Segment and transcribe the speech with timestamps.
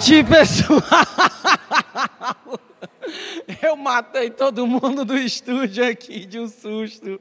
[0.00, 0.80] noite, pessoal!
[3.62, 7.20] Eu matei todo mundo do estúdio aqui de um susto.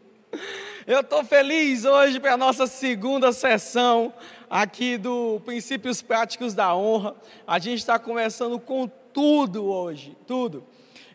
[0.88, 4.14] Eu estou feliz hoje para a nossa segunda sessão
[4.50, 7.18] aqui do Princípios Práticos da Honra.
[7.46, 10.64] A gente está começando com tudo hoje, tudo.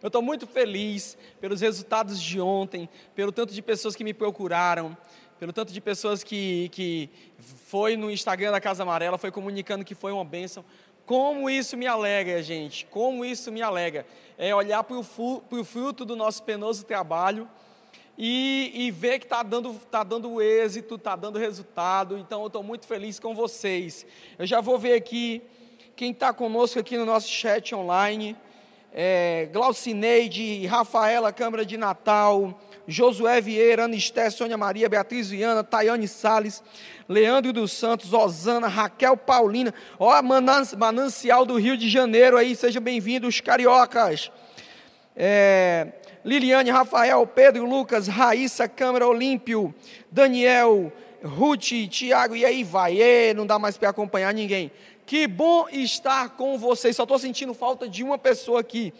[0.02, 4.94] Eu estou muito feliz pelos resultados de ontem, pelo tanto de pessoas que me procuraram,
[5.38, 7.08] pelo tanto de pessoas que, que
[7.38, 10.64] foi no Instagram da Casa Amarela, foi comunicando que foi uma bênção.
[11.06, 14.06] Como isso me alegra, gente, como isso me alegra.
[14.38, 17.48] É olhar para o fruto do nosso penoso trabalho
[18.16, 22.16] e, e ver que está dando, tá dando êxito, está dando resultado.
[22.16, 24.06] Então eu estou muito feliz com vocês.
[24.38, 25.42] Eu já vou ver aqui
[25.94, 28.36] quem está conosco aqui no nosso chat online.
[28.92, 36.62] É, Glaucineide, Rafaela Câmara de Natal, Josué Vieira, Anisté, Sônia Maria, Beatriz Viana, Tayane Sales,
[37.08, 43.40] Leandro dos Santos, Osana, Raquel Paulina, ó, Manancial do Rio de Janeiro aí, sejam bem-vindos,
[43.40, 44.30] cariocas.
[45.16, 45.88] É,
[46.24, 49.74] Liliane, Rafael, Pedro, Lucas, Raíssa, Câmara Olímpio,
[50.10, 54.70] Daniel, Ruth, Tiago, e aí vai, e, não dá mais para acompanhar ninguém.
[55.06, 58.92] Que bom estar com vocês, só estou sentindo falta de uma pessoa aqui.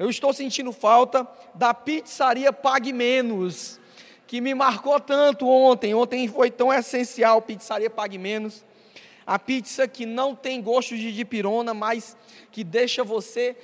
[0.00, 3.78] Eu estou sentindo falta da pizzaria Pague Menos,
[4.26, 5.94] que me marcou tanto ontem.
[5.94, 8.64] Ontem foi tão essencial, pizzaria Pague Menos.
[9.26, 12.16] A pizza que não tem gosto de dipirona, mas
[12.50, 13.54] que deixa você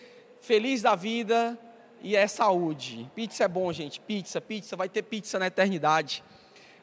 [0.43, 1.59] feliz da vida
[2.03, 3.11] e é saúde.
[3.15, 3.99] Pizza é bom, gente.
[3.99, 6.23] Pizza, pizza, vai ter pizza na eternidade.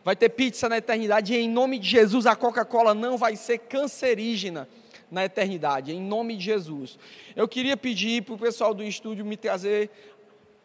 [0.04, 3.60] Vai ter pizza na eternidade e em nome de Jesus a Coca-Cola não vai ser
[3.60, 4.68] cancerígena
[5.14, 6.98] na eternidade, em nome de Jesus.
[7.36, 9.92] Eu queria pedir para o pessoal do estúdio me trazer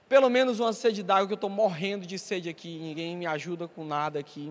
[0.09, 3.69] pelo menos uma sede d'água, que eu estou morrendo de sede aqui, ninguém me ajuda
[3.69, 4.51] com nada aqui.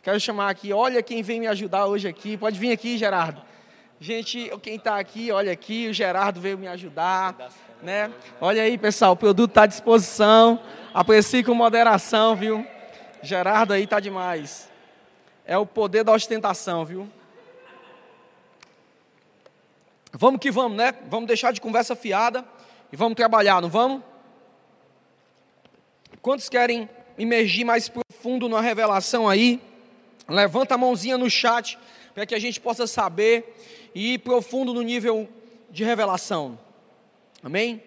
[0.00, 3.42] Quero chamar aqui, olha quem vem me ajudar hoje aqui, pode vir aqui, Gerardo.
[3.98, 7.50] Gente, quem está aqui, olha aqui, o Gerardo veio me ajudar,
[7.82, 8.12] né?
[8.40, 10.60] Olha aí, pessoal, o produto está à disposição,
[10.94, 12.64] aprecie com moderação, viu?
[13.22, 14.70] Gerardo aí está demais.
[15.44, 17.10] É o poder da ostentação, viu?
[20.18, 20.94] Vamos que vamos, né?
[21.10, 22.42] Vamos deixar de conversa fiada
[22.90, 24.02] e vamos trabalhar, não vamos?
[26.22, 26.88] Quantos querem
[27.18, 29.60] imergir mais profundo na revelação aí?
[30.26, 31.78] Levanta a mãozinha no chat
[32.14, 33.54] para que a gente possa saber
[33.94, 35.28] e ir profundo no nível
[35.70, 36.58] de revelação.
[37.42, 37.82] Amém?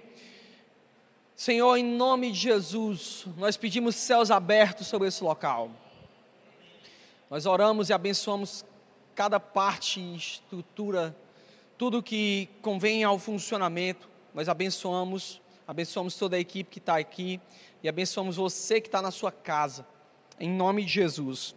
[1.35, 5.71] Senhor, em nome de Jesus, nós pedimos céus abertos sobre esse local.
[7.27, 8.63] Nós oramos e abençoamos
[9.15, 11.15] cada parte e estrutura
[11.79, 17.39] tudo que convém ao funcionamento, nós abençoamos, abençoamos toda a equipe que está aqui
[17.81, 19.87] e abençoamos você que está na sua casa,
[20.37, 21.55] em nome de Jesus.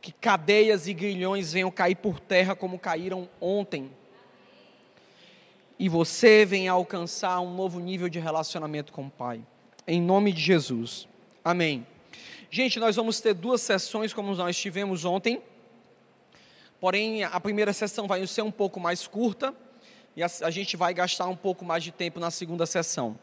[0.00, 3.90] Que cadeias e grilhões venham cair por terra como caíram ontem.
[5.78, 9.42] E você venha alcançar um novo nível de relacionamento com o Pai.
[9.86, 11.06] Em nome de Jesus.
[11.44, 11.86] Amém.
[12.50, 15.42] Gente, nós vamos ter duas sessões como nós tivemos ontem.
[16.82, 19.54] Porém, a primeira sessão vai ser um pouco mais curta
[20.16, 23.16] e a, a gente vai gastar um pouco mais de tempo na segunda sessão.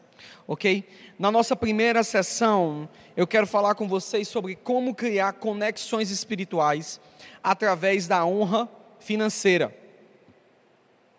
[0.48, 0.88] Ok?
[1.18, 6.98] Na nossa primeira sessão, eu quero falar com vocês sobre como criar conexões espirituais
[7.42, 8.66] através da honra
[8.98, 9.76] financeira.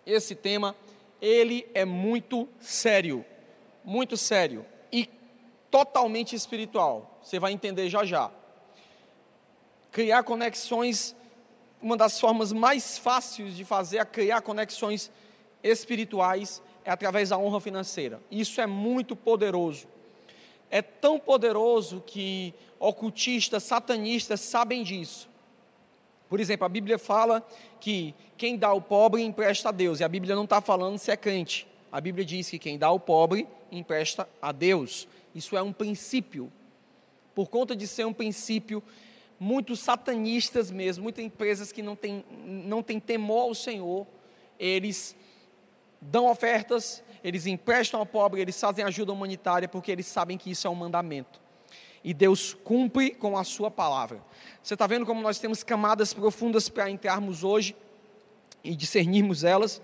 [0.04, 0.76] Esse tema,
[1.22, 3.24] ele é muito sério,
[3.86, 5.08] muito sério e
[5.70, 7.20] totalmente espiritual.
[7.22, 8.32] Você vai entender já já.
[9.92, 11.16] Criar conexões
[11.82, 15.12] uma das formas mais fáceis de fazer a criar conexões
[15.64, 18.22] espirituais é através da honra financeira.
[18.30, 19.88] Isso é muito poderoso.
[20.70, 25.30] É tão poderoso que ocultistas, satanistas sabem disso.
[26.30, 27.46] Por exemplo, a Bíblia fala
[27.80, 30.00] que quem dá ao pobre empresta a Deus.
[30.00, 31.68] E a Bíblia não está falando se é crente.
[31.92, 35.08] A Bíblia diz que quem dá ao pobre empresta a Deus.
[35.36, 36.52] Isso é um princípio.
[37.36, 38.82] Por conta de ser um princípio,
[39.42, 44.06] muitos satanistas mesmo, muitas empresas que não têm, não têm temor ao Senhor,
[44.60, 45.16] eles
[46.00, 50.68] dão ofertas, eles emprestam ao pobre, eles fazem ajuda humanitária, porque eles sabem que isso
[50.68, 51.42] é um mandamento.
[52.04, 54.22] E Deus cumpre com a sua palavra.
[54.62, 57.76] Você está vendo como nós temos camadas profundas para entrarmos hoje
[58.64, 59.82] e discernirmos elas.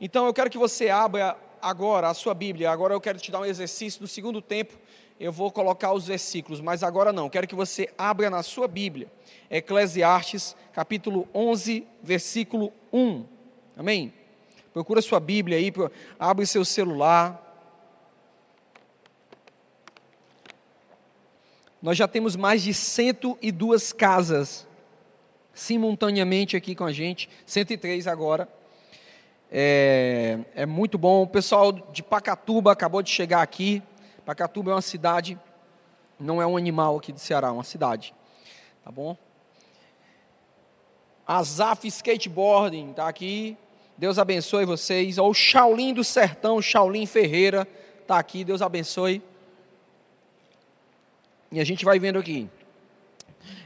[0.00, 2.68] Então eu quero que você abra agora a sua Bíblia.
[2.68, 4.76] Agora eu quero te dar um exercício do segundo tempo
[5.18, 7.28] eu vou colocar os versículos, mas agora não.
[7.28, 9.10] Quero que você abra na sua Bíblia,
[9.50, 13.24] Eclesiastes, capítulo 11, versículo 1.
[13.76, 14.12] Amém?
[14.72, 15.72] Procura sua Bíblia aí,
[16.18, 17.44] abre seu celular.
[21.82, 24.66] Nós já temos mais de 102 casas
[25.52, 28.48] simultaneamente aqui com a gente, 103 agora.
[29.50, 31.22] É, é muito bom.
[31.22, 33.82] O pessoal de Pacatuba acabou de chegar aqui.
[34.28, 35.40] Pacatuba é uma cidade,
[36.20, 38.14] não é um animal aqui de Ceará, é uma cidade.
[38.84, 39.16] Tá bom?
[41.26, 43.56] Azaf Skateboarding está aqui.
[43.96, 45.16] Deus abençoe vocês.
[45.16, 47.66] O Shaolin do Sertão, Shaolin Ferreira,
[48.02, 48.44] está aqui.
[48.44, 49.22] Deus abençoe.
[51.50, 52.50] E a gente vai vendo aqui.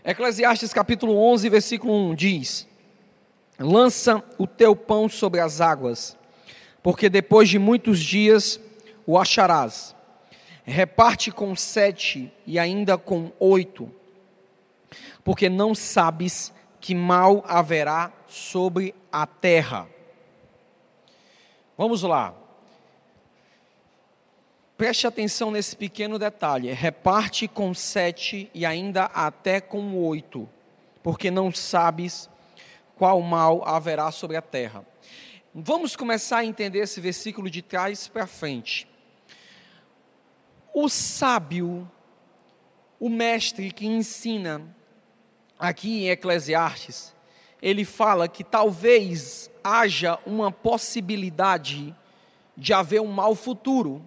[0.05, 2.69] Eclesiastes capítulo 11, versículo 1 diz:
[3.59, 6.17] Lança o teu pão sobre as águas,
[6.85, 8.61] porque depois de muitos dias
[9.05, 9.92] o acharás.
[10.65, 13.93] Reparte com sete e ainda com oito,
[15.25, 19.89] porque não sabes que mal haverá sobre a terra.
[21.77, 22.35] Vamos lá.
[24.77, 26.73] Preste atenção nesse pequeno detalhe.
[26.73, 30.49] Reparte com sete e ainda até com oito,
[31.03, 32.29] porque não sabes
[32.97, 34.85] qual mal haverá sobre a terra.
[35.55, 38.89] Vamos começar a entender esse versículo de trás para frente.
[40.75, 41.91] O sábio,
[42.99, 44.75] o mestre que ensina
[45.59, 47.15] aqui em Eclesiastes,
[47.61, 51.95] ele fala que talvez haja uma possibilidade
[52.57, 54.03] de haver um mal futuro.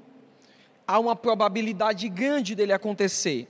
[0.87, 3.47] Há uma probabilidade grande dele acontecer.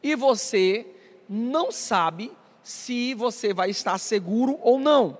[0.00, 0.86] E você
[1.28, 2.30] não sabe
[2.62, 5.18] se você vai estar seguro ou não.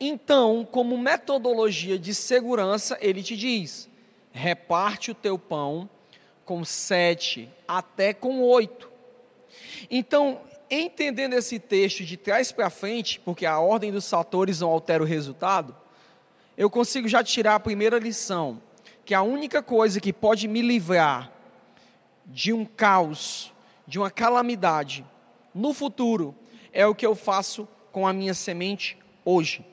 [0.00, 3.90] Então, como metodologia de segurança, ele te diz:
[4.32, 5.88] reparte o teu pão
[6.44, 8.90] com sete até com oito.
[9.90, 10.40] Então,
[10.70, 15.06] entendendo esse texto de trás para frente, porque a ordem dos fatores não altera o
[15.06, 15.76] resultado,
[16.56, 18.60] eu consigo já tirar a primeira lição,
[19.04, 21.32] que a única coisa que pode me livrar
[22.26, 23.52] de um caos,
[23.86, 25.04] de uma calamidade
[25.54, 26.34] no futuro,
[26.72, 29.64] é o que eu faço com a minha semente hoje.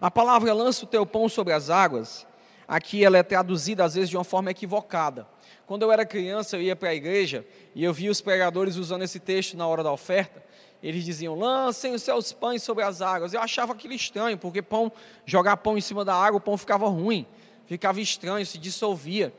[0.00, 2.26] A palavra lança o teu pão sobre as águas,
[2.70, 5.26] aqui ela é traduzida às vezes de uma forma equivocada.
[5.66, 7.44] Quando eu era criança, eu ia para a igreja
[7.74, 10.40] e eu via os pregadores usando esse texto na hora da oferta.
[10.80, 13.34] Eles diziam: lancem os seus pães sobre as águas.
[13.34, 14.90] Eu achava aquilo estranho, porque pão,
[15.26, 17.26] jogar pão em cima da água, o pão ficava ruim,
[17.66, 19.34] ficava estranho, se dissolvia.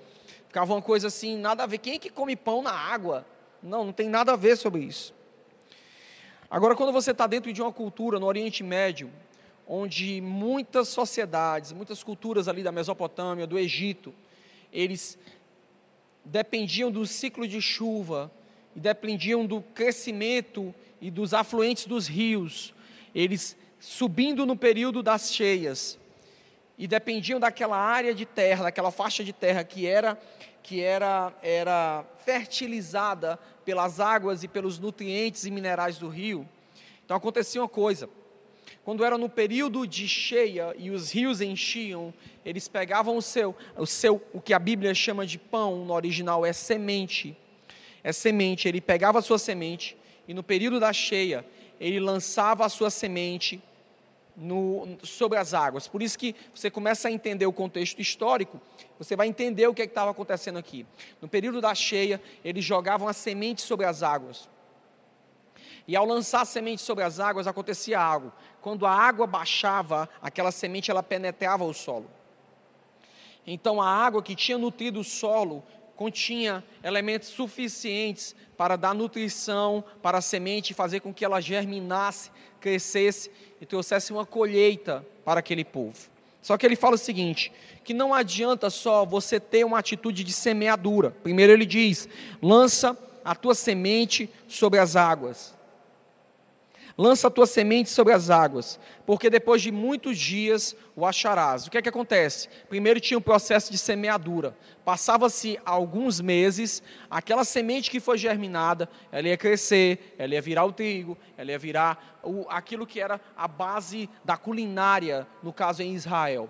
[0.48, 1.78] Ficava uma coisa assim, nada a ver.
[1.78, 3.26] Quem é que come pão na água?
[3.64, 5.14] Não, não tem nada a ver sobre isso.
[6.50, 9.10] Agora, quando você está dentro de uma cultura no Oriente Médio,
[9.74, 14.14] onde muitas sociedades, muitas culturas ali da Mesopotâmia, do Egito,
[14.70, 15.18] eles
[16.26, 18.30] dependiam do ciclo de chuva
[18.76, 22.74] e dependiam do crescimento e dos afluentes dos rios,
[23.16, 25.98] eles subindo no período das cheias
[26.78, 30.20] e dependiam daquela área de terra, daquela faixa de terra que era
[30.62, 36.48] que era era fertilizada pelas águas e pelos nutrientes e minerais do rio.
[37.06, 38.10] Então acontecia uma coisa:
[38.84, 42.14] quando era no período de cheia e os rios enchiam,
[42.44, 46.46] eles pegavam o seu, o seu, o que a Bíblia chama de pão, no original
[46.46, 47.38] é semente.
[48.04, 49.96] É semente, ele pegava a sua semente
[50.28, 51.46] e no período da cheia,
[51.80, 53.62] ele lançava a sua semente
[54.36, 55.88] no, sobre as águas.
[55.88, 58.60] Por isso que você começa a entender o contexto histórico,
[58.98, 60.86] você vai entender o que é estava acontecendo aqui.
[61.22, 64.50] No período da cheia, eles jogavam a semente sobre as águas.
[65.88, 68.32] E ao lançar a semente sobre as águas, acontecia algo.
[68.62, 72.10] Quando a água baixava, aquela semente ela penetrava o solo.
[73.46, 75.64] Então a água que tinha nutrido o solo
[75.96, 82.32] continha elementos suficientes para dar nutrição para a semente e fazer com que ela germinasse,
[82.60, 83.30] crescesse
[83.60, 86.10] e trouxesse uma colheita para aquele povo.
[86.42, 87.52] Só que ele fala o seguinte:
[87.84, 91.12] que não adianta só você ter uma atitude de semeadura.
[91.24, 92.10] Primeiro ele diz:
[92.42, 95.56] lança a tua semente sobre as águas.
[97.02, 101.66] Lança a tua semente sobre as águas, porque depois de muitos dias o acharás.
[101.66, 102.48] O que é que acontece?
[102.70, 104.56] Primeiro tinha um processo de semeadura.
[104.86, 110.72] Passava-se alguns meses, aquela semente que foi germinada, ela ia crescer, ela ia virar o
[110.72, 115.96] trigo, ela ia virar o, aquilo que era a base da culinária, no caso em
[115.96, 116.48] Israel.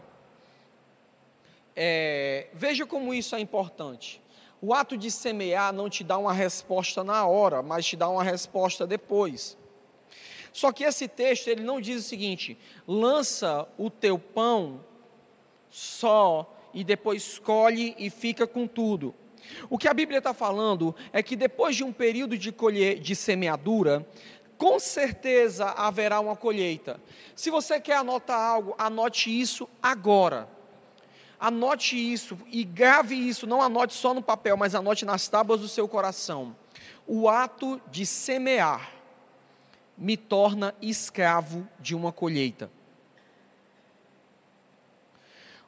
[1.73, 4.21] É, veja como isso é importante.
[4.61, 8.21] O ato de semear não te dá uma resposta na hora, mas te dá uma
[8.21, 9.60] resposta depois.
[10.51, 14.83] Só que esse texto ele não diz o seguinte: lança o teu pão
[15.69, 19.15] só e depois colhe e fica com tudo.
[19.69, 23.15] O que a Bíblia está falando é que depois de um período de, colher, de
[23.15, 24.07] semeadura,
[24.57, 27.01] com certeza haverá uma colheita.
[27.35, 30.47] Se você quer anotar algo, anote isso agora.
[31.39, 35.67] Anote isso e grave isso, não anote só no papel, mas anote nas tábuas do
[35.67, 36.55] seu coração.
[37.07, 39.00] O ato de semear
[40.01, 42.71] me torna escravo de uma colheita.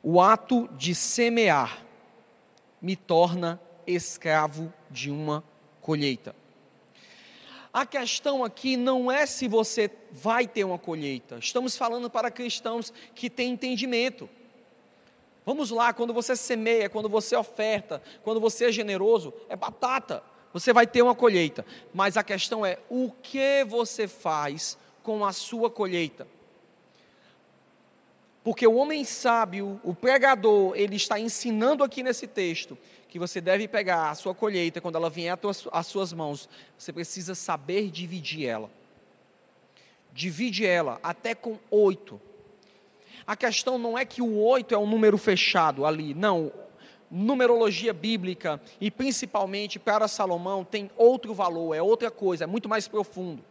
[0.01, 1.85] O ato de semear
[2.81, 5.43] me torna escravo de uma
[5.79, 6.35] colheita.
[7.71, 11.37] A questão aqui não é se você vai ter uma colheita.
[11.37, 14.27] Estamos falando para cristãos que têm entendimento.
[15.45, 20.23] Vamos lá, quando você semeia, quando você oferta, quando você é generoso, é batata.
[20.53, 21.65] Você vai ter uma colheita.
[21.93, 26.27] Mas a questão é o que você faz com a sua colheita.
[28.43, 33.67] Porque o homem sábio, o pregador, ele está ensinando aqui nesse texto que você deve
[33.67, 35.37] pegar a sua colheita quando ela vier
[35.71, 36.49] às suas mãos.
[36.77, 38.69] Você precisa saber dividir ela.
[40.11, 42.19] Divide ela até com oito.
[43.25, 46.51] A questão não é que o oito é um número fechado ali, não.
[47.15, 52.87] Numerologia bíblica e principalmente para Salomão tem outro valor, é outra coisa, é muito mais
[52.87, 53.43] profundo.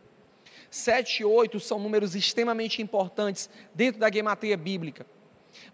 [0.69, 5.07] 7 e 8 são números extremamente importantes dentro da gematria bíblica.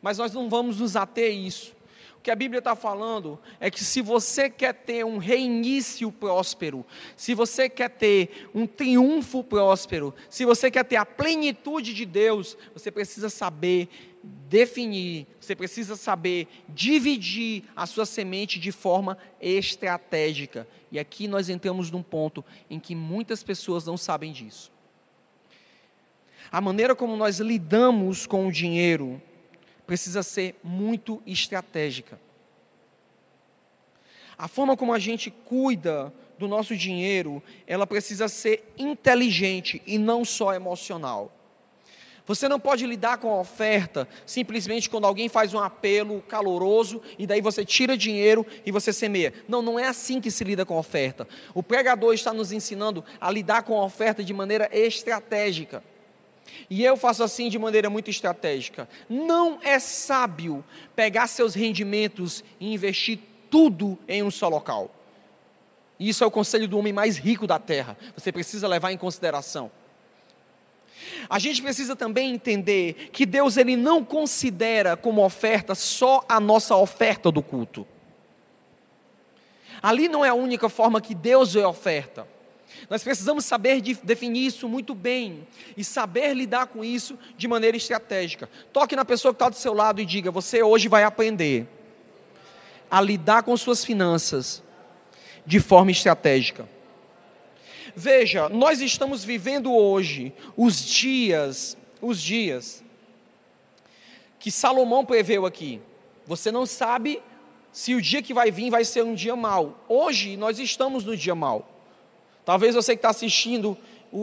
[0.02, 1.74] Mas nós não vamos nos ater a isso.
[2.18, 6.84] O que a Bíblia está falando é que se você quer ter um reinício próspero,
[7.16, 12.56] se você quer ter um triunfo próspero, se você quer ter a plenitude de Deus,
[12.74, 13.88] você precisa saber
[14.22, 20.66] definir, você precisa saber dividir a sua semente de forma estratégica.
[20.90, 24.72] E aqui nós entramos num ponto em que muitas pessoas não sabem disso.
[26.50, 29.20] A maneira como nós lidamos com o dinheiro
[29.86, 32.18] precisa ser muito estratégica.
[34.36, 40.24] A forma como a gente cuida do nosso dinheiro, ela precisa ser inteligente e não
[40.24, 41.32] só emocional.
[42.28, 47.26] Você não pode lidar com a oferta simplesmente quando alguém faz um apelo caloroso e
[47.26, 49.32] daí você tira dinheiro e você semeia.
[49.48, 51.26] Não, não é assim que se lida com a oferta.
[51.54, 55.82] O pregador está nos ensinando a lidar com a oferta de maneira estratégica.
[56.68, 58.86] E eu faço assim de maneira muito estratégica.
[59.08, 60.62] Não é sábio
[60.94, 63.20] pegar seus rendimentos e investir
[63.50, 64.94] tudo em um só local.
[65.98, 67.96] Isso é o conselho do homem mais rico da terra.
[68.14, 69.70] Você precisa levar em consideração.
[71.28, 76.76] A gente precisa também entender que Deus ele não considera como oferta só a nossa
[76.76, 77.86] oferta do culto.
[79.82, 82.26] Ali não é a única forma que Deus é oferta.
[82.88, 85.46] Nós precisamos saber de, definir isso muito bem
[85.76, 88.48] e saber lidar com isso de maneira estratégica.
[88.72, 91.66] Toque na pessoa que está do seu lado e diga: Você hoje vai aprender
[92.90, 94.62] a lidar com suas finanças
[95.44, 96.68] de forma estratégica.
[98.00, 102.84] Veja, nós estamos vivendo hoje os dias, os dias
[104.38, 105.80] que Salomão preveu aqui.
[106.24, 107.20] Você não sabe
[107.72, 109.84] se o dia que vai vir vai ser um dia mau.
[109.88, 111.68] Hoje nós estamos no dia mau.
[112.44, 113.76] Talvez você que está assistindo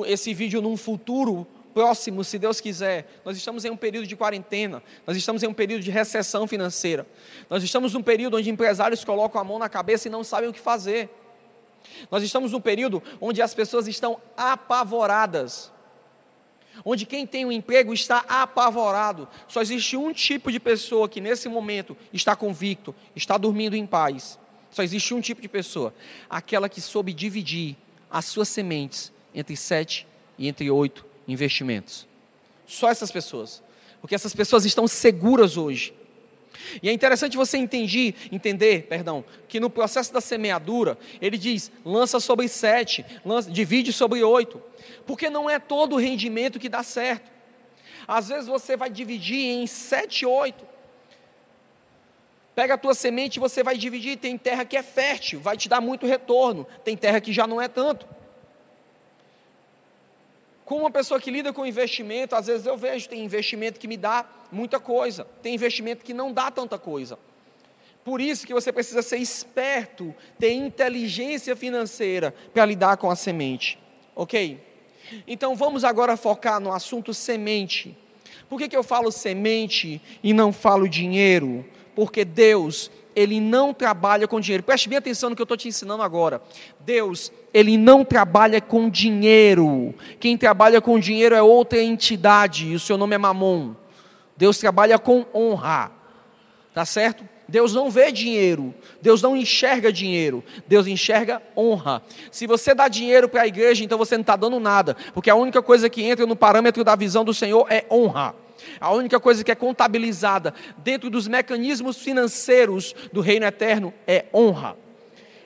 [0.05, 4.82] esse vídeo num futuro próximo, se Deus quiser, nós estamos em um período de quarentena,
[5.05, 7.05] nós estamos em um período de recessão financeira,
[7.50, 10.53] nós estamos num período onde empresários colocam a mão na cabeça e não sabem o
[10.53, 11.10] que fazer.
[12.10, 15.72] Nós estamos num período onde as pessoas estão apavoradas,
[16.84, 19.27] onde quem tem um emprego está apavorado.
[19.48, 24.39] Só existe um tipo de pessoa que nesse momento está convicto, está dormindo em paz.
[24.72, 25.94] Só existe um tipo de pessoa,
[26.30, 27.77] aquela que soube dividir
[28.10, 30.06] as suas sementes entre sete
[30.38, 32.08] e entre oito investimentos.
[32.68, 33.63] Só essas pessoas.
[34.01, 35.94] Porque essas pessoas estão seguras hoje.
[36.82, 42.20] E é interessante você entender, entender, perdão, que no processo da semeadura, ele diz, lança
[42.20, 44.62] sobre sete, lança, divide sobre oito.
[45.06, 47.32] Porque não é todo o rendimento que dá certo.
[48.08, 50.66] Às vezes você vai dividir em sete, oito.
[52.54, 54.18] Pega a tua semente e você vai dividir.
[54.18, 56.66] Tem terra que é fértil, vai te dar muito retorno.
[56.84, 58.08] Tem terra que já não é tanto.
[60.65, 63.95] Com uma pessoa que lida com investimento, às vezes eu vejo, tem investimento que me
[63.95, 67.17] dá muita coisa, tem investimento que não dá tanta coisa.
[68.03, 73.79] Por isso que você precisa ser esperto, ter inteligência financeira para lidar com a semente.
[74.15, 74.60] Ok?
[75.27, 77.98] Então vamos agora focar no assunto semente.
[78.50, 81.65] Por que, que eu falo semente e não falo dinheiro?
[81.95, 84.63] porque Deus, Ele não trabalha com dinheiro.
[84.63, 86.41] Preste bem atenção no que eu estou te ensinando agora.
[86.81, 89.95] Deus, Ele não trabalha com dinheiro.
[90.19, 93.74] Quem trabalha com dinheiro é outra entidade, e o seu nome é Mamon.
[94.36, 95.91] Deus trabalha com honra,
[96.74, 97.24] tá certo?
[97.48, 102.01] Deus não vê dinheiro, Deus não enxerga dinheiro, Deus enxerga honra.
[102.31, 105.36] Se você dá dinheiro para a igreja, então você não está dando nada, porque a
[105.36, 108.36] única coisa que entra no parâmetro da visão do Senhor é honra.
[108.79, 114.77] A única coisa que é contabilizada dentro dos mecanismos financeiros do reino eterno é honra.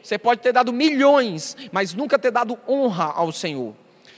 [0.01, 3.75] Você pode ter dado milhões, mas nunca ter dado honra ao Senhor.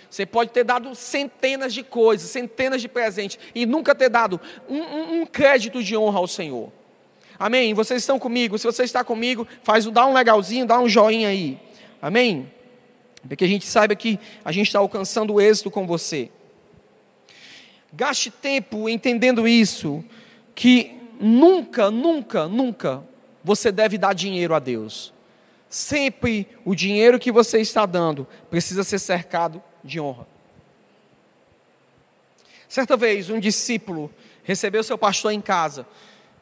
[0.10, 4.78] Você pode ter dado centenas de coisas, centenas de presentes, e nunca ter dado um,
[4.78, 6.72] um, um crédito de honra ao Senhor.
[7.40, 7.74] Amém?
[7.74, 8.58] Vocês estão comigo?
[8.58, 11.58] Se você está comigo, faz dá um legalzinho, dá um joinha aí.
[12.02, 12.52] Amém?
[13.26, 16.30] Para que a gente saiba que a gente está alcançando o êxito com você.
[17.94, 20.04] Gaste tempo entendendo isso,
[20.56, 23.04] que nunca, nunca, nunca
[23.44, 25.14] você deve dar dinheiro a Deus.
[25.70, 30.28] Sempre o dinheiro que você está dando precisa ser cercado de honra.
[32.68, 34.10] Certa vez, um discípulo
[34.44, 35.86] recebeu seu pastor em casa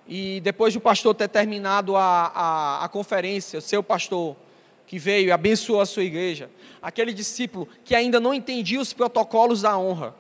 [0.07, 4.35] e depois de o pastor ter terminado a, a, a conferência, seu pastor
[4.87, 6.49] que veio e abençoou a sua igreja,
[6.81, 10.15] aquele discípulo que ainda não entendia os protocolos da honra,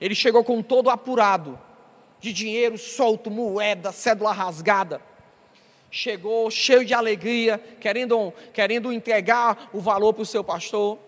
[0.00, 1.58] ele chegou com todo apurado,
[2.18, 5.00] de dinheiro solto, moeda, cédula rasgada.
[5.90, 10.98] Chegou cheio de alegria, querendo, querendo entregar o valor para o seu pastor.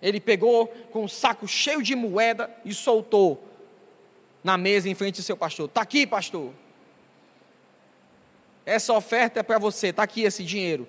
[0.00, 3.42] Ele pegou com um saco cheio de moeda e soltou
[4.42, 5.66] na mesa em frente do seu pastor.
[5.66, 6.52] Está aqui, pastor.
[8.64, 10.86] Essa oferta é para você, está aqui esse dinheiro.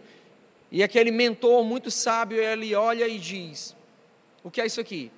[0.71, 3.75] E aquele mentor muito sábio, ele olha e diz:
[4.43, 5.11] O que é isso aqui?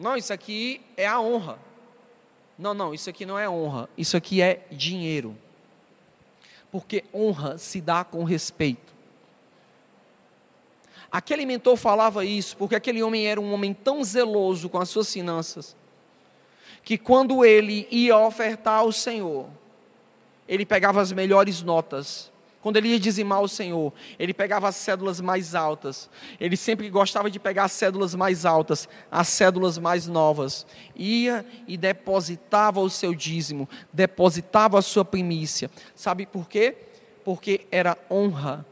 [0.00, 1.58] Não, isso aqui é a honra.
[2.58, 5.36] Não, não, isso aqui não é honra, isso aqui é dinheiro.
[6.72, 8.94] Porque honra se dá com respeito.
[11.12, 15.12] Aquele mentor falava isso porque aquele homem era um homem tão zeloso com as suas
[15.12, 15.76] finanças
[16.82, 19.48] que quando ele ia ofertar ao Senhor,
[20.48, 22.29] ele pegava as melhores notas.
[22.62, 26.10] Quando ele ia dizimar o Senhor, ele pegava as cédulas mais altas.
[26.38, 30.66] Ele sempre gostava de pegar as cédulas mais altas, as cédulas mais novas.
[30.94, 35.70] Ia e depositava o seu dízimo, depositava a sua primícia.
[35.94, 36.76] Sabe por quê?
[37.24, 38.66] Porque era honra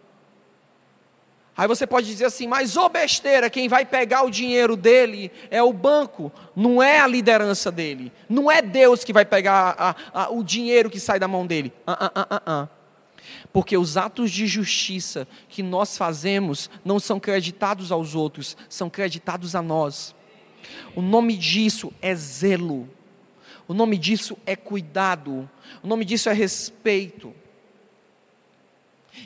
[1.59, 5.61] Aí você pode dizer assim, mas ô besteira, quem vai pegar o dinheiro dele é
[5.61, 10.30] o banco, não é a liderança dele, não é Deus que vai pegar a, a,
[10.30, 11.73] o dinheiro que sai da mão dele.
[11.85, 12.68] Ah, ah, ah,
[13.58, 19.56] Porque os atos de justiça que nós fazemos não são creditados aos outros, são creditados
[19.56, 20.14] a nós.
[20.94, 22.88] O nome disso é zelo,
[23.66, 25.50] o nome disso é cuidado,
[25.82, 27.34] o nome disso é respeito.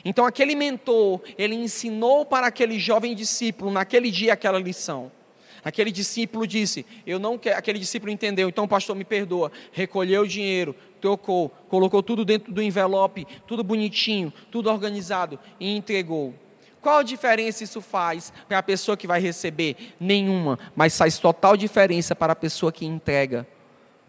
[0.03, 5.11] Então aquele mentor, ele ensinou para aquele jovem discípulo naquele dia aquela lição.
[5.63, 7.57] Aquele discípulo disse: Eu não quero.
[7.57, 9.51] Aquele discípulo entendeu, então, pastor, me perdoa.
[9.71, 16.33] Recolheu o dinheiro, trocou, colocou tudo dentro do envelope, tudo bonitinho, tudo organizado e entregou.
[16.81, 19.93] Qual a diferença isso faz para a pessoa que vai receber?
[19.99, 23.45] Nenhuma, mas faz total diferença para a pessoa que entrega.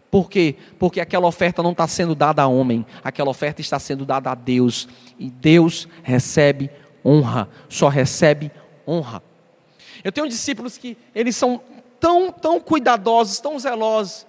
[0.09, 0.55] Por quê?
[0.79, 4.35] Porque aquela oferta não está sendo dada a homem, aquela oferta está sendo dada a
[4.35, 4.87] Deus.
[5.19, 6.71] E Deus recebe
[7.03, 8.49] honra, só recebe
[8.87, 9.21] honra.
[10.01, 11.59] Eu tenho discípulos que eles são
[11.99, 14.25] tão, tão cuidadosos, tão zelosos,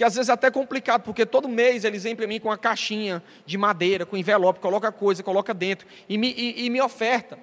[0.00, 2.56] que às vezes é até complicado, porque todo mês eles vêm para mim com uma
[2.56, 7.38] caixinha de madeira, com envelope, coloca coisa, coloca dentro e me, e, e me oferta.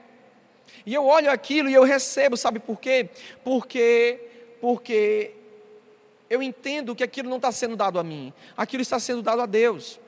[0.84, 3.12] E eu olho aquilo e eu recebo, sabe por quê?
[3.44, 4.20] Porque,
[4.60, 5.36] porque
[6.28, 9.46] eu entendo que aquilo não está sendo dado a mim, aquilo está sendo dado a
[9.46, 10.00] Deus.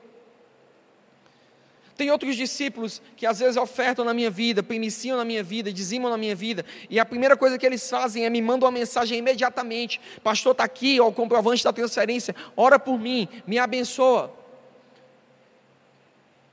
[2.00, 6.10] Tem outros discípulos que às vezes ofertam na minha vida, primiciam na minha vida, dizimam
[6.10, 9.18] na minha vida, e a primeira coisa que eles fazem é me mandam uma mensagem
[9.18, 14.32] imediatamente: Pastor, está aqui, ó, o comprovante da transferência, ora por mim, me abençoa.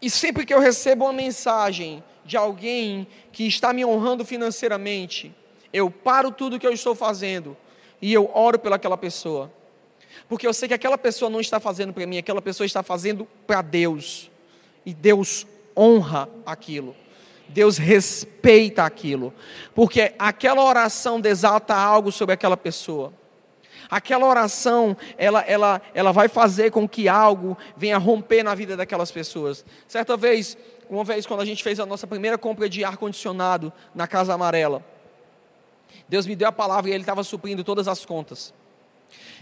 [0.02, 5.34] E sempre que eu recebo uma mensagem de alguém que está me honrando financeiramente,
[5.72, 7.56] eu paro tudo que eu estou fazendo
[8.02, 9.50] e eu oro pelaquela pessoa.
[10.28, 13.26] Porque eu sei que aquela pessoa não está fazendo para mim, aquela pessoa está fazendo
[13.48, 14.30] para Deus.
[14.88, 15.46] E Deus
[15.76, 16.96] honra aquilo.
[17.50, 19.34] Deus respeita aquilo.
[19.76, 23.12] Porque aquela oração desata algo sobre aquela pessoa.
[23.90, 29.12] Aquela oração, ela, ela, ela vai fazer com que algo venha romper na vida daquelas
[29.12, 29.66] pessoas.
[29.90, 30.58] Certa vez,
[30.90, 34.82] uma vez quando a gente fez a nossa primeira compra de ar-condicionado na Casa Amarela,
[36.08, 38.54] Deus me deu a palavra e Ele estava suprindo todas as contas.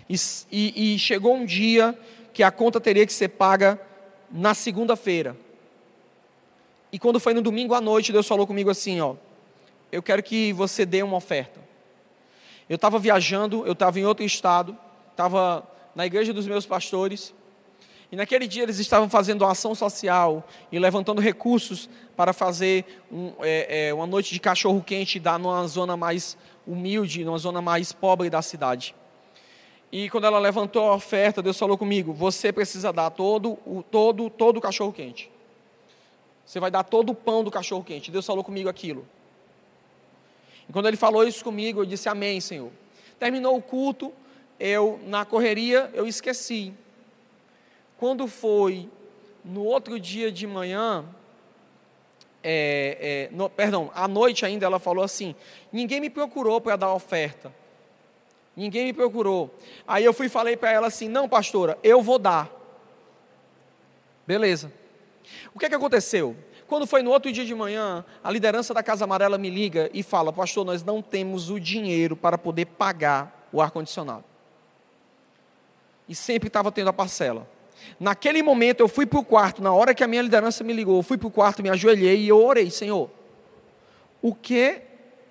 [0.09, 0.15] E,
[0.51, 1.95] e, e chegou um dia
[2.33, 3.79] que a conta teria que ser paga
[4.31, 5.35] na segunda-feira.
[6.91, 9.15] E quando foi no domingo à noite, Deus falou comigo assim: Ó,
[9.91, 11.59] eu quero que você dê uma oferta.
[12.69, 14.77] Eu estava viajando, eu estava em outro estado,
[15.11, 17.33] estava na igreja dos meus pastores,
[18.11, 23.33] e naquele dia eles estavam fazendo uma ação social e levantando recursos para fazer um,
[23.41, 27.91] é, é, uma noite de cachorro quente dar numa zona mais humilde, numa zona mais
[27.91, 28.95] pobre da cidade.
[29.91, 34.29] E quando ela levantou a oferta, Deus falou comigo: você precisa dar todo o todo
[34.29, 35.31] todo o cachorro quente.
[36.45, 38.11] Você vai dar todo o pão do cachorro quente.
[38.11, 39.07] Deus falou comigo aquilo.
[40.67, 42.71] E quando ele falou isso comigo, eu disse: Amém, Senhor.
[43.19, 44.11] Terminou o culto,
[44.59, 46.73] eu na correria eu esqueci.
[47.97, 48.89] Quando foi
[49.43, 51.05] no outro dia de manhã,
[52.43, 55.33] é, é, no, perdão, à noite ainda ela falou assim:
[55.71, 57.51] ninguém me procurou para dar oferta.
[58.55, 59.53] Ninguém me procurou.
[59.87, 62.49] Aí eu fui e falei para ela assim: não, pastora, eu vou dar.
[64.25, 64.71] Beleza.
[65.53, 66.35] O que é que aconteceu?
[66.67, 70.01] Quando foi no outro dia de manhã, a liderança da Casa Amarela me liga e
[70.01, 74.23] fala: Pastor, nós não temos o dinheiro para poder pagar o ar-condicionado.
[76.07, 77.47] E sempre estava tendo a parcela.
[77.99, 80.97] Naquele momento eu fui para o quarto, na hora que a minha liderança me ligou,
[80.97, 83.09] eu fui para o quarto, me ajoelhei e eu orei: Senhor,
[84.21, 84.81] o que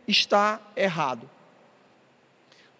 [0.06, 1.28] está errado?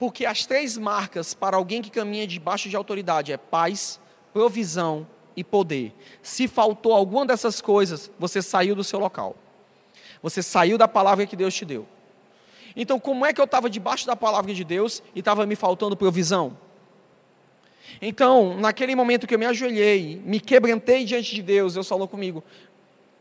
[0.05, 3.99] Porque as três marcas para alguém que caminha debaixo de autoridade é paz,
[4.35, 5.95] provisão e poder.
[6.23, 9.35] Se faltou alguma dessas coisas, você saiu do seu local.
[10.23, 11.89] Você saiu da palavra que Deus te deu.
[12.77, 15.97] Então, como é que eu estava debaixo da palavra de Deus e estava me faltando
[15.97, 16.55] provisão?
[17.99, 22.45] Então, naquele momento que eu me ajoelhei, me quebrantei diante de Deus, Deus falou comigo: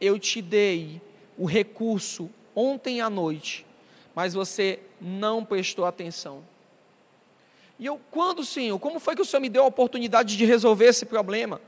[0.02, 1.02] Eu te dei
[1.38, 3.65] o recurso ontem à noite,
[4.13, 6.52] mas você não prestou atenção.
[7.84, 8.80] E eu, quando, Senhor?
[8.80, 11.60] Como foi que o Senhor me deu a oportunidade de resolver esse problema?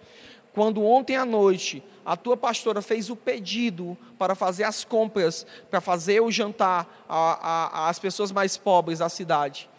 [0.54, 5.82] Quando ontem à noite a tua pastora fez o pedido para fazer as compras, para
[5.82, 9.69] fazer o jantar às pessoas mais pobres da cidade,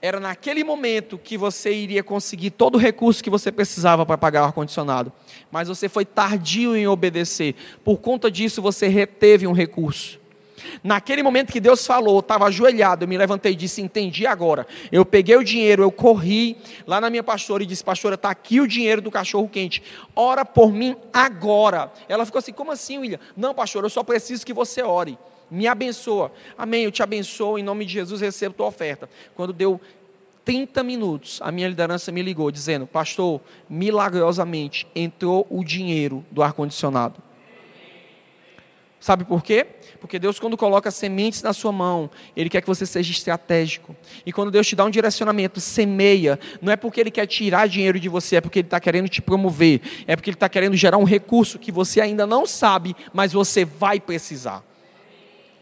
[0.00, 4.42] era naquele momento que você iria conseguir todo o recurso que você precisava para pagar
[4.42, 5.12] o ar-condicionado.
[5.50, 7.56] Mas você foi tardio em obedecer.
[7.82, 10.19] Por conta disso, você reteve um recurso.
[10.82, 14.66] Naquele momento que Deus falou, estava ajoelhado, eu me levantei e disse: Entendi agora.
[14.90, 18.60] Eu peguei o dinheiro, eu corri lá na minha pastora e disse: Pastora, está aqui
[18.60, 19.82] o dinheiro do cachorro quente.
[20.14, 21.92] Ora por mim agora.
[22.08, 23.18] Ela ficou assim: Como assim, William?
[23.36, 25.18] Não, pastor, eu só preciso que você ore.
[25.50, 26.30] Me abençoa.
[26.56, 26.84] Amém.
[26.84, 27.58] Eu te abençoo.
[27.58, 29.10] Em nome de Jesus, recebo tua oferta.
[29.34, 29.80] Quando deu
[30.44, 37.29] 30 minutos, a minha liderança me ligou dizendo: Pastor, milagrosamente entrou o dinheiro do ar-condicionado.
[39.00, 39.66] Sabe por quê?
[39.98, 43.96] Porque Deus, quando coloca sementes na sua mão, Ele quer que você seja estratégico.
[44.26, 47.98] E quando Deus te dá um direcionamento, semeia, não é porque Ele quer tirar dinheiro
[47.98, 50.98] de você, é porque Ele está querendo te promover, é porque Ele está querendo gerar
[50.98, 54.62] um recurso que você ainda não sabe, mas você vai precisar.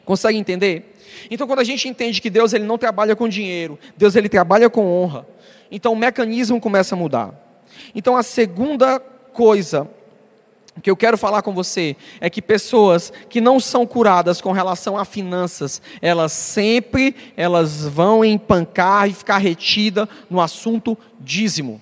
[0.05, 0.97] Consegue entender?
[1.31, 4.69] Então, quando a gente entende que Deus ele não trabalha com dinheiro, Deus ele trabalha
[4.69, 5.25] com honra,
[5.71, 7.63] então o mecanismo começa a mudar.
[7.95, 9.89] Então, a segunda coisa
[10.79, 14.53] o que eu quero falar com você é que pessoas que não são curadas com
[14.53, 21.81] relação a finanças, elas sempre elas vão empancar e ficar retida no assunto dízimo.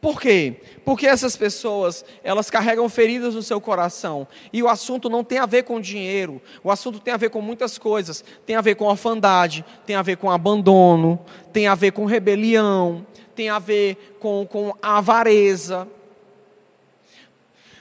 [0.00, 0.54] Por quê?
[0.84, 4.28] Porque essas pessoas, elas carregam feridas no seu coração.
[4.52, 6.40] E o assunto não tem a ver com dinheiro.
[6.62, 8.24] O assunto tem a ver com muitas coisas.
[8.46, 11.18] Tem a ver com orfandade, tem a ver com abandono,
[11.52, 15.88] tem a ver com rebelião, tem a ver com, com avareza.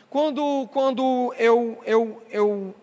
[0.10, 2.76] Quando, quando eu, eu, eu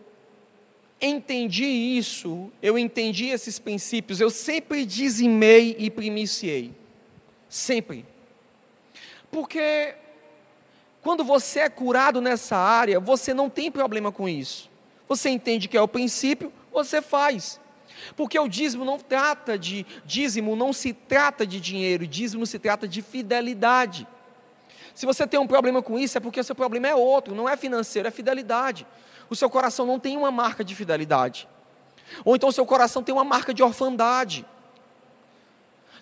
[1.01, 6.73] entendi isso, eu entendi esses princípios, eu sempre dizimei e primiciei.
[7.49, 8.05] Sempre.
[9.31, 9.95] Porque
[11.03, 14.71] quando você é curado nessa área, você não tem problema com isso.
[15.09, 17.61] Você entende que é o princípio, você faz.
[18.17, 22.89] Porque o dízimo não trata de dízimo não se trata de dinheiro, dízimo se trata
[22.89, 24.07] de fidelidade.
[24.95, 27.49] Se você tem um problema com isso, é porque o seu problema é outro, não
[27.49, 28.87] é financeiro, é fidelidade.
[29.29, 31.49] O seu coração não tem uma marca de fidelidade.
[32.25, 34.47] Ou então o seu coração tem uma marca de orfandade.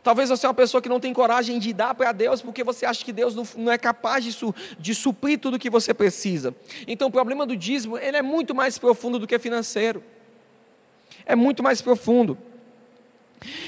[0.03, 2.85] Talvez você é uma pessoa que não tem coragem de dar para Deus porque você
[2.85, 6.55] acha que Deus não é capaz de, su, de suprir tudo o que você precisa.
[6.89, 10.03] Então o problema do dízimo ele é muito mais profundo do que financeiro.
[11.25, 12.37] É muito mais profundo.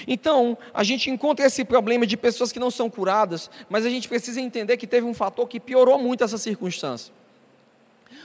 [0.07, 4.09] Então, a gente encontra esse problema de pessoas que não são curadas, mas a gente
[4.09, 7.13] precisa entender que teve um fator que piorou muito essa circunstância.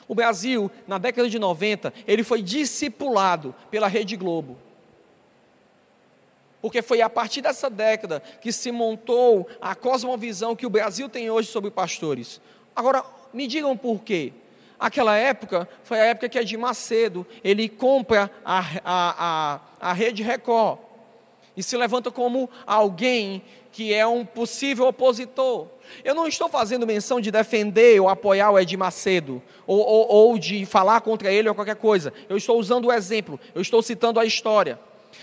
[0.08, 4.58] O Brasil, na década de 90, ele foi discipulado pela Rede Globo.
[6.62, 11.30] Porque foi a partir dessa década que se montou a cosmovisão que o Brasil tem
[11.30, 12.42] hoje sobre pastores.
[12.76, 14.34] Agora, me digam por quê.
[14.80, 20.24] Aquela época foi a época que Edir Macedo ele compra a, a, a, a Rede
[20.24, 20.80] Record
[21.56, 25.68] e se levanta como alguém que é um possível opositor.
[26.04, 30.40] Eu não estou fazendo menção de defender ou apoiar o Edir Macedo, ou, ou, ou
[30.40, 32.14] de falar contra ele ou qualquer coisa.
[32.28, 34.80] Eu estou usando o exemplo, eu estou citando a história.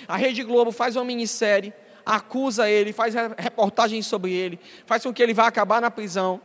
[0.06, 1.72] A Rede Globo faz uma minissérie,
[2.04, 6.40] acusa ele, faz reportagens sobre ele, faz com que ele vá acabar na prisão.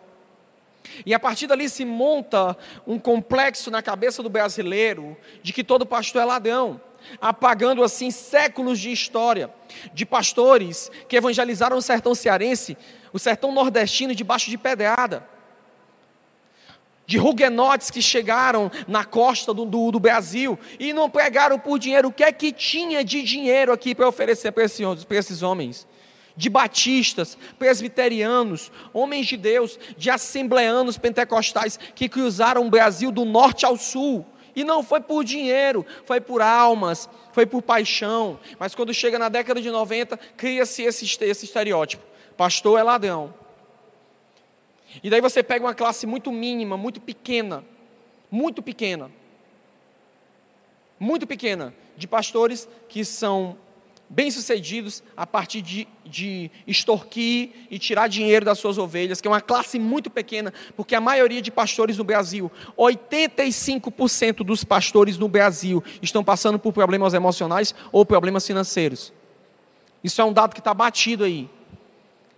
[1.06, 5.86] E a partir dali se monta um complexo na cabeça do brasileiro de que todo
[5.86, 6.82] pastor é ladrão
[7.20, 9.54] apagando assim séculos de história
[9.94, 12.78] de pastores que evangelizaram o sertão cearense,
[13.14, 15.30] o sertão nordestino debaixo de pedrada.
[17.06, 22.08] de huguenotes que chegaram na costa do, do, do, Brasil e não pregaram por dinheiro.
[22.08, 25.86] O que é que tinha de dinheiro aqui para oferecer para esses, para esses homens?
[26.38, 33.66] De batistas, presbiterianos, homens de Deus, de assembleanos pentecostais que cruzaram o Brasil do norte
[33.66, 34.26] ao sul.
[34.56, 38.40] E não foi por dinheiro, foi por almas, foi por paixão.
[38.60, 42.04] Mas quando chega na década de 90, cria-se esse, esse estereótipo:
[42.36, 43.34] pastor é ladrão,
[45.04, 47.64] e daí você pega uma classe muito mínima, muito pequena,
[48.30, 49.10] muito pequena,
[51.00, 53.58] muito pequena, de pastores que são
[54.12, 59.40] bem-sucedidos a partir de, de extorquir e tirar dinheiro das suas ovelhas, que é uma
[59.40, 65.82] classe muito pequena, porque a maioria de pastores no Brasil, 85% dos pastores no Brasil
[66.02, 69.14] estão passando por problemas emocionais ou problemas financeiros.
[70.04, 71.50] Isso é um dado que está batido aí.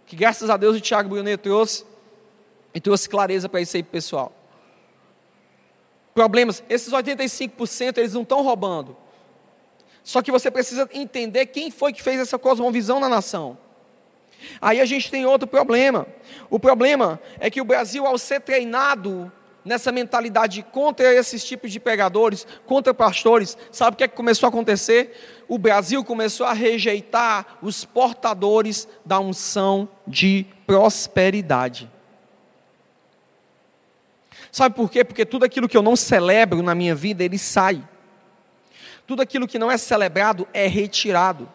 [0.05, 1.86] Que graças a Deus o Tiago Brunet trouxe
[2.71, 4.31] e trouxe clareza para isso aí, pessoal.
[6.13, 8.95] Problemas, esses 85% eles não estão roubando.
[10.03, 13.57] Só que você precisa entender quem foi que fez essa cosmovisão na nação.
[14.61, 16.05] Aí a gente tem outro problema.
[16.49, 19.31] O problema é que o Brasil, ao ser treinado
[19.63, 24.47] nessa mentalidade contra esses tipos de pregadores, contra pastores, sabe o que, é que começou
[24.47, 25.43] a acontecer?
[25.47, 31.89] O Brasil começou a rejeitar os portadores da unção de prosperidade.
[34.51, 35.03] Sabe por quê?
[35.03, 37.81] Porque tudo aquilo que eu não celebro na minha vida, ele sai.
[39.05, 41.49] Tudo aquilo que não é celebrado é retirado.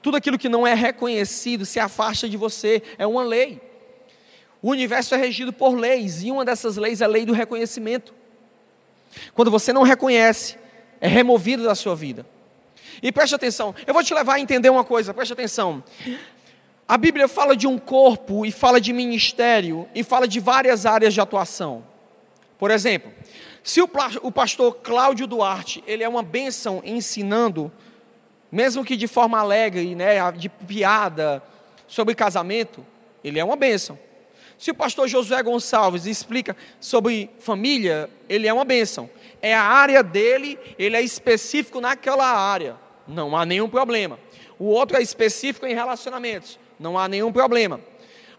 [0.00, 2.82] Tudo aquilo que não é reconhecido se afasta de você.
[2.98, 3.60] É uma lei.
[4.62, 8.14] O universo é regido por leis, e uma dessas leis é a lei do reconhecimento.
[9.34, 10.56] Quando você não reconhece,
[11.00, 12.24] é removido da sua vida.
[13.02, 15.84] E preste atenção, eu vou te levar a entender uma coisa, preste atenção.
[16.88, 21.12] A Bíblia fala de um corpo, e fala de ministério, e fala de várias áreas
[21.12, 21.84] de atuação.
[22.58, 23.12] Por exemplo,
[23.64, 23.88] se o,
[24.30, 27.72] pastor Cláudio Duarte, ele é uma bênção ensinando,
[28.52, 31.42] mesmo que de forma alegre, né, de piada,
[31.88, 32.84] sobre casamento,
[33.24, 33.98] ele é uma bênção.
[34.58, 39.08] Se o pastor Josué Gonçalves explica sobre família, ele é uma bênção.
[39.40, 42.76] É a área dele, ele é específico naquela área.
[43.08, 44.18] Não há nenhum problema.
[44.58, 46.58] O outro é específico em relacionamentos.
[46.78, 47.80] Não há nenhum problema.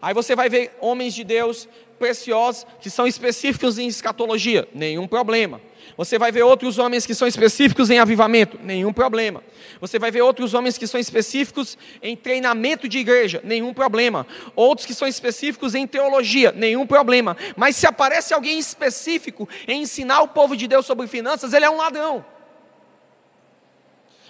[0.06, 5.60] Aí você vai ver homens de Deus preciosos que são específicos em escatologia, nenhum problema.
[5.96, 9.42] Você vai ver outros homens que são específicos em avivamento, nenhum problema.
[9.80, 14.24] Você vai ver outros homens que são específicos em treinamento de igreja, nenhum problema.
[14.54, 17.36] Outros que são específicos em teologia, nenhum problema.
[17.56, 21.70] Mas se aparece alguém específico em ensinar o povo de Deus sobre finanças, ele é
[21.70, 22.24] um ladrão.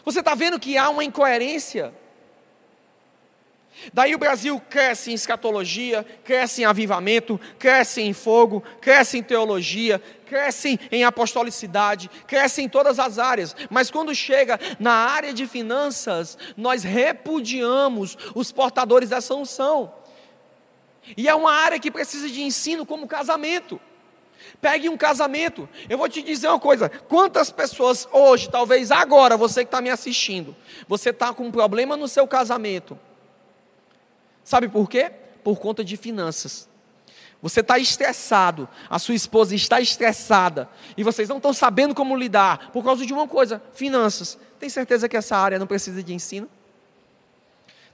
[0.07, 1.93] Você está vendo que há uma incoerência
[3.92, 10.03] Daí o Brasil cresce em escatologia, cresce em avivamento, cresce em fogo, cresce em teologia,
[10.27, 13.55] cresce em apostolicidade, cresce em todas as áreas.
[13.70, 19.92] Mas quando chega na área de finanças, nós repudiamos os portadores dessa unção.
[21.16, 23.81] E é uma área que precisa de ensino como casamento.
[24.61, 25.68] Pegue um casamento.
[25.88, 29.90] Eu vou te dizer uma coisa: quantas pessoas hoje, talvez agora, você que está me
[29.90, 30.57] assistindo,
[30.88, 32.99] você está com um problema no seu casamento
[34.47, 35.11] Sabe por quê?
[35.43, 36.69] Por conta de finanças.
[37.43, 42.71] Você está estressado, a sua esposa está estressada, e vocês não estão sabendo como lidar
[42.71, 44.39] por causa de uma coisa: finanças.
[44.61, 46.49] Tem certeza que essa área não precisa de ensino?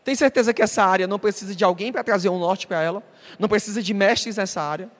[0.04, 3.02] Tem certeza que essa área não precisa de alguém para trazer um norte para ela?
[3.38, 4.90] Não precisa de mestres nessa área?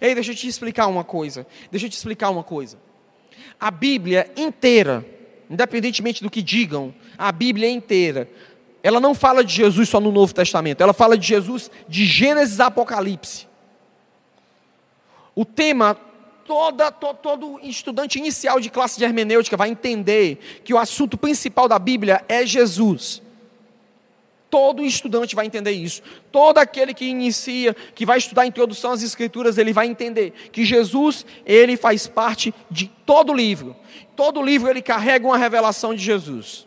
[0.00, 1.46] Ei, deixa eu te explicar uma coisa.
[1.70, 2.76] Deixa eu te explicar uma coisa.
[3.60, 5.06] A Bíblia inteira,
[5.48, 8.28] independentemente do que digam, a Bíblia inteira
[8.88, 12.58] ela não fala de Jesus só no Novo Testamento, ela fala de Jesus de Gênesis
[12.58, 13.46] a Apocalipse.
[15.34, 15.94] O tema,
[16.46, 21.68] toda, to, todo estudante inicial de classe de hermenêutica vai entender que o assunto principal
[21.68, 23.20] da Bíblia é Jesus.
[24.48, 26.00] Todo estudante vai entender isso.
[26.32, 30.64] Todo aquele que inicia, que vai estudar a introdução às Escrituras, ele vai entender que
[30.64, 33.76] Jesus, ele faz parte de todo livro.
[34.16, 36.66] Todo livro ele carrega uma revelação de Jesus.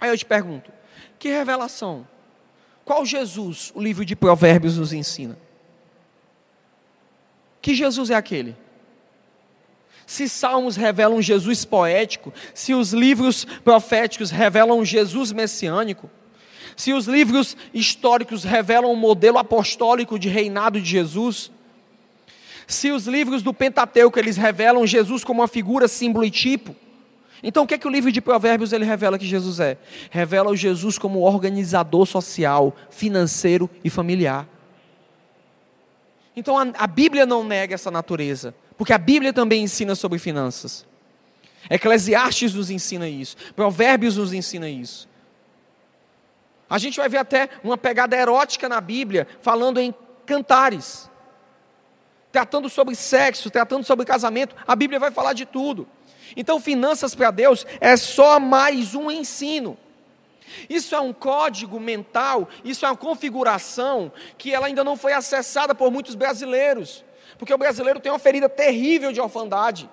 [0.00, 0.75] Aí eu te pergunto:
[1.26, 2.06] que revelação?
[2.84, 5.36] Qual Jesus o livro de Provérbios nos ensina?
[7.60, 8.54] Que Jesus é aquele?
[10.06, 16.08] Se Salmos revelam Jesus poético, se os livros proféticos revelam Jesus messiânico,
[16.76, 21.50] se os livros históricos revelam o modelo apostólico de reinado de Jesus,
[22.68, 26.76] se os livros do Pentateuco eles revelam Jesus como uma figura, símbolo e tipo,
[27.42, 29.76] então o que é que o livro de Provérbios ele revela que Jesus é?
[30.10, 34.48] Revela o Jesus como organizador social, financeiro e familiar.
[36.34, 38.54] Então a, a Bíblia não nega essa natureza.
[38.76, 40.86] Porque a Bíblia também ensina sobre finanças.
[41.68, 43.36] Eclesiastes nos ensina isso.
[43.54, 45.08] Provérbios nos ensina isso.
[46.68, 49.94] A gente vai ver até uma pegada erótica na Bíblia, falando em
[50.26, 51.08] cantares,
[52.30, 54.54] tratando sobre sexo, tratando sobre casamento.
[54.66, 55.88] A Bíblia vai falar de tudo.
[56.36, 59.78] Então, finanças para Deus é só mais um ensino.
[60.68, 65.74] Isso é um código mental, isso é uma configuração que ela ainda não foi acessada
[65.74, 67.04] por muitos brasileiros,
[67.38, 69.90] porque o brasileiro tem uma ferida terrível de orfandade,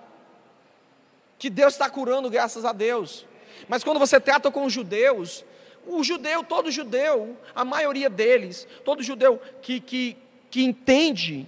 [1.40, 3.26] que Deus está curando, graças a Deus.
[3.68, 5.44] Mas quando você trata com os judeus,
[5.86, 10.18] o judeu, todo judeu, a maioria deles, todo judeu que, que,
[10.50, 11.48] que entende,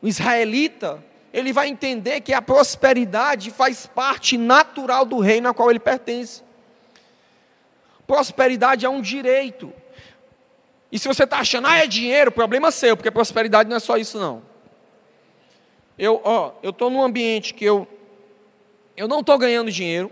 [0.00, 5.70] o israelita, ele vai entender que a prosperidade faz parte natural do reino ao qual
[5.70, 6.42] ele pertence.
[8.06, 9.72] Prosperidade é um direito.
[10.90, 13.96] E se você está achando, ah, é dinheiro, problema seu, porque prosperidade não é só
[13.98, 14.42] isso, não.
[15.98, 17.86] Eu, ó, eu estou num ambiente que eu,
[18.96, 20.10] eu não estou ganhando dinheiro,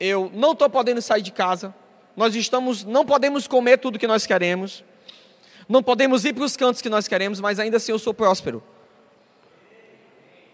[0.00, 1.74] eu não estou podendo sair de casa,
[2.16, 4.82] nós estamos, não podemos comer tudo que nós queremos,
[5.68, 8.62] não podemos ir para os cantos que nós queremos, mas ainda assim eu sou próspero.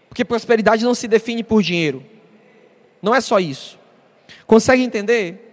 [0.09, 2.03] Porque prosperidade não se define por dinheiro.
[3.01, 3.77] Não é só isso.
[4.45, 5.45] Consegue entender?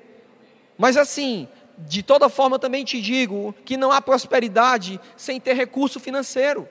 [0.79, 1.47] Mas assim,
[1.79, 6.69] de toda forma também te digo que não há prosperidade sem ter recurso financeiro.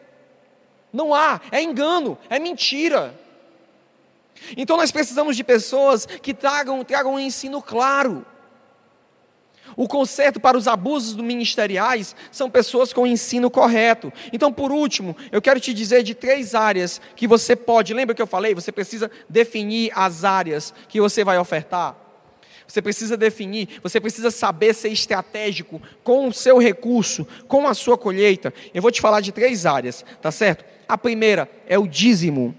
[0.92, 3.14] Não há, é engano, é mentira.
[4.58, 8.26] Então nós precisamos de pessoas que tragam, tragam um ensino claro.
[9.76, 14.12] O conserto para os abusos ministeriais são pessoas com ensino correto.
[14.32, 17.94] Então, por último, eu quero te dizer de três áreas que você pode.
[17.94, 18.54] Lembra que eu falei?
[18.54, 21.96] Você precisa definir as áreas que você vai ofertar.
[22.68, 27.98] Você precisa definir, você precisa saber ser estratégico com o seu recurso, com a sua
[27.98, 28.54] colheita.
[28.74, 30.66] Eu vou te falar de três áreas, tá certo?
[30.88, 32.56] A primeira é o dízimo.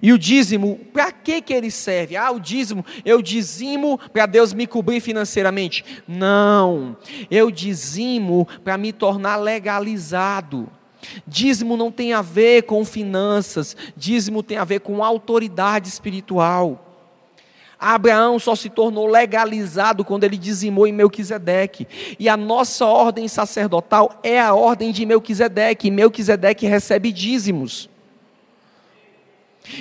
[0.00, 2.16] E o dízimo, para que, que ele serve?
[2.16, 5.84] Ah, o dízimo, eu dizimo para Deus me cobrir financeiramente.
[6.08, 6.96] Não,
[7.30, 10.68] eu dizimo para me tornar legalizado.
[11.26, 16.80] Dízimo não tem a ver com finanças, dízimo tem a ver com autoridade espiritual.
[17.78, 21.86] Abraão só se tornou legalizado quando ele dizimou em Melquisedeque.
[22.18, 25.88] E a nossa ordem sacerdotal é a ordem de Melquisedeque.
[25.88, 27.90] E Melquisedeque recebe dízimos.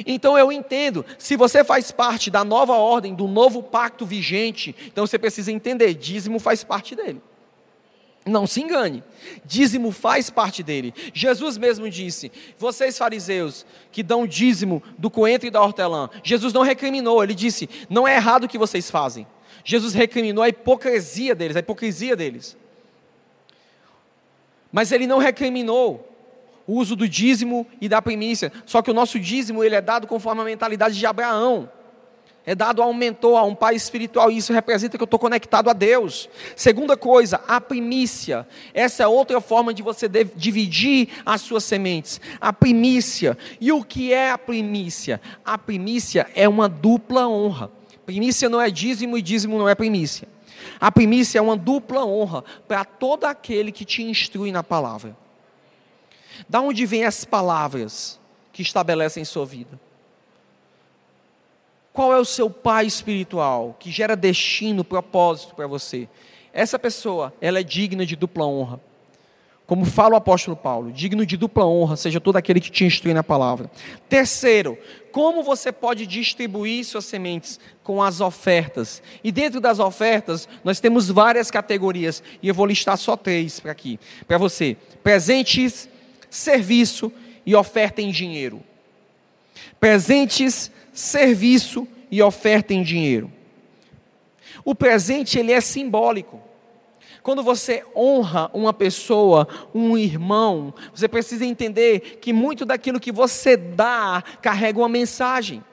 [0.05, 5.05] Então eu entendo, se você faz parte da nova ordem, do novo pacto vigente, então
[5.05, 7.21] você precisa entender, dízimo faz parte dele.
[8.25, 9.03] Não se engane,
[9.43, 10.93] dízimo faz parte dele.
[11.13, 16.61] Jesus mesmo disse: vocês fariseus que dão dízimo do coentro e da hortelã, Jesus não
[16.61, 19.27] recriminou, ele disse: não é errado o que vocês fazem.
[19.65, 22.55] Jesus recriminou a hipocrisia deles, a hipocrisia deles.
[24.71, 26.12] Mas ele não recriminou
[26.65, 28.51] o uso do dízimo e da primícia.
[28.65, 31.69] Só que o nosso dízimo ele é dado conforme a mentalidade de Abraão.
[32.45, 35.19] É dado a um mentor, a um pai espiritual, e isso representa que eu estou
[35.19, 36.29] conectado a Deus.
[36.57, 38.45] Segunda coisa, a primícia.
[38.73, 42.19] Essa é outra forma de você dividir as suas sementes.
[42.41, 43.37] A primícia.
[43.61, 45.21] E o que é a primícia?
[45.45, 47.71] A primícia é uma dupla honra.
[48.05, 50.27] Primícia não é dízimo e dízimo não é primícia.
[50.81, 55.22] A primícia é uma dupla honra para todo aquele que te instrui na palavra.
[56.47, 58.19] Da onde vêm as palavras
[58.51, 59.79] que estabelecem sua vida?
[61.91, 66.09] Qual é o seu pai espiritual que gera destino, propósito para você?
[66.51, 68.79] Essa pessoa, ela é digna de dupla honra.
[69.65, 73.13] Como fala o apóstolo Paulo, digno de dupla honra, seja todo aquele que te instrui
[73.13, 73.71] na palavra.
[74.09, 74.77] Terceiro,
[75.11, 79.01] como você pode distribuir suas sementes com as ofertas?
[79.23, 83.71] E dentro das ofertas, nós temos várias categorias, e eu vou listar só três para
[83.71, 85.87] aqui, para você: presentes,
[86.33, 87.11] serviço
[87.45, 88.63] e oferta em dinheiro.
[89.79, 93.31] Presentes, serviço e oferta em dinheiro.
[94.65, 96.41] O presente ele é simbólico.
[97.21, 103.55] Quando você honra uma pessoa, um irmão, você precisa entender que muito daquilo que você
[103.55, 105.63] dá carrega uma mensagem.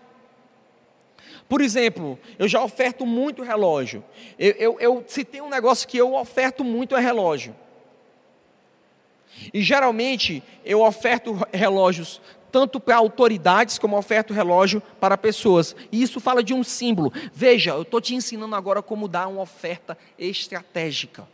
[1.49, 4.05] Por exemplo, eu já oferto muito relógio.
[4.39, 7.57] Eu, eu, eu se tem um negócio que eu oferto muito é relógio.
[9.53, 12.21] E geralmente eu oferto relógios
[12.51, 15.75] tanto para autoridades como oferto relógio para pessoas.
[15.93, 17.13] E isso fala de um símbolo.
[17.33, 21.29] Veja, eu estou te ensinando agora como dar uma oferta estratégica.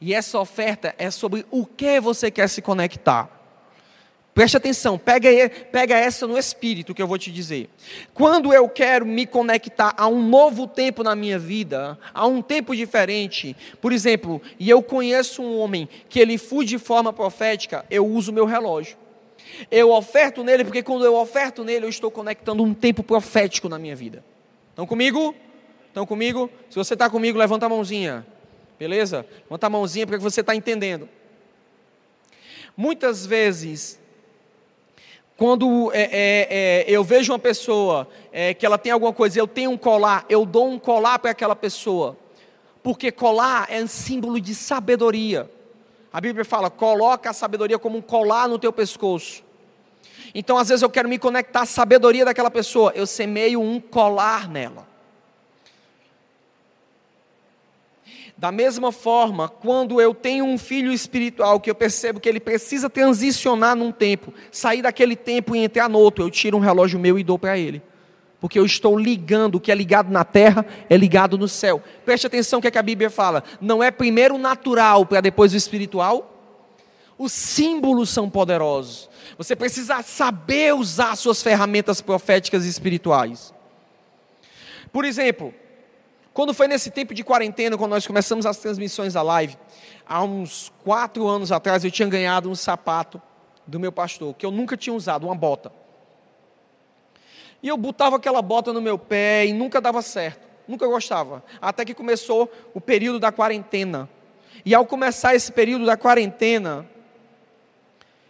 [0.00, 3.33] E essa oferta é sobre o que você quer se conectar.
[4.34, 5.30] Preste atenção, pega,
[5.70, 7.70] pega essa no espírito que eu vou te dizer.
[8.12, 12.74] Quando eu quero me conectar a um novo tempo na minha vida, a um tempo
[12.74, 18.04] diferente, por exemplo, e eu conheço um homem que ele foi de forma profética, eu
[18.04, 18.96] uso meu relógio.
[19.70, 23.78] Eu oferto nele porque quando eu oferto nele, eu estou conectando um tempo profético na
[23.78, 24.24] minha vida.
[24.70, 25.32] Estão comigo?
[25.86, 26.50] Estão comigo?
[26.68, 28.26] Se você está comigo, levanta a mãozinha.
[28.80, 29.24] Beleza?
[29.44, 31.08] Levanta a mãozinha porque você está entendendo.
[32.76, 34.00] Muitas vezes,
[35.36, 39.48] quando é, é, é, eu vejo uma pessoa é, que ela tem alguma coisa, eu
[39.48, 42.16] tenho um colar, eu dou um colar para aquela pessoa,
[42.82, 45.50] porque colar é um símbolo de sabedoria.
[46.12, 49.42] A Bíblia fala: coloca a sabedoria como um colar no teu pescoço.
[50.32, 54.48] Então, às vezes, eu quero me conectar à sabedoria daquela pessoa, eu semeio um colar
[54.48, 54.93] nela.
[58.44, 62.90] Da mesma forma, quando eu tenho um filho espiritual que eu percebo que ele precisa
[62.90, 67.18] transicionar num tempo, sair daquele tempo e entrar no outro, eu tiro um relógio meu
[67.18, 67.80] e dou para ele.
[68.38, 71.82] Porque eu estou ligando, o que é ligado na terra é ligado no céu.
[72.04, 73.42] Preste atenção o que, é que a Bíblia fala.
[73.62, 76.30] Não é primeiro o natural para depois o espiritual?
[77.16, 79.08] Os símbolos são poderosos.
[79.38, 83.54] Você precisa saber usar suas ferramentas proféticas e espirituais.
[84.92, 85.54] Por exemplo,
[86.34, 89.56] quando foi nesse tempo de quarentena, quando nós começamos as transmissões da live,
[90.04, 93.22] há uns quatro anos atrás, eu tinha ganhado um sapato
[93.64, 95.72] do meu pastor, que eu nunca tinha usado, uma bota.
[97.62, 101.42] E eu botava aquela bota no meu pé e nunca dava certo, nunca gostava.
[101.62, 104.10] Até que começou o período da quarentena.
[104.64, 106.84] E ao começar esse período da quarentena,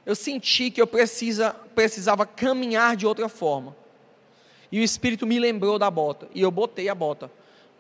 [0.04, 3.74] eu senti que eu precisa, precisava caminhar de outra forma.
[4.70, 7.30] E o Espírito me lembrou da bota, e eu botei a bota.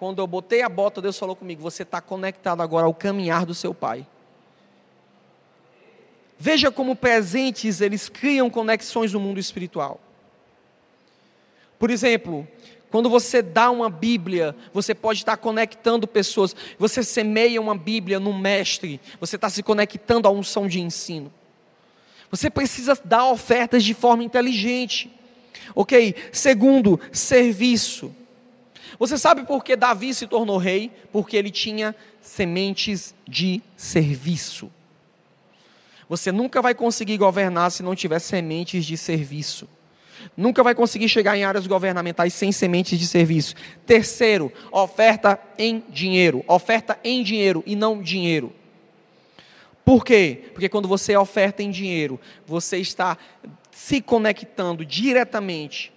[0.04, 3.54] Quando eu botei a bota, Deus falou comigo: Você está conectado agora ao caminhar do
[3.54, 4.06] seu pai.
[6.38, 9.98] Veja como presentes eles criam conexões no mundo espiritual.
[11.78, 12.46] Por exemplo,
[12.90, 16.54] quando você dá uma Bíblia, você pode estar conectando pessoas.
[16.78, 21.32] Você semeia uma Bíblia no mestre, você está se conectando à unção de ensino.
[22.30, 25.10] Você precisa dar ofertas de forma inteligente.
[25.74, 26.14] Ok?
[26.30, 28.14] Segundo, serviço.
[28.98, 30.90] Você sabe por que Davi se tornou rei?
[31.12, 34.70] Porque ele tinha sementes de serviço.
[36.08, 39.68] Você nunca vai conseguir governar se não tiver sementes de serviço.
[40.36, 43.54] Nunca vai conseguir chegar em áreas governamentais sem sementes de serviço.
[43.86, 46.44] Terceiro, oferta em dinheiro.
[46.46, 48.52] Oferta em dinheiro e não dinheiro.
[49.84, 50.44] Por quê?
[50.52, 53.18] Porque quando você oferta em dinheiro, você está
[53.70, 55.92] se conectando diretamente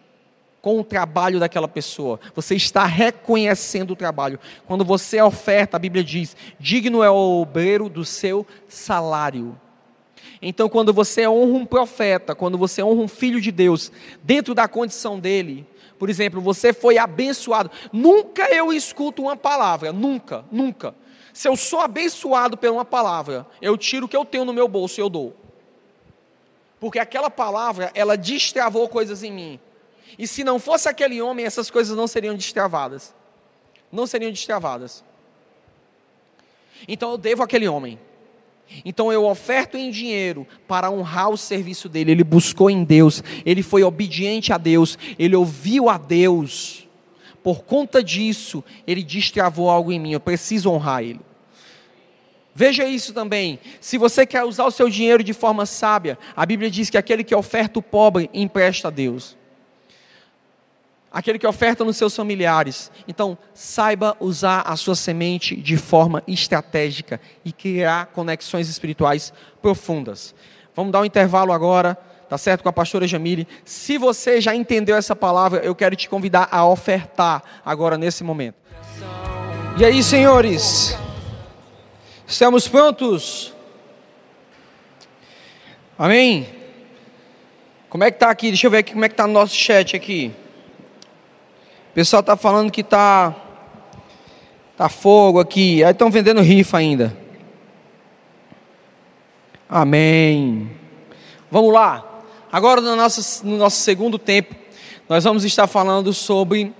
[0.68, 2.20] com o trabalho daquela pessoa.
[2.36, 4.38] Você está reconhecendo o trabalho.
[4.66, 9.58] Quando você oferta, a Bíblia diz: digno é o obreiro do seu salário.
[10.42, 14.68] Então, quando você honra um profeta, quando você honra um filho de Deus, dentro da
[14.68, 15.66] condição dele,
[15.98, 17.72] por exemplo, você foi abençoado.
[17.94, 20.94] Nunca eu escuto uma palavra, nunca, nunca.
[21.32, 24.68] Se eu sou abençoado por uma palavra, eu tiro o que eu tenho no meu
[24.68, 25.34] bolso e eu dou.
[26.78, 29.60] Porque aquela palavra, ela destravou coisas em mim.
[30.18, 33.14] E se não fosse aquele homem, essas coisas não seriam destravadas.
[33.92, 35.04] Não seriam destravadas.
[36.88, 38.00] Então eu devo aquele homem.
[38.84, 42.12] Então eu oferto em dinheiro para honrar o serviço dele.
[42.12, 46.88] Ele buscou em Deus, ele foi obediente a Deus, ele ouviu a Deus.
[47.44, 50.12] Por conta disso, ele destravou algo em mim.
[50.12, 51.22] Eu preciso honrar ele.
[52.54, 53.60] Veja isso também.
[53.80, 57.24] Se você quer usar o seu dinheiro de forma sábia, a Bíblia diz que aquele
[57.24, 59.37] que oferta o pobre empresta a Deus
[61.12, 62.92] aquele que oferta nos seus familiares.
[63.08, 70.36] Então, saiba usar a sua semente de forma estratégica e criar conexões espirituais profundas.
[70.76, 71.96] Vamos dar um intervalo agora,
[72.30, 72.62] tá certo?
[72.62, 73.48] Com a pastora Jamile.
[73.66, 78.56] Se você já entendeu essa palavra, eu quero te convidar a ofertar agora nesse momento.
[79.78, 80.98] E aí, senhores?
[82.28, 83.54] Estamos prontos?
[85.98, 86.48] Amém?
[87.90, 88.50] Como é que está aqui?
[88.50, 90.34] Deixa eu ver aqui como é que está no nosso chat aqui
[91.98, 93.36] pessoal está falando que está
[94.78, 95.84] tá fogo aqui.
[95.84, 97.18] Aí estão vendendo rifa ainda.
[99.68, 100.70] Amém.
[101.50, 102.22] Vamos lá.
[102.52, 104.56] Agora no nosso, no nosso segundo tempo,
[105.10, 106.72] nós vamos estar falando sobre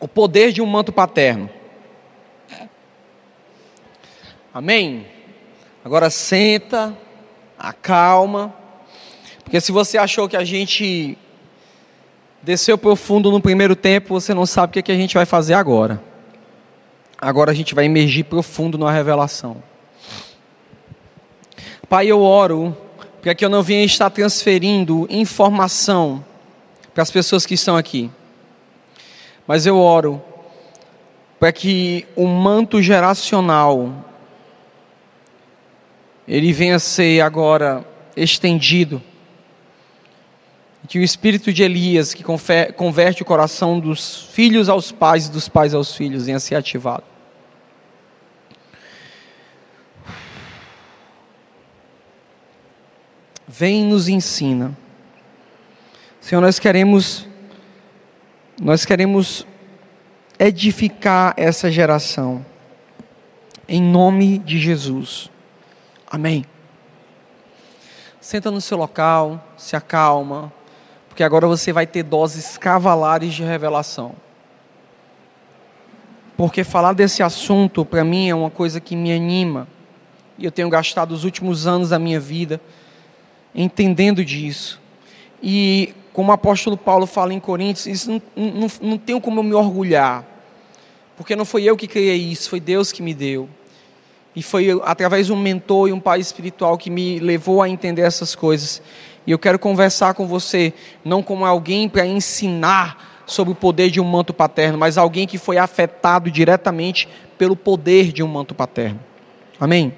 [0.00, 1.50] o poder de um manto paterno.
[4.54, 5.06] Amém?
[5.84, 6.96] Agora senta,
[7.58, 8.54] acalma,
[9.44, 11.18] porque se você achou que a gente
[12.46, 15.26] desceu profundo no primeiro tempo, você não sabe o que, é que a gente vai
[15.26, 16.00] fazer agora.
[17.20, 19.60] Agora a gente vai emergir profundo na revelação.
[21.88, 22.76] Pai, eu oro
[23.20, 26.24] para que eu não venha estar transferindo informação
[26.94, 28.08] para as pessoas que estão aqui.
[29.44, 30.22] Mas eu oro
[31.40, 33.92] para que o manto geracional
[36.28, 37.84] ele venha ser agora
[38.16, 39.02] estendido.
[40.88, 45.48] Que o espírito de Elias, que converte o coração dos filhos aos pais e dos
[45.48, 47.04] pais aos filhos, venha ser ativado.
[53.48, 54.76] Vem e nos ensina.
[56.20, 57.26] Senhor, nós queremos
[58.60, 59.46] nós queremos
[60.38, 62.44] edificar essa geração.
[63.68, 65.30] Em nome de Jesus.
[66.06, 66.44] Amém.
[68.20, 70.52] Senta no seu local, se acalma,
[71.16, 74.14] porque agora você vai ter doses cavalares de revelação.
[76.36, 79.66] Porque falar desse assunto para mim é uma coisa que me anima.
[80.36, 82.60] E eu tenho gastado os últimos anos da minha vida
[83.54, 84.78] entendendo disso.
[85.42, 89.44] E como o apóstolo Paulo fala em Coríntios, isso não, não, não tenho como eu
[89.44, 90.22] me orgulhar.
[91.16, 93.48] Porque não foi eu que criei isso, foi Deus que me deu.
[94.34, 98.02] E foi através de um mentor e um pai espiritual que me levou a entender
[98.02, 98.82] essas coisas.
[99.26, 100.72] E eu quero conversar com você,
[101.04, 105.36] não como alguém para ensinar sobre o poder de um manto paterno, mas alguém que
[105.36, 109.00] foi afetado diretamente pelo poder de um manto paterno.
[109.58, 109.92] Amém?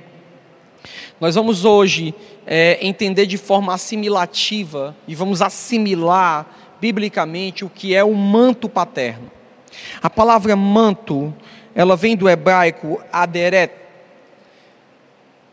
[1.21, 2.15] Nós vamos hoje
[2.47, 6.47] é, entender de forma assimilativa e vamos assimilar
[6.81, 9.31] biblicamente o que é o manto paterno.
[10.01, 11.35] A palavra manto,
[11.75, 13.73] ela vem do hebraico aderet.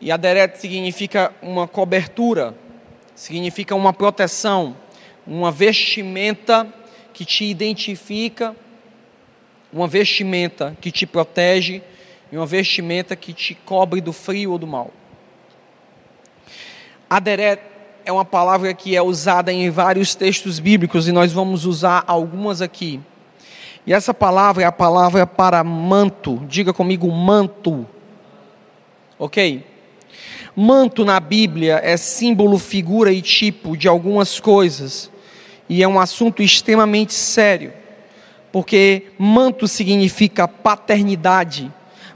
[0.00, 2.54] E aderet significa uma cobertura,
[3.16, 4.76] significa uma proteção,
[5.26, 6.72] uma vestimenta
[7.12, 8.54] que te identifica,
[9.72, 11.82] uma vestimenta que te protege
[12.30, 14.92] e uma vestimenta que te cobre do frio ou do mal.
[17.08, 17.60] Aderet
[18.04, 22.60] é uma palavra que é usada em vários textos bíblicos e nós vamos usar algumas
[22.60, 23.00] aqui.
[23.86, 26.42] E essa palavra é a palavra para manto.
[26.48, 27.86] Diga comigo, manto.
[29.18, 29.64] Ok?
[30.54, 35.10] Manto na Bíblia é símbolo, figura e tipo de algumas coisas.
[35.68, 37.72] E é um assunto extremamente sério.
[38.52, 41.70] Porque manto significa paternidade.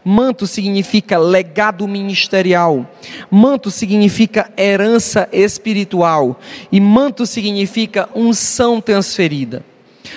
[0.04, 2.88] Manto significa legado ministerial.
[3.30, 6.40] Manto significa herança espiritual.
[6.72, 9.62] E manto significa unção transferida.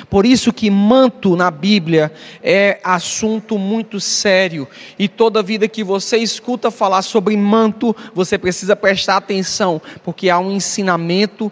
[0.10, 4.68] Por isso que manto na Bíblia é assunto muito sério
[4.98, 10.40] e toda vida que você escuta falar sobre manto, você precisa prestar atenção, porque há
[10.40, 11.52] um ensinamento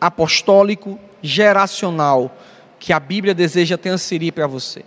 [0.00, 2.36] apostólico geracional
[2.78, 4.84] que a Bíblia deseja transferir para você.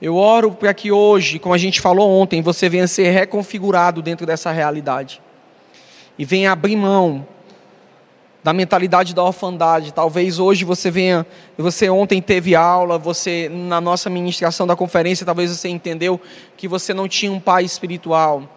[0.00, 4.26] Eu oro para que hoje, como a gente falou ontem, você venha ser reconfigurado dentro
[4.26, 5.22] dessa realidade
[6.18, 7.26] e venha abrir mão
[8.46, 9.92] da mentalidade da orfandade.
[9.92, 11.26] Talvez hoje você venha,
[11.58, 16.20] você ontem teve aula, você na nossa ministração da conferência, talvez você entendeu
[16.56, 18.48] que você não tinha um pai espiritual,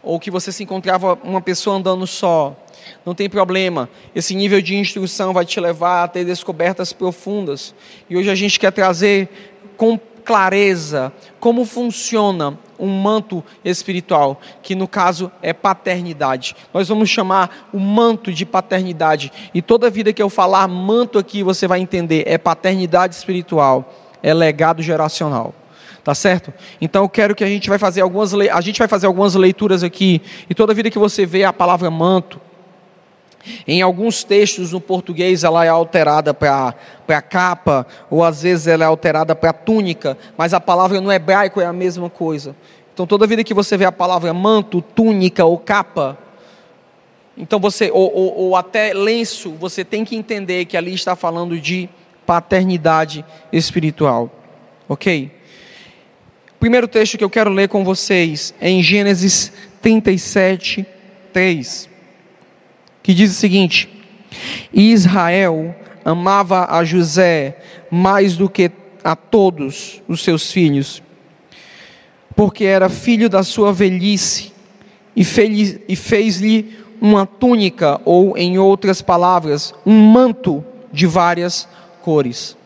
[0.00, 2.56] ou que você se encontrava uma pessoa andando só.
[3.04, 3.90] Não tem problema.
[4.14, 7.74] Esse nível de instrução vai te levar a ter descobertas profundas.
[8.08, 9.28] E hoje a gente quer trazer
[9.76, 16.56] com clareza como funciona um manto espiritual, que no caso é paternidade.
[16.74, 19.32] Nós vamos chamar o manto de paternidade.
[19.54, 24.34] E toda vida que eu falar manto aqui, você vai entender, é paternidade espiritual, é
[24.34, 25.54] legado geracional.
[26.02, 26.52] Tá certo?
[26.80, 29.84] Então eu quero que a gente vai fazer algumas a gente vai fazer algumas leituras
[29.84, 30.20] aqui,
[30.50, 32.40] e toda vida que você vê a palavra manto,
[33.66, 38.86] em alguns textos no português ela é alterada para capa, ou às vezes ela é
[38.86, 42.54] alterada para túnica, mas a palavra no hebraico é a mesma coisa.
[42.92, 46.18] Então toda vida que você vê a palavra manto, túnica ou capa,
[47.36, 51.58] então você, ou, ou, ou até lenço, você tem que entender que ali está falando
[51.58, 51.88] de
[52.26, 54.30] paternidade espiritual.
[54.88, 55.30] Ok?
[56.60, 60.86] Primeiro texto que eu quero ler com vocês é em Gênesis 37,
[61.32, 61.91] 3
[63.02, 63.88] que diz o seguinte:
[64.72, 65.74] Israel
[66.04, 67.56] amava a José
[67.90, 68.70] mais do que
[69.04, 71.02] a todos os seus filhos,
[72.36, 74.52] porque era filho da sua velhice,
[75.14, 81.68] e fez-lhe uma túnica, ou, em outras palavras, um manto de várias
[82.00, 82.56] cores.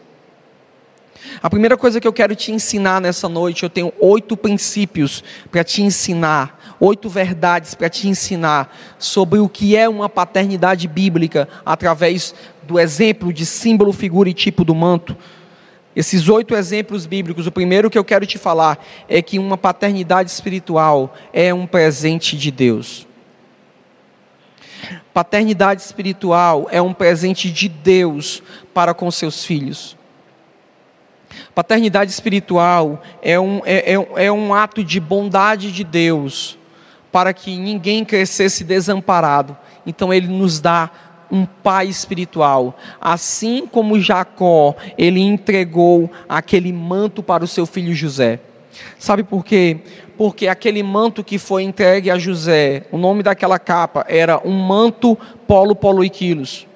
[1.42, 5.64] A primeira coisa que eu quero te ensinar nessa noite, eu tenho oito princípios para
[5.64, 12.34] te ensinar, oito verdades para te ensinar sobre o que é uma paternidade bíblica através
[12.62, 15.16] do exemplo de símbolo, figura e tipo do manto.
[15.94, 20.30] Esses oito exemplos bíblicos, o primeiro que eu quero te falar é que uma paternidade
[20.30, 23.06] espiritual é um presente de Deus.
[25.14, 28.42] Paternidade espiritual é um presente de Deus
[28.74, 29.96] para com seus filhos.
[31.54, 36.58] Paternidade espiritual é um, é, é, é um ato de bondade de Deus
[37.16, 39.56] para que ninguém crescesse desamparado
[39.86, 40.90] então ele nos dá
[41.30, 42.76] um pai espiritual.
[43.00, 48.38] Assim como Jacó, ele entregou aquele manto para o seu filho José.
[48.98, 49.78] Sabe por quê?
[50.18, 55.16] Porque aquele manto que foi entregue a José, o nome daquela capa era um manto
[55.46, 56.66] polo polo e quilos.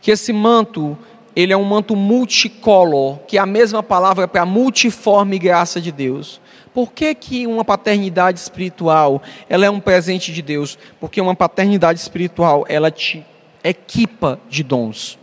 [0.00, 0.98] Que esse manto,
[1.36, 6.40] ele é um manto multicolor, que é a mesma palavra para multiforme graça de Deus.
[6.76, 10.78] Por que, que uma paternidade espiritual ela é um presente de Deus?
[11.00, 13.24] Porque uma paternidade espiritual ela te
[13.64, 15.18] equipa de dons.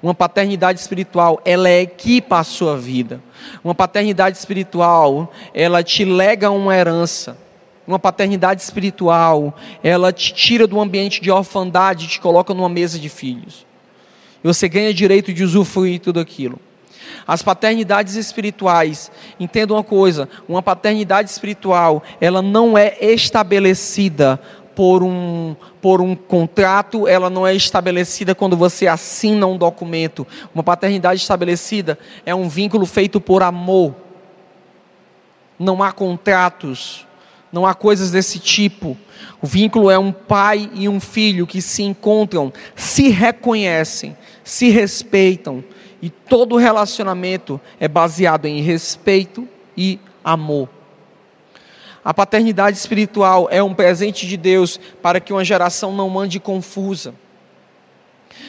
[0.00, 3.20] Uma paternidade espiritual ela equipa a sua vida.
[3.64, 7.36] Uma paternidade espiritual ela te lega uma herança.
[7.84, 13.00] Uma paternidade espiritual ela te tira do ambiente de orfandade e te coloca numa mesa
[13.00, 13.66] de filhos.
[14.44, 16.60] E você ganha direito de usufruir tudo aquilo.
[17.26, 24.40] As paternidades espirituais, entenda uma coisa, uma paternidade espiritual, ela não é estabelecida
[24.78, 30.24] por um, por um contrato, ela não é estabelecida quando você assina um documento.
[30.54, 33.92] Uma paternidade estabelecida é um vínculo feito por amor.
[35.58, 37.04] Não há contratos,
[37.50, 38.96] não há coisas desse tipo.
[39.42, 45.64] O vínculo é um pai e um filho que se encontram, se reconhecem, se respeitam,
[46.00, 50.68] e todo relacionamento é baseado em respeito e amor.
[52.04, 57.14] A paternidade espiritual é um presente de Deus para que uma geração não ande confusa.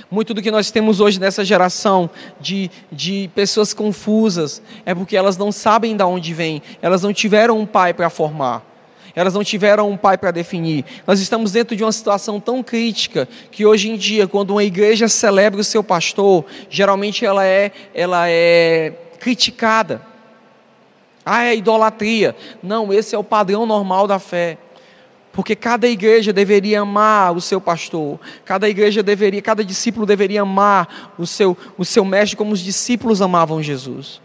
[0.09, 5.35] Muito do que nós temos hoje nessa geração de, de pessoas confusas é porque elas
[5.35, 8.68] não sabem de onde vêm, elas não tiveram um pai para formar
[9.19, 10.85] elas não tiveram um pai para definir.
[11.05, 15.09] Nós estamos dentro de uma situação tão crítica que hoje em dia, quando uma igreja
[15.09, 20.01] celebra o seu pastor, geralmente ela é, ela é criticada.
[21.25, 22.33] Ah, é idolatria.
[22.63, 24.57] Não, esse é o padrão normal da fé.
[25.33, 31.13] Porque cada igreja deveria amar o seu pastor, cada igreja deveria, cada discípulo deveria amar
[31.19, 34.21] o seu, o seu mestre como os discípulos amavam Jesus.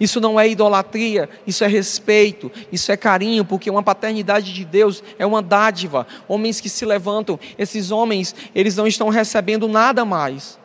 [0.00, 5.02] Isso não é idolatria, isso é respeito, isso é carinho, porque uma paternidade de Deus
[5.18, 6.06] é uma dádiva.
[6.28, 10.58] Homens que se levantam, esses homens, eles não estão recebendo nada mais.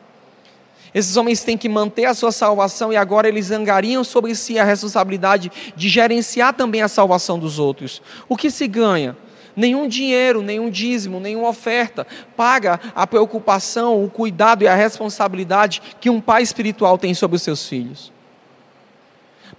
[0.94, 4.64] Esses homens têm que manter a sua salvação e agora eles angariam sobre si a
[4.64, 8.00] responsabilidade de gerenciar também a salvação dos outros.
[8.30, 9.18] O que se ganha?
[9.56, 12.06] Nenhum dinheiro, nenhum dízimo, nenhuma oferta
[12.38, 17.42] paga a preocupação, o cuidado e a responsabilidade que um pai espiritual tem sobre os
[17.42, 18.13] seus filhos.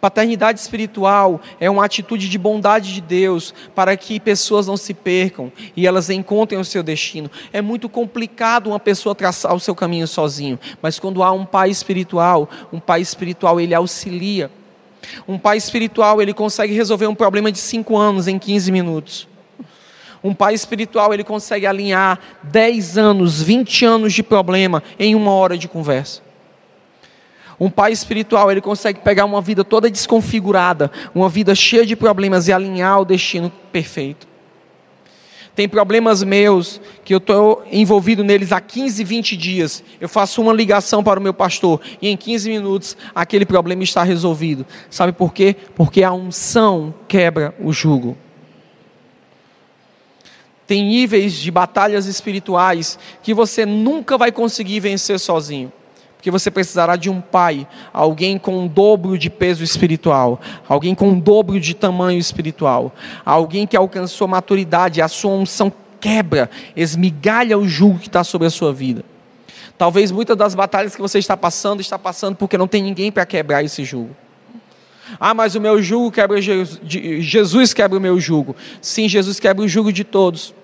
[0.05, 5.51] Paternidade espiritual é uma atitude de bondade de Deus para que pessoas não se percam
[5.75, 7.31] e elas encontrem o seu destino.
[7.55, 11.71] É muito complicado uma pessoa traçar o seu caminho sozinho, mas quando há um pai
[11.71, 14.51] espiritual, um pai espiritual ele auxilia.
[15.27, 19.27] Um pai espiritual ele consegue resolver um problema de 5 anos em 15 minutos.
[20.23, 25.57] Um pai espiritual ele consegue alinhar 10 anos, 20 anos de problema em uma hora
[25.57, 26.24] de conversa.
[27.59, 32.49] Um pai espiritual, ele consegue pegar uma vida toda desconfigurada, uma vida cheia de problemas
[32.49, 34.27] e alinhar o destino perfeito.
[35.55, 39.85] Tem problemas meus que eu estou envolvido neles há 15, 20 dias.
[40.01, 44.03] Eu faço uma ligação para o meu pastor e em 15 minutos aquele problema está
[44.03, 44.67] resolvido.
[44.91, 45.55] Sabe por quê?
[45.77, 48.19] Porque a unção quebra o jugo.
[50.67, 55.71] Tem níveis de batalhas espirituais que você nunca vai conseguir vencer sozinho
[56.25, 61.11] que você precisará de um pai, alguém com um dobro de peso espiritual, alguém com
[61.11, 62.95] um dobro de tamanho espiritual,
[63.27, 65.71] alguém que alcançou maturidade, a sua unção
[66.01, 69.05] quebra, esmigalha o jugo que está sobre a sua vida.
[69.77, 73.27] Talvez muitas das batalhas que você está passando, está passando porque não tem ninguém para
[73.27, 74.17] quebrar esse jugo.
[75.21, 78.57] Ah, mas o meu jugo quebra Jesus quebra o meu jugo.
[78.81, 80.55] Sim, Jesus quebra o jugo de todos.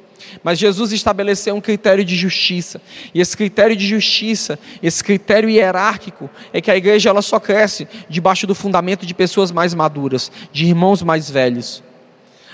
[0.43, 2.81] Mas Jesus estabeleceu um critério de justiça.
[3.15, 7.87] E esse critério de justiça, esse critério hierárquico, é que a igreja ela só cresce
[8.09, 11.83] debaixo do fundamento de pessoas mais maduras, de irmãos mais velhos.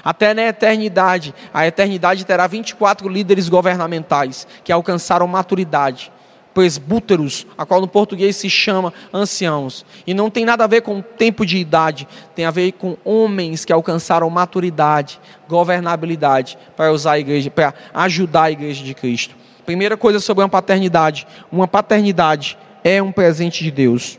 [0.03, 6.13] Até na eternidade, a eternidade terá 24 líderes governamentais que alcançaram maturidade
[6.57, 9.85] presbúteros, a qual no português se chama anciãos.
[10.07, 13.63] E não tem nada a ver com tempo de idade, tem a ver com homens
[13.67, 19.37] que alcançaram maturidade, governabilidade para usar a igreja, para ajudar a igreja de Cristo.
[19.67, 24.19] Primeira coisa sobre uma paternidade, uma paternidade é um presente de Deus.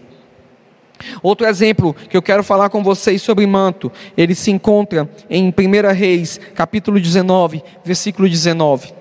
[1.23, 5.91] Outro exemplo que eu quero falar com vocês sobre manto, ele se encontra em 1
[5.91, 8.93] Reis, capítulo 19, versículo 19.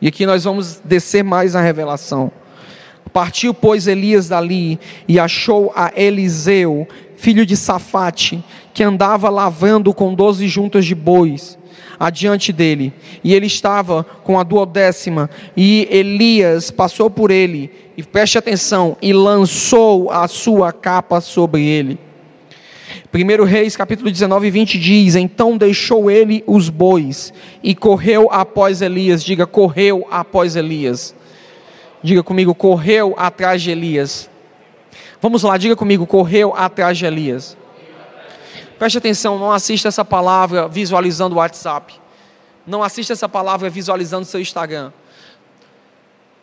[0.00, 2.30] E aqui nós vamos descer mais a revelação.
[3.12, 6.86] Partiu, pois, Elias dali e achou a Eliseu,
[7.16, 8.42] filho de Safate,
[8.72, 11.58] que andava lavando com doze juntas de bois
[11.98, 18.38] adiante dele, e ele estava com a duodécima, e Elias passou por ele, e preste
[18.38, 21.98] atenção, e lançou a sua capa sobre ele.
[23.12, 27.32] 1 Reis capítulo 19, 20 diz: Então deixou ele os bois
[27.62, 29.22] e correu após Elias.
[29.22, 31.14] Diga, correu após Elias.
[32.02, 34.30] Diga comigo, correu atrás de Elias.
[35.20, 37.56] Vamos lá, diga comigo, correu atrás de Elias.
[38.78, 42.00] Preste atenção, não assista essa palavra visualizando o WhatsApp.
[42.66, 44.92] Não assista essa palavra visualizando o seu Instagram.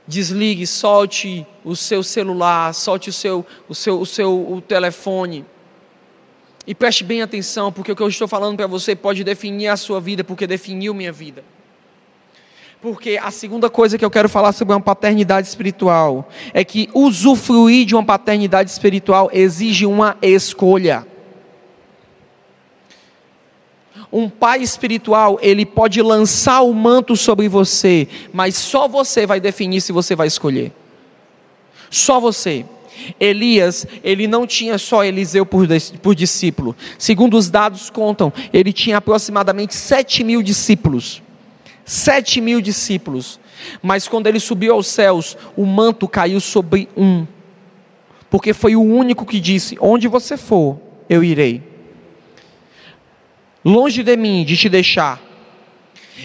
[0.08, 5.44] Desligue, solte o seu celular, solte o seu, o seu, o seu o telefone.
[6.68, 9.78] E preste bem atenção, porque o que eu estou falando para você pode definir a
[9.78, 11.44] sua vida, porque definiu minha vida.
[12.88, 17.86] Porque a segunda coisa que eu quero falar sobre uma paternidade espiritual é que usufruir
[17.86, 21.06] de uma paternidade espiritual exige uma escolha.
[24.10, 29.82] Um pai espiritual, ele pode lançar o manto sobre você, mas só você vai definir
[29.82, 30.72] se você vai escolher.
[31.90, 32.66] Só você.
[33.20, 35.68] Elias, ele não tinha só Eliseu por,
[36.02, 36.74] por discípulo.
[36.98, 41.22] Segundo os dados contam, ele tinha aproximadamente sete mil discípulos.
[41.88, 43.40] Sete mil discípulos.
[43.82, 47.26] Mas quando ele subiu aos céus, o manto caiu sobre um.
[48.30, 50.78] Porque foi o único que disse: Onde você for,
[51.10, 51.64] eu irei.
[53.64, 55.22] Longe de mim de te deixar,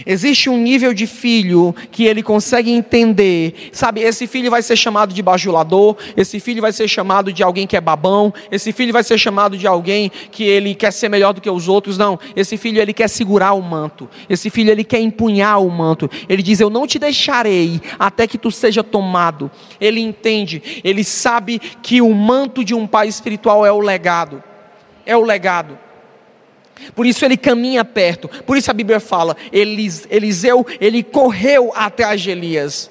[0.06, 4.00] Existe um nível de filho que ele consegue entender, sabe?
[4.00, 7.76] Esse filho vai ser chamado de bajulador, esse filho vai ser chamado de alguém que
[7.76, 11.40] é babão, esse filho vai ser chamado de alguém que ele quer ser melhor do
[11.40, 11.98] que os outros.
[11.98, 16.10] Não, esse filho ele quer segurar o manto, esse filho ele quer empunhar o manto.
[16.28, 19.50] Ele diz: Eu não te deixarei até que tu seja tomado.
[19.80, 24.42] Ele entende, ele sabe que o manto de um pai espiritual é o legado,
[25.04, 25.78] é o legado.
[26.94, 28.28] Por isso ele caminha perto.
[28.28, 32.90] Por isso a Bíblia fala: Eliseu, ele correu atrás de Elias.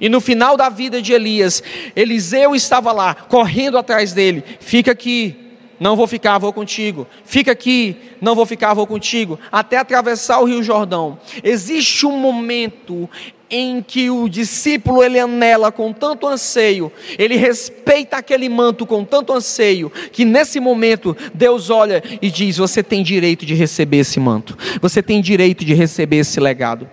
[0.00, 1.62] E no final da vida de Elias,
[1.94, 4.44] Eliseu estava lá, correndo atrás dele.
[4.60, 5.34] Fica aqui,
[5.80, 7.06] não vou ficar, vou contigo.
[7.24, 9.38] Fica aqui, não vou ficar, vou contigo.
[9.50, 11.18] Até atravessar o Rio Jordão.
[11.42, 13.08] Existe um momento
[13.50, 19.32] em que o discípulo ele anela com tanto anseio, ele respeita aquele manto com tanto
[19.32, 24.56] anseio, que nesse momento Deus olha e diz: Você tem direito de receber esse manto,
[24.80, 26.88] você tem direito de receber esse legado.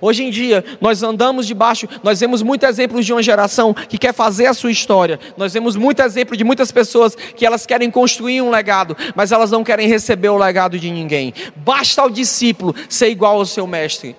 [0.00, 4.14] Hoje em dia, nós andamos debaixo, nós vemos muitos exemplos de uma geração que quer
[4.14, 5.18] fazer a sua história.
[5.36, 9.50] Nós vemos muitos exemplos de muitas pessoas que elas querem construir um legado, mas elas
[9.50, 11.34] não querem receber o legado de ninguém.
[11.56, 14.16] Basta ao discípulo ser igual ao seu mestre.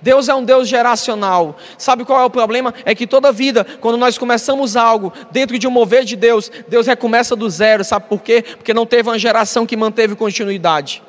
[0.00, 1.56] Deus é um Deus geracional.
[1.76, 2.74] Sabe qual é o problema?
[2.84, 6.86] É que toda vida, quando nós começamos algo dentro de um mover de Deus, Deus
[6.86, 7.84] recomeça do zero.
[7.84, 8.42] Sabe por quê?
[8.42, 11.02] Porque não teve uma geração que manteve continuidade.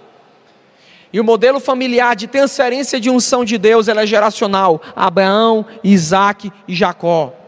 [1.12, 4.82] E o modelo familiar de transferência de unção de Deus é geracional.
[4.96, 7.39] Abraão, Isaac e Jacó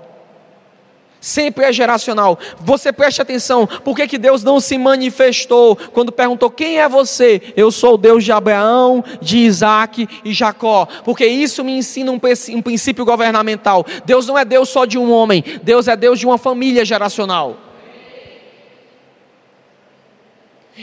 [1.21, 2.37] sempre é geracional.
[2.59, 7.53] Você preste atenção, por que, que Deus não se manifestou quando perguntou: Quem é você?
[7.55, 12.19] Eu sou o Deus de Abraão, de Isaac e Jacó, porque isso me ensina um,
[12.55, 13.85] um princípio governamental.
[14.03, 17.57] Deus não é Deus só de um homem, Deus é Deus de uma família geracional.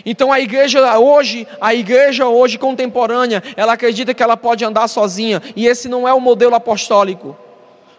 [0.07, 5.43] Então a igreja hoje, a igreja hoje contemporânea, ela acredita que ela pode andar sozinha,
[5.57, 7.36] e esse não é o modelo apostólico.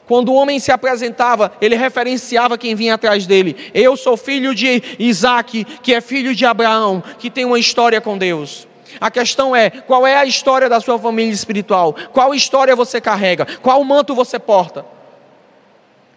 [0.10, 3.55] Quando o homem se apresentava, ele referenciava quem vinha atrás dele.
[3.76, 8.18] Eu sou filho de Isaac, que é filho de Abraão, que tem uma história com
[8.18, 8.68] Deus.
[8.99, 11.95] A questão é: qual é a história da sua família espiritual?
[12.12, 13.45] Qual história você carrega?
[13.62, 14.84] Qual manto você porta?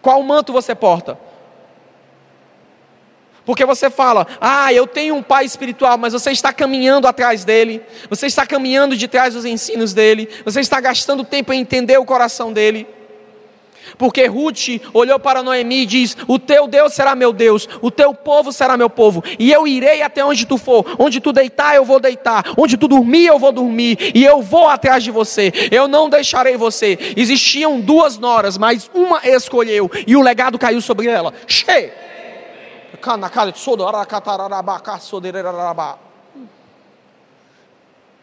[0.01, 1.15] Qual manto você porta?
[3.45, 7.83] Porque você fala, ah, eu tenho um pai espiritual, mas você está caminhando atrás dele,
[8.09, 12.05] você está caminhando de trás dos ensinos dele, você está gastando tempo em entender o
[12.05, 12.87] coração dele.
[13.97, 18.13] Porque Ruth olhou para Noemi e diz: O teu Deus será meu Deus, o teu
[18.13, 21.85] povo será meu povo, e eu irei até onde tu for, onde tu deitar, eu
[21.85, 25.87] vou deitar, onde tu dormir, eu vou dormir, e eu vou atrás de você, eu
[25.87, 26.97] não deixarei você.
[27.15, 31.33] Existiam duas noras, mas uma escolheu, e o legado caiu sobre ela.
[31.47, 31.91] Che!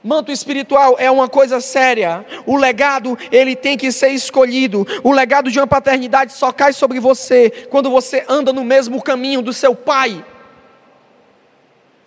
[0.03, 2.25] Manto espiritual é uma coisa séria.
[2.47, 4.87] O legado, ele tem que ser escolhido.
[5.05, 9.43] O legado de uma paternidade só cai sobre você quando você anda no mesmo caminho
[9.43, 10.25] do seu pai.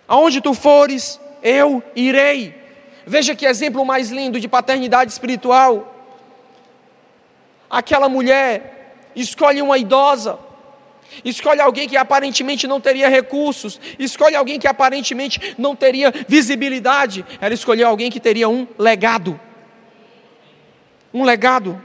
[0.08, 2.54] Aonde tu fores, eu irei.
[3.06, 5.94] Veja que exemplo mais lindo de paternidade espiritual.
[7.70, 10.38] Aquela mulher escolhe uma idosa,
[11.24, 17.24] Escolhe alguém que aparentemente não teria recursos, escolhe alguém que aparentemente não teria visibilidade.
[17.40, 19.38] Ela escolheu alguém que teria um legado.
[21.12, 21.80] Um legado.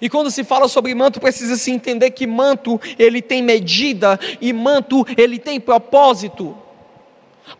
[0.00, 4.52] E quando se fala sobre manto, precisa se entender que manto ele tem medida e
[4.52, 6.56] manto ele tem propósito.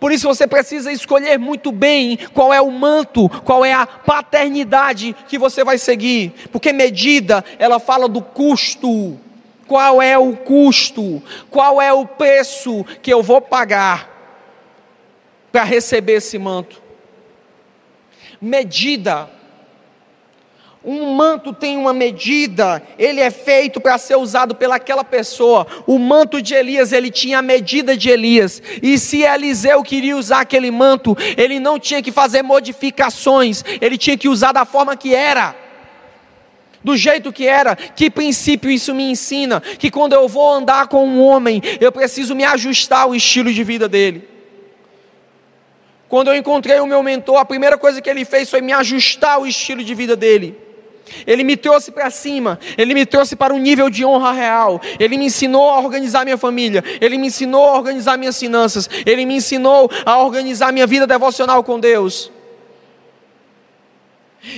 [0.01, 5.15] Por isso você precisa escolher muito bem qual é o manto, qual é a paternidade
[5.29, 9.19] que você vai seguir, porque medida, ela fala do custo.
[9.67, 11.23] Qual é o custo?
[11.51, 14.09] Qual é o preço que eu vou pagar
[15.51, 16.83] para receber esse manto?
[18.41, 19.31] Medida
[20.89, 25.67] um manto tem uma medida, ele é feito para ser usado pelaquela pessoa.
[25.85, 28.63] O manto de Elias, ele tinha a medida de Elias.
[28.81, 34.17] E se Eliseu queria usar aquele manto, ele não tinha que fazer modificações, ele tinha
[34.17, 35.66] que usar da forma que era.
[36.87, 39.61] Do jeito que era, que princípio isso me ensina?
[39.61, 43.65] Que quando eu vou andar com um homem, eu preciso me ajustar ao estilo de
[43.65, 44.23] vida dele.
[46.09, 49.33] Quando eu encontrei o meu mentor, a primeira coisa que ele fez foi me ajustar
[49.33, 50.57] ao estilo de vida dele.
[51.27, 54.81] Ele me trouxe para cima, ele me trouxe para um nível de honra real.
[55.01, 59.27] Ele me ensinou a organizar minha família, ele me ensinou a organizar minhas finanças, ele
[59.27, 62.31] me ensinou a organizar minha vida devocional com Deus.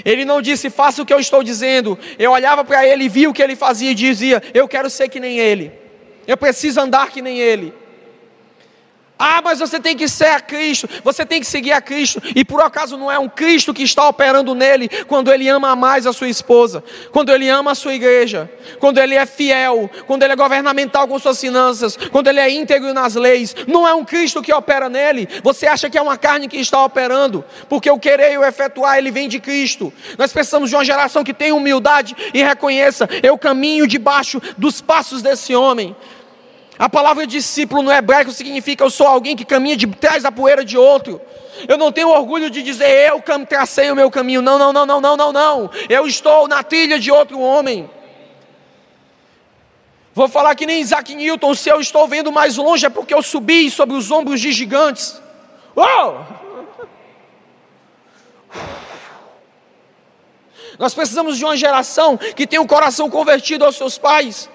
[0.04, 1.98] Ele não disse, faça o que eu estou dizendo.
[2.18, 5.20] Eu olhava para ele, via o que ele fazia e dizia, eu quero ser que
[5.20, 5.72] nem ele,
[6.26, 7.72] eu preciso andar que nem ele.
[9.18, 12.44] Ah, mas você tem que ser a Cristo, você tem que seguir a Cristo, e
[12.44, 16.12] por acaso não é um Cristo que está operando nele quando ele ama mais a
[16.12, 20.36] sua esposa, quando ele ama a sua igreja, quando ele é fiel, quando ele é
[20.36, 24.52] governamental com suas finanças, quando ele é íntegro nas leis, não é um Cristo que
[24.52, 28.38] opera nele, você acha que é uma carne que está operando, porque o querer e
[28.38, 29.92] o efetuar ele vem de Cristo.
[30.16, 35.22] Nós precisamos de uma geração que tenha humildade e reconheça: eu caminho debaixo dos passos
[35.22, 35.96] desse homem.
[36.78, 40.64] A palavra discípulo no hebraico significa eu sou alguém que caminha de trás da poeira
[40.64, 41.20] de outro.
[41.66, 44.40] Eu não tenho orgulho de dizer eu tracei o meu caminho.
[44.40, 45.70] Não, não, não, não, não, não, não.
[45.88, 47.90] Eu estou na trilha de outro homem.
[50.14, 53.22] Vou falar que nem Isaac Newton, se eu estou vendo mais longe é porque eu
[53.22, 55.20] subi sobre os ombros de gigantes.
[55.76, 56.26] Uou!
[60.78, 64.48] Nós precisamos de uma geração que tenha o coração convertido aos seus pais.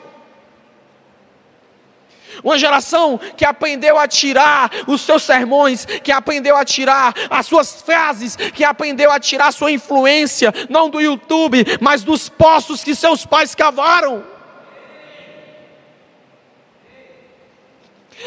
[2.43, 7.81] Uma geração que aprendeu a tirar os seus sermões, que aprendeu a tirar as suas
[7.81, 12.95] frases, que aprendeu a tirar a sua influência, não do YouTube, mas dos poços que
[12.95, 14.23] seus pais cavaram.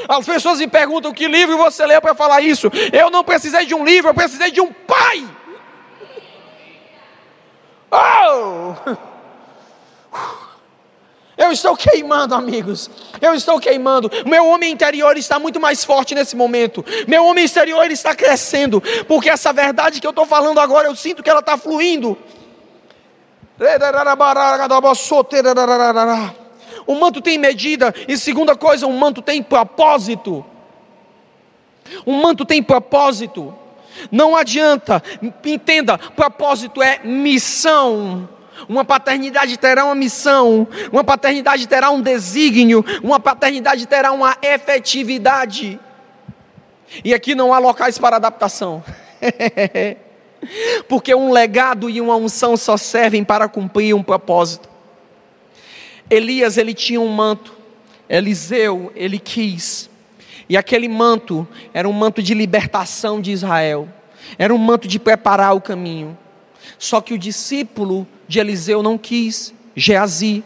[0.08, 2.70] As pessoas me perguntam que livro você leu para falar isso.
[2.92, 5.26] Eu não precisei de um livro, eu precisei de um pai.
[7.88, 8.74] Oh!
[11.36, 12.90] Eu estou queimando, amigos.
[13.20, 14.10] Eu estou queimando.
[14.24, 16.84] Meu homem interior está muito mais forte nesse momento.
[17.06, 18.82] Meu homem exterior está crescendo.
[19.06, 22.16] Porque essa verdade que eu estou falando agora, eu sinto que ela está fluindo.
[26.86, 27.94] O manto tem medida.
[28.08, 30.44] E segunda coisa, um manto tem propósito.
[32.06, 33.54] Um manto tem propósito.
[34.10, 35.02] Não adianta.
[35.44, 38.28] Entenda, propósito é missão.
[38.68, 45.78] Uma paternidade terá uma missão, uma paternidade terá um desígnio, uma paternidade terá uma efetividade.
[47.04, 48.82] E aqui não há locais para adaptação.
[50.88, 54.68] Porque um legado e uma unção só servem para cumprir um propósito.
[56.08, 57.54] Elias, ele tinha um manto.
[58.08, 59.90] Eliseu, ele quis.
[60.48, 63.88] E aquele manto era um manto de libertação de Israel.
[64.38, 66.16] Era um manto de preparar o caminho.
[66.78, 70.44] Só que o discípulo de Eliseu não quis, Geazi.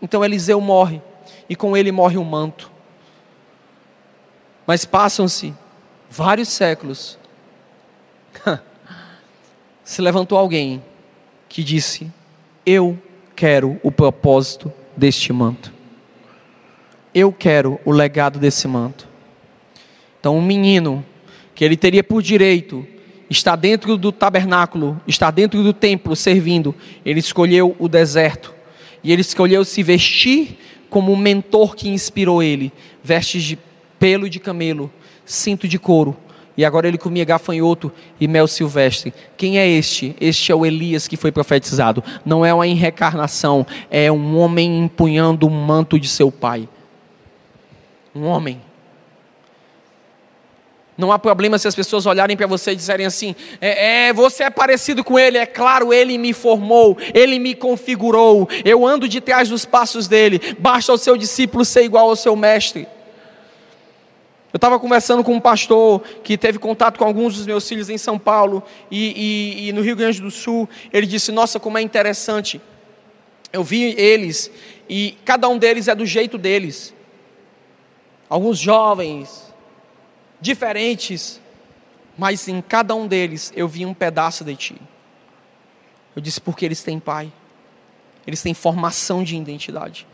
[0.00, 1.02] Então Eliseu morre,
[1.48, 2.70] e com ele morre o manto.
[4.66, 5.54] Mas passam-se
[6.10, 7.18] vários séculos.
[9.82, 10.82] Se levantou alguém
[11.48, 12.12] que disse:
[12.66, 12.98] Eu
[13.34, 15.72] quero o propósito deste manto.
[17.14, 19.08] Eu quero o legado desse manto.
[20.20, 21.04] Então, um menino
[21.54, 22.86] que ele teria por direito
[23.30, 26.74] está dentro do tabernáculo, está dentro do templo servindo,
[27.04, 28.54] ele escolheu o deserto.
[29.02, 30.58] E ele escolheu se vestir
[30.90, 32.72] como o mentor que inspirou ele,
[33.02, 33.58] vestes de
[33.98, 34.90] pelo de camelo,
[35.24, 36.16] cinto de couro.
[36.56, 39.14] E agora ele comia gafanhoto e mel silvestre.
[39.36, 40.16] Quem é este?
[40.20, 42.02] Este é o Elias que foi profetizado.
[42.24, 46.68] Não é uma reencarnação, é um homem empunhando o manto de seu pai.
[48.12, 48.60] Um homem
[50.98, 54.42] Não há problema se as pessoas olharem para você e disserem assim: é, é, você
[54.42, 59.20] é parecido com ele, é claro, ele me formou, ele me configurou, eu ando de
[59.20, 62.88] trás dos passos dele, basta o seu discípulo ser igual ao seu mestre.
[64.52, 67.98] Eu estava conversando com um pastor que teve contato com alguns dos meus filhos em
[67.98, 70.68] São Paulo e, e, e no Rio Grande do Sul.
[70.92, 72.60] Ele disse: Nossa, como é interessante.
[73.52, 74.50] Eu vi eles
[74.90, 76.92] e cada um deles é do jeito deles.
[78.28, 79.47] Alguns jovens,
[80.40, 81.40] diferentes,
[82.16, 84.76] mas em cada um deles eu vi um pedaço de ti.
[86.14, 87.32] Eu disse porque eles têm pai,
[88.26, 90.06] eles têm formação de identidade,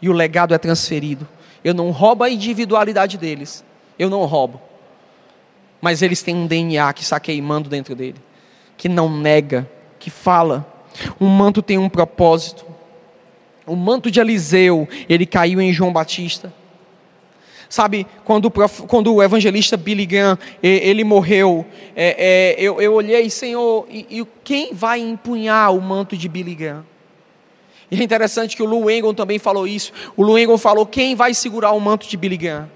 [0.00, 1.26] e o legado é transferido.
[1.64, 3.64] Eu não roubo a individualidade deles,
[3.98, 4.60] eu não roubo,
[5.80, 8.20] mas eles têm um DNA que está queimando dentro dele,
[8.76, 9.68] que não nega,
[9.98, 10.66] que fala.
[11.20, 12.64] Um manto tem um propósito.
[13.66, 16.52] O manto de Eliseu, ele caiu em João Batista.
[17.68, 18.50] Sabe, quando,
[18.86, 24.26] quando o evangelista Billy Graham, ele morreu, é, é, eu, eu olhei, Senhor, e, e,
[24.44, 26.86] quem vai empunhar o manto de Billy Graham?
[27.90, 29.92] E é interessante que o Lou Engon também falou isso.
[30.16, 32.70] O Lou Engon falou, quem vai segurar o manto de Billy Graham?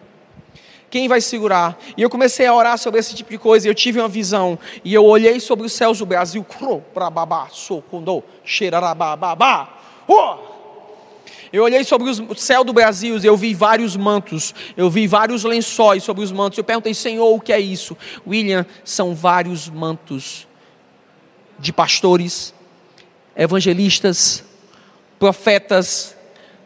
[0.91, 1.79] Quem vai segurar?
[1.97, 4.59] E eu comecei a orar sobre esse tipo de coisa, e eu tive uma visão,
[4.85, 6.45] e eu olhei sobre os céus do Brasil,
[6.93, 9.79] babá, socondo, xerarababá,
[10.09, 10.50] oh!
[11.53, 15.43] Eu olhei sobre o céu do Brasil e eu vi vários mantos, eu vi vários
[15.45, 16.57] lençóis sobre os mantos.
[16.57, 17.97] Eu perguntei, Senhor, o que é isso?
[18.27, 20.47] William, são vários mantos
[21.59, 22.55] de pastores,
[23.37, 24.45] evangelistas,
[25.19, 26.17] profetas,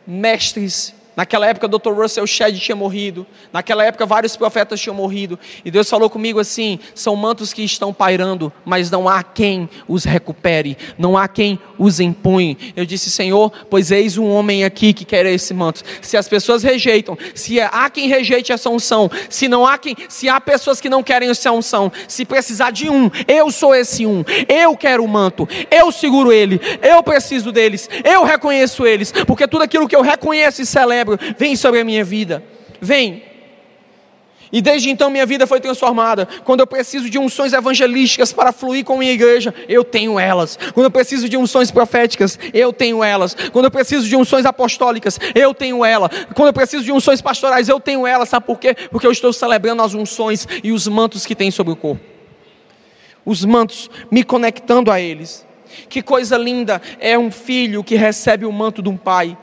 [0.06, 1.92] mestres Naquela época, Dr.
[1.92, 3.26] Russell Shedd tinha morrido.
[3.52, 5.38] Naquela época, vários profetas tinham morrido.
[5.64, 10.04] E Deus falou comigo assim: são mantos que estão pairando, mas não há quem os
[10.04, 12.56] recupere, não há quem os impõe.
[12.74, 15.82] Eu disse, Senhor, pois eis um homem aqui que quer esse manto.
[16.02, 20.28] Se as pessoas rejeitam, se há quem rejeite essa unção, se não há quem, se
[20.28, 24.24] há pessoas que não querem essa unção, se precisar de um, eu sou esse um.
[24.48, 29.62] Eu quero o manto, eu seguro ele, eu preciso deles, eu reconheço eles, porque tudo
[29.62, 31.03] aquilo que eu reconheço e celebro
[31.38, 32.42] vem sobre a minha vida.
[32.80, 33.22] Vem.
[34.54, 36.28] E desde então minha vida foi transformada.
[36.44, 40.56] Quando eu preciso de unções evangelísticas para fluir com minha igreja, eu tenho elas.
[40.72, 43.36] Quando eu preciso de unções proféticas, eu tenho elas.
[43.52, 46.08] Quando eu preciso de unções apostólicas, eu tenho ela.
[46.36, 48.28] Quando eu preciso de unções pastorais, eu tenho elas.
[48.28, 48.76] Sabe por quê?
[48.92, 52.04] Porque eu estou celebrando as unções e os mantos que tem sobre o corpo.
[53.26, 55.44] Os mantos, me conectando a eles.
[55.88, 59.36] Que coisa linda é um filho que recebe o manto de um pai.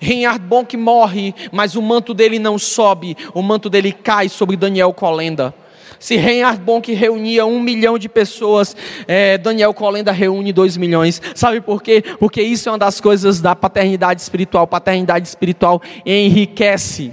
[0.00, 4.92] Reinhard Bonk morre, mas o manto dele não sobe, o manto dele cai sobre Daniel
[4.92, 5.54] Colenda.
[5.98, 8.76] Se Reinhard Bonk reunia um milhão de pessoas,
[9.06, 11.20] é, Daniel Colenda reúne dois milhões.
[11.34, 12.04] Sabe por quê?
[12.20, 14.66] Porque isso é uma das coisas da paternidade espiritual.
[14.66, 17.12] Paternidade espiritual enriquece.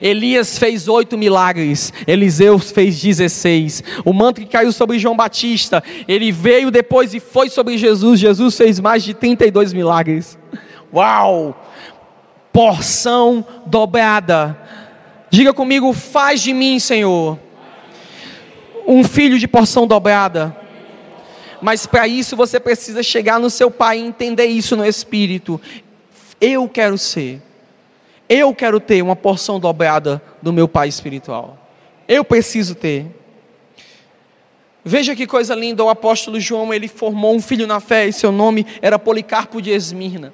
[0.00, 3.82] Elias fez oito milagres, Eliseu fez dezesseis.
[4.04, 8.18] O manto que caiu sobre João Batista, ele veio depois e foi sobre Jesus.
[8.18, 10.38] Jesus fez mais de 32 milagres.
[10.92, 11.56] Uau!
[12.52, 14.58] Porção dobrada.
[15.30, 17.38] Diga comigo, faz de mim, Senhor,
[18.86, 20.54] um filho de porção dobrada.
[21.62, 25.60] Mas para isso você precisa chegar no seu pai e entender isso no espírito.
[26.40, 27.40] Eu quero ser.
[28.28, 31.56] Eu quero ter uma porção dobrada do meu pai espiritual.
[32.06, 33.06] Eu preciso ter.
[34.84, 38.32] Veja que coisa linda, o apóstolo João, ele formou um filho na fé e seu
[38.32, 40.32] nome era Policarpo de Esmirna.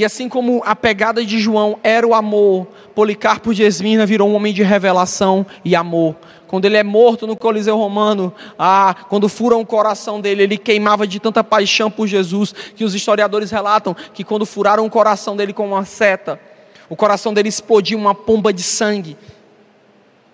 [0.00, 4.34] E assim como a pegada de João era o amor, Policarpo de Esmirna virou um
[4.34, 6.16] homem de revelação e amor.
[6.46, 11.06] Quando ele é morto no Coliseu Romano, ah, quando furam o coração dele, ele queimava
[11.06, 15.52] de tanta paixão por Jesus, que os historiadores relatam que quando furaram o coração dele
[15.52, 16.40] com uma seta,
[16.88, 19.18] o coração dele explodiu uma pomba de sangue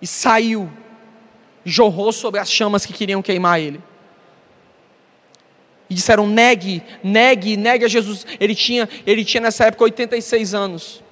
[0.01, 0.69] e saiu,
[1.65, 3.81] jorrou sobre as chamas que queriam queimar ele
[5.89, 8.25] e disseram: negue, negue, negue a Jesus.
[8.39, 11.03] Ele tinha, ele tinha nessa época 86 anos.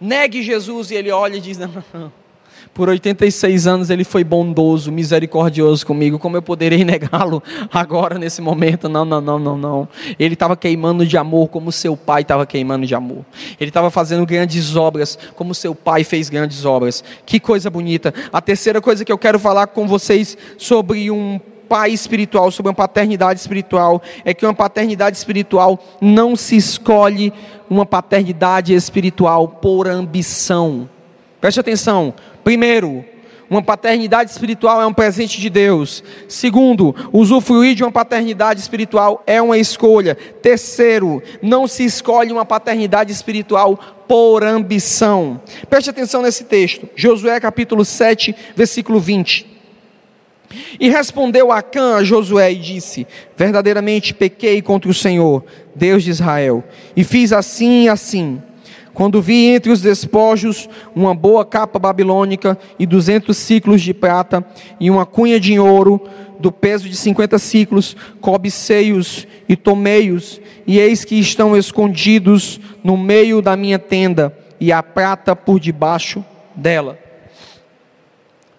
[0.00, 2.20] Negue Jesus, e ele olha e diz: não, não.
[2.74, 6.18] Por 86 anos ele foi bondoso, misericordioso comigo.
[6.18, 7.42] Como eu poderei negá-lo
[7.72, 8.88] agora, nesse momento?
[8.88, 9.88] Não, não, não, não, não.
[10.18, 13.24] Ele estava queimando de amor como seu pai estava queimando de amor.
[13.58, 17.02] Ele estava fazendo grandes obras como seu pai fez grandes obras.
[17.26, 18.14] Que coisa bonita.
[18.32, 21.40] A terceira coisa que eu quero falar com vocês sobre um
[21.70, 27.32] pai espiritual, sobre uma paternidade espiritual, é que uma paternidade espiritual não se escolhe
[27.70, 30.90] uma paternidade espiritual por ambição.
[31.40, 32.12] Preste atenção.
[32.42, 33.04] Primeiro,
[33.48, 36.02] uma paternidade espiritual é um presente de Deus.
[36.26, 40.16] Segundo, usufruir de uma paternidade espiritual é uma escolha.
[40.16, 45.40] Terceiro, não se escolhe uma paternidade espiritual por ambição.
[45.68, 46.88] Preste atenção nesse texto.
[46.96, 49.49] Josué capítulo 7, versículo 20.
[50.78, 55.44] E respondeu Acã a Josué e disse: Verdadeiramente pequei contra o Senhor,
[55.74, 56.64] Deus de Israel,
[56.96, 58.42] e fiz assim e assim.
[58.92, 64.44] Quando vi entre os despojos uma boa capa babilônica e duzentos ciclos de prata
[64.80, 66.00] e uma cunha de ouro
[66.40, 73.40] do peso de cinquenta ciclos, cobicei-os e tomei-os, e eis que estão escondidos no meio
[73.42, 76.24] da minha tenda, e a prata por debaixo
[76.54, 76.98] dela.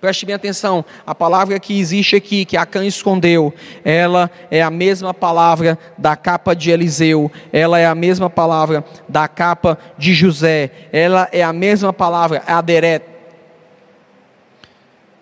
[0.01, 3.53] Preste bem atenção, a palavra que existe aqui, que Acã escondeu,
[3.85, 9.27] ela é a mesma palavra da capa de Eliseu, ela é a mesma palavra da
[9.27, 13.03] capa de José, ela é a mesma palavra, Aderet.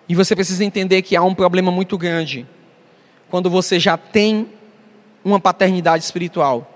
[0.08, 2.46] E você precisa entender que há um problema muito grande
[3.28, 4.48] quando você já tem
[5.22, 6.66] uma paternidade espiritual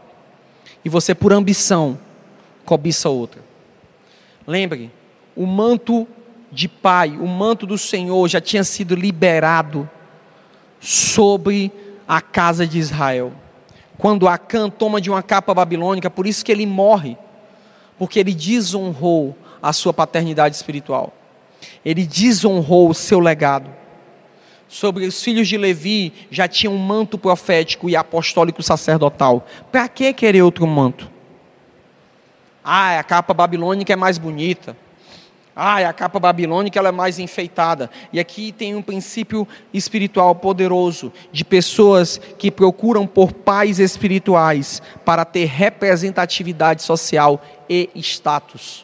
[0.85, 1.99] e você, por ambição,
[2.67, 3.41] cobiça outra.
[4.47, 4.91] Lembre,
[5.35, 6.07] o manto
[6.55, 9.89] de pai, o manto do Senhor já tinha sido liberado
[10.79, 11.73] sobre
[12.07, 13.33] a casa de Israel.
[13.99, 17.17] Quando Acã toma de uma capa babilônica, por isso que ele morre,
[17.99, 21.13] porque ele desonrou a sua paternidade espiritual.
[21.85, 23.71] Ele desonrou o seu legado.
[24.69, 29.47] Sobre os filhos de Levi já tinha um manto profético e apostólico sacerdotal.
[29.71, 31.11] Para que querer outro manto?
[32.63, 34.77] Ah, a capa babilônica é mais bonita.
[35.57, 37.91] Ah, a capa babilônica ela é mais enfeitada.
[38.13, 45.25] E aqui tem um princípio espiritual poderoso de pessoas que procuram por pais espirituais para
[45.25, 48.84] ter representatividade social e status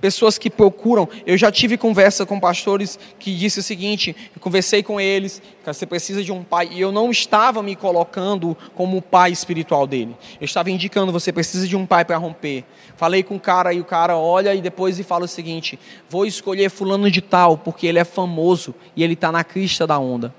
[0.00, 1.08] pessoas que procuram.
[1.26, 5.86] Eu já tive conversa com pastores que disse o seguinte: eu conversei com eles, você
[5.86, 10.16] precisa de um pai, e eu não estava me colocando como o pai espiritual dele.
[10.40, 12.64] Eu estava indicando: você precisa de um pai para romper.
[12.96, 15.78] Falei com o cara e o cara olha e depois e fala o seguinte:
[16.08, 19.98] vou escolher fulano de tal porque ele é famoso e ele está na crista da
[19.98, 20.34] onda.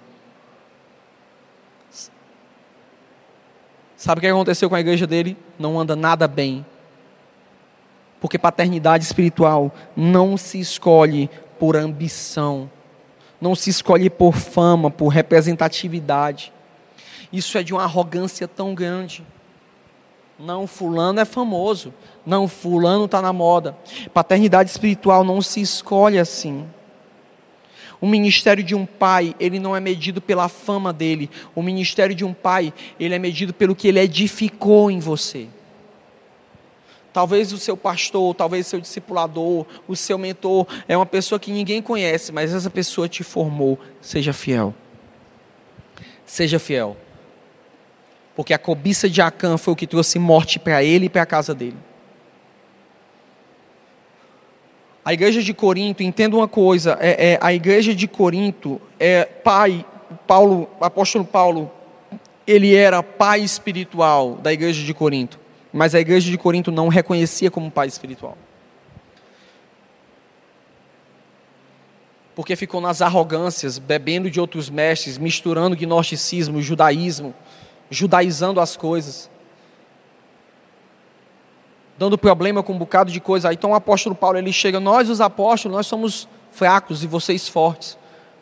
[3.96, 5.38] Sabe o que aconteceu com a igreja dele?
[5.60, 6.66] Não anda nada bem
[8.22, 11.28] porque paternidade espiritual não se escolhe
[11.60, 12.70] por ambição,
[13.42, 16.54] não se escolhe por fama, por representatividade.
[17.34, 19.26] Isso é de uma arrogância tão grande.
[20.38, 21.92] Não, fulano é famoso.
[22.24, 23.76] Não, fulano está na moda.
[24.14, 26.66] Paternidade espiritual não se escolhe assim.
[28.00, 31.30] O ministério de um pai, ele não é medido pela fama dele.
[31.56, 35.48] O ministério de um pai, ele é medido pelo que ele edificou em você.
[37.14, 41.52] Talvez o seu pastor, talvez o seu discipulador, o seu mentor é uma pessoa que
[41.52, 43.78] ninguém conhece, mas essa pessoa te formou.
[44.00, 44.74] Seja fiel.
[46.26, 46.96] Seja fiel.
[48.34, 51.26] Porque a cobiça de Acã foi o que trouxe morte para ele e para a
[51.26, 51.76] casa dele.
[55.04, 59.84] A igreja de Corinto, entenda uma coisa, é, é, a igreja de Corinto, é pai,
[60.26, 61.70] Paulo, apóstolo Paulo,
[62.48, 65.41] ele era pai espiritual da igreja de Corinto
[65.72, 68.38] mas a igreja de Corinto não o reconhecia como pai espiritual.
[72.36, 77.34] Porque ficou nas arrogâncias, bebendo de outros mestres, misturando gnosticismo, judaísmo,
[77.90, 79.30] judaizando as coisas,
[81.98, 83.54] dando problema com um bocado de coisa.
[83.54, 87.98] Então o apóstolo Paulo ele chega, nós os apóstolos, nós somos fracos e vocês fortes.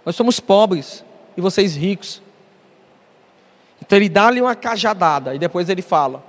[0.06, 1.04] Nós somos pobres
[1.36, 2.22] e vocês ricos.
[3.82, 6.24] Então ele dá-lhe uma cajadada e depois ele fala: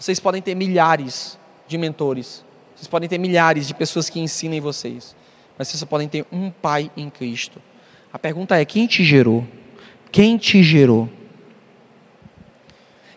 [0.00, 2.42] vocês podem ter milhares de mentores.
[2.74, 5.14] Vocês podem ter milhares de pessoas que ensinem vocês.
[5.58, 7.60] Mas vocês só podem ter um pai em Cristo.
[8.10, 9.46] A pergunta é: quem te gerou?
[10.10, 11.06] Quem te gerou?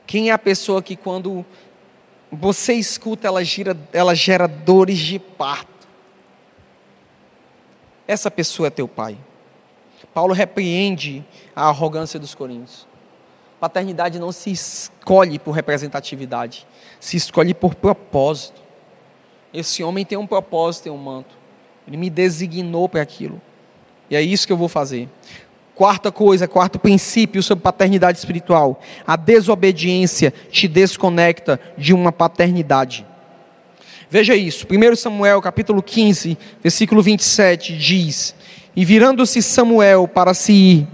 [0.05, 1.45] Quem é a pessoa que quando
[2.29, 5.87] você escuta, ela, gira, ela gera dores de parto?
[8.05, 9.17] Essa pessoa é teu pai.
[10.13, 11.23] Paulo repreende
[11.55, 12.85] a arrogância dos coríntios.
[13.63, 16.67] Paternidade não se escolhe por representatividade,
[17.03, 18.61] se escolhe por propósito.
[19.53, 21.35] Esse homem tem um propósito, tem um manto.
[21.85, 23.41] Ele me designou para aquilo.
[24.09, 25.09] E é isso que eu vou fazer.
[25.75, 33.05] Quarta coisa, quarto princípio sobre paternidade espiritual: a desobediência te desconecta de uma paternidade.
[34.09, 38.33] Veja isso, 1 Samuel capítulo 15, versículo 27 diz:
[38.73, 40.87] E virando-se Samuel para se ir,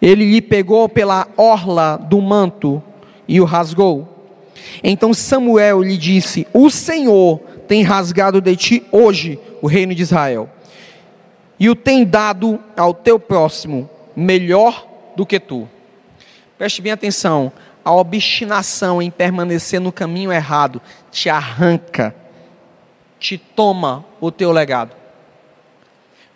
[0.00, 2.82] ele lhe pegou pela orla do manto
[3.28, 4.13] e o rasgou.
[4.82, 10.48] Então Samuel lhe disse: O Senhor tem rasgado de ti hoje o reino de Israel,
[11.58, 14.86] e o tem dado ao teu próximo melhor
[15.16, 15.68] do que tu.
[16.58, 17.52] Preste bem atenção,
[17.84, 20.80] a obstinação em permanecer no caminho errado
[21.10, 22.14] te arranca,
[23.18, 24.94] te toma o teu legado.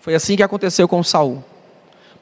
[0.00, 1.42] Foi assim que aconteceu com Saul.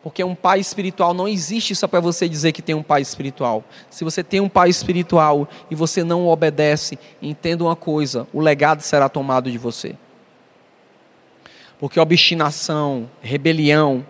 [0.06, 3.64] Porque um pai espiritual não existe só para você dizer que tem um pai espiritual.
[3.90, 8.82] Se você tem um pai espiritual e você não obedece, entenda uma coisa: o legado
[8.82, 9.96] será tomado de você.
[11.80, 14.06] Porque obstinação, rebelião,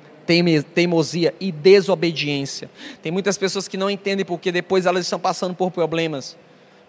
[0.74, 2.68] teimosia e desobediência.
[3.01, 6.36] Tem muitas pessoas que não entendem porque depois elas estão passando por problemas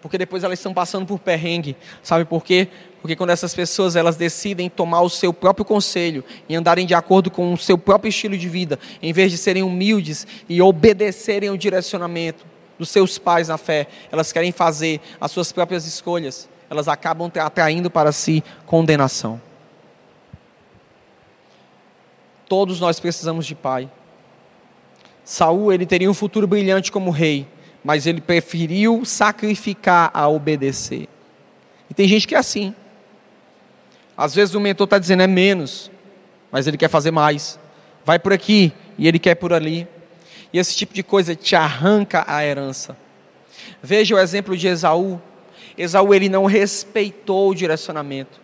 [0.00, 1.76] porque depois elas estão passando por perrengue.
[2.02, 2.68] Sabe por quê?
[3.00, 7.30] Porque quando essas pessoas elas decidem tomar o seu próprio conselho e andarem de acordo
[7.30, 11.58] com o seu próprio estilo de vida, em vez de serem humildes e obedecerem o
[11.58, 12.44] direcionamento
[12.78, 16.48] dos seus pais na fé, elas querem fazer as suas próprias escolhas.
[16.70, 19.40] Elas acabam atraindo para si condenação.
[22.48, 23.90] Todos nós precisamos de pai.
[25.24, 27.46] Saul, ele teria um futuro brilhante como rei,
[27.84, 31.08] mas ele preferiu sacrificar a obedecer.
[31.90, 32.74] E tem gente que é assim.
[34.18, 35.92] Às vezes o mentor está dizendo é menos,
[36.50, 37.56] mas ele quer fazer mais.
[38.04, 39.86] Vai por aqui e ele quer por ali.
[40.52, 42.96] E esse tipo de coisa te arranca a herança.
[43.80, 45.20] Veja o exemplo de Esaú.
[45.76, 48.40] Esaú ele não respeitou o direcionamento.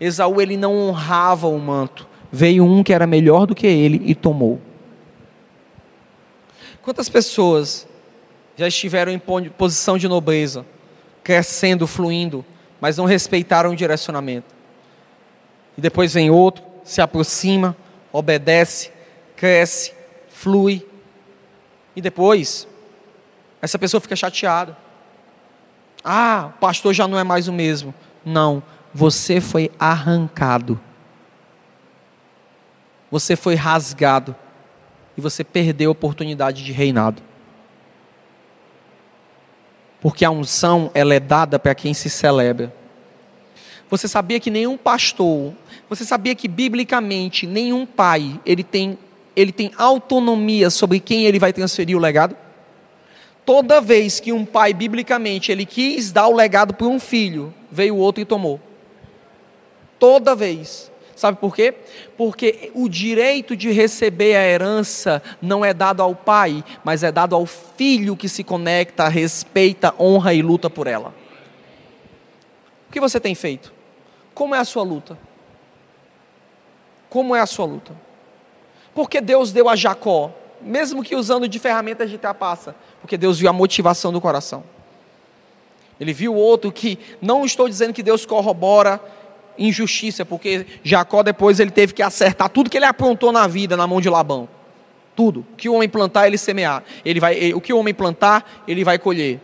[0.00, 2.08] Esaú ele não honrava o manto.
[2.32, 4.60] Veio um que era melhor do que ele e tomou.
[6.82, 7.86] Quantas pessoas
[8.56, 10.66] já estiveram em posição de nobreza,
[11.22, 12.44] crescendo, fluindo,
[12.80, 14.51] mas não respeitaram o direcionamento.
[15.76, 17.76] E depois vem outro, se aproxima,
[18.12, 18.90] obedece,
[19.36, 19.92] cresce,
[20.28, 20.86] flui.
[21.94, 22.66] E depois,
[23.60, 24.76] essa pessoa fica chateada.
[26.04, 27.94] Ah, o pastor já não é mais o mesmo.
[28.24, 28.62] Não,
[28.92, 30.80] você foi arrancado.
[33.10, 34.34] Você foi rasgado.
[35.16, 37.22] E você perdeu a oportunidade de reinado
[40.02, 42.74] porque a unção ela é dada para quem se celebra.
[43.92, 45.52] Você sabia que nenhum pastor,
[45.86, 48.98] você sabia que biblicamente nenhum pai, ele tem
[49.36, 52.34] ele tem autonomia sobre quem ele vai transferir o legado?
[53.44, 57.94] Toda vez que um pai biblicamente ele quis dar o legado para um filho, veio
[57.96, 58.58] outro e tomou.
[59.98, 60.90] Toda vez.
[61.14, 61.74] Sabe por quê?
[62.16, 67.34] Porque o direito de receber a herança não é dado ao pai, mas é dado
[67.34, 71.14] ao filho que se conecta, respeita, honra e luta por ela.
[72.88, 73.81] O que você tem feito?
[74.42, 75.16] Como é a sua luta?
[77.08, 77.94] Como é a sua luta?
[78.92, 83.48] Porque Deus deu a Jacó, mesmo que usando de ferramentas de trapaça, porque Deus viu
[83.48, 84.64] a motivação do coração.
[86.00, 89.00] Ele viu outro que, não estou dizendo que Deus corrobora
[89.56, 93.86] injustiça, porque Jacó depois ele teve que acertar tudo que ele aprontou na vida na
[93.86, 94.48] mão de Labão.
[95.14, 95.46] Tudo.
[95.52, 96.82] O que o homem plantar, ele semear.
[97.04, 99.40] Ele vai, o que o homem plantar, ele vai colher.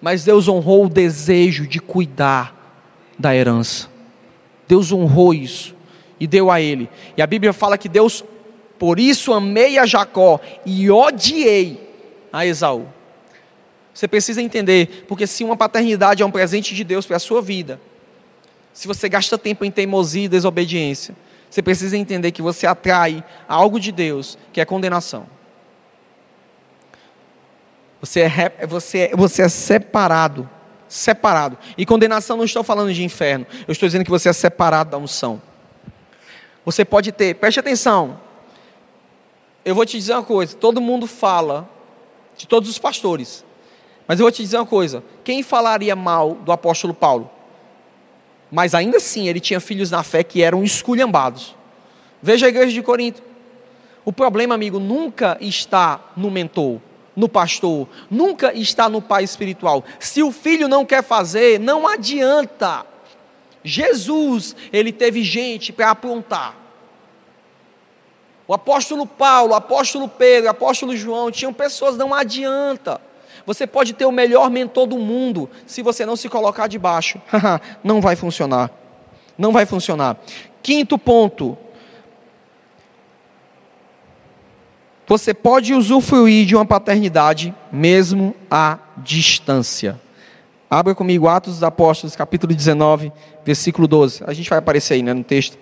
[0.00, 2.56] Mas Deus honrou o desejo de cuidar
[3.16, 3.94] da herança.
[4.68, 5.74] Deus honrou isso
[6.18, 6.88] e deu a ele.
[7.16, 8.24] E a Bíblia fala que Deus,
[8.78, 11.80] por isso amei a Jacó e odiei
[12.32, 12.86] a Esaú.
[13.92, 17.40] Você precisa entender, porque se uma paternidade é um presente de Deus para a sua
[17.40, 17.80] vida,
[18.72, 21.16] se você gasta tempo em teimosia e desobediência,
[21.48, 25.26] você precisa entender que você atrai algo de Deus, que é condenação.
[28.00, 30.48] Você é, você, é, você é separado.
[30.88, 31.58] Separado.
[31.76, 33.46] E condenação não estou falando de inferno.
[33.66, 35.40] Eu estou dizendo que você é separado da unção.
[36.64, 38.20] Você pode ter, preste atenção.
[39.64, 41.68] Eu vou te dizer uma coisa: todo mundo fala,
[42.36, 43.44] de todos os pastores.
[44.06, 47.30] Mas eu vou te dizer uma coisa: quem falaria mal do apóstolo Paulo?
[48.50, 51.54] Mas ainda assim, ele tinha filhos na fé que eram esculhambados.
[52.22, 53.22] Veja a igreja de Corinto.
[54.04, 56.80] O problema, amigo, nunca está no mentor,
[57.16, 59.82] no pastor, nunca está no pai espiritual.
[59.98, 62.84] Se o filho não quer fazer, não adianta.
[63.64, 66.54] Jesus, ele teve gente para aprontar.
[68.46, 73.00] O apóstolo Paulo, o apóstolo Pedro, o apóstolo João, tinham pessoas, não adianta.
[73.44, 77.20] Você pode ter o melhor mentor do mundo, se você não se colocar debaixo,
[77.82, 78.70] não vai funcionar.
[79.38, 80.16] Não vai funcionar.
[80.62, 81.56] Quinto ponto.
[85.08, 90.00] Você pode usufruir de uma paternidade mesmo à distância.
[90.68, 93.12] Abra comigo Atos dos Apóstolos, capítulo 19,
[93.44, 94.24] versículo 12.
[94.26, 95.56] A gente vai aparecer aí né, no texto.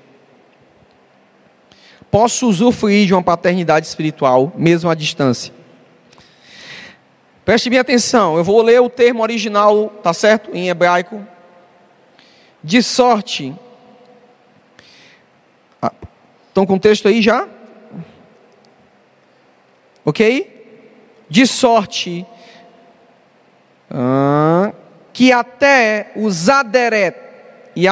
[2.10, 5.52] Posso usufruir de uma paternidade espiritual mesmo à distância.
[7.44, 10.50] Preste bem atenção, eu vou ler o termo original, tá certo?
[10.54, 11.22] Em hebraico.
[12.62, 13.54] De sorte.
[15.82, 15.92] Ah,
[16.48, 17.46] estão com o texto aí já?
[20.04, 20.50] Ok?
[21.28, 22.26] De sorte
[23.90, 24.72] ah,
[25.12, 27.16] que até os aderet
[27.76, 27.88] e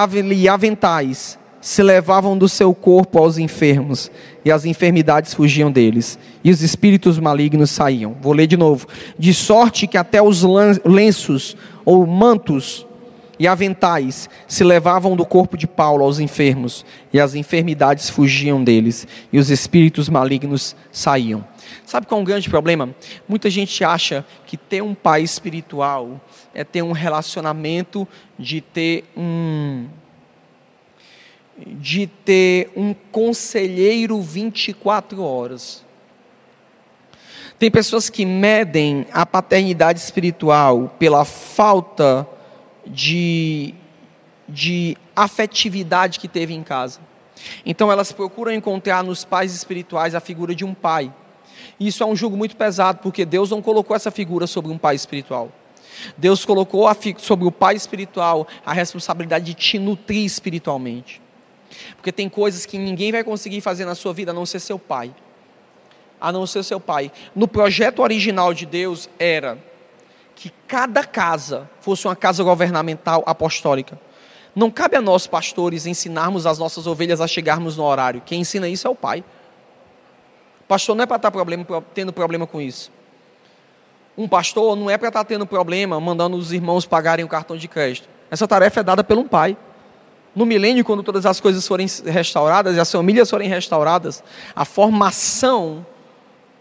[0.49, 4.11] aventais se levavam do seu corpo aos enfermos,
[4.45, 8.17] e as enfermidades fugiam deles, e os espíritos malignos saíam.
[8.21, 8.89] Vou ler de novo.
[9.17, 10.43] De sorte que até os
[10.85, 12.85] lenços ou mantos
[13.39, 19.07] e aventais se levavam do corpo de Paulo aos enfermos, e as enfermidades fugiam deles,
[19.33, 21.45] e os espíritos malignos saíam.
[21.85, 22.95] Sabe qual é um grande problema?
[23.29, 26.21] Muita gente acha que ter um pai espiritual
[26.55, 28.07] é ter um relacionamento
[28.39, 29.87] de ter um
[31.67, 35.85] de ter um conselheiro 24 horas.
[37.59, 42.27] Tem pessoas que medem a paternidade espiritual pela falta
[42.87, 43.75] de,
[44.49, 47.01] de afetividade que teve em casa.
[47.65, 51.13] Então elas procuram encontrar nos pais espirituais a figura de um pai.
[51.79, 54.95] Isso é um jugo muito pesado, porque Deus não colocou essa figura sobre um pai
[54.95, 55.51] espiritual.
[56.17, 56.87] Deus colocou
[57.19, 61.21] sobre o pai espiritual a responsabilidade de te nutrir espiritualmente.
[61.97, 64.79] Porque tem coisas que ninguém vai conseguir fazer na sua vida a não ser seu
[64.79, 65.15] pai.
[66.21, 67.11] A não ser seu pai.
[67.35, 69.59] No projeto original de Deus era
[70.43, 73.97] que cada casa fosse uma casa governamental apostólica.
[74.57, 78.21] Não cabe a nós, pastores, ensinarmos as nossas ovelhas a chegarmos no horário.
[78.27, 79.23] Quem ensina isso é o pai.
[80.67, 81.65] pastor não é para estar problema,
[81.95, 82.91] tendo problema com isso.
[84.19, 87.69] Um pastor não é para estar tendo problema mandando os irmãos pagarem o cartão de
[87.69, 88.09] crédito.
[88.29, 89.57] Essa tarefa é dada por um pai.
[90.35, 94.25] No milênio, quando todas as coisas forem restauradas e as famílias forem restauradas,
[94.57, 95.87] a formação,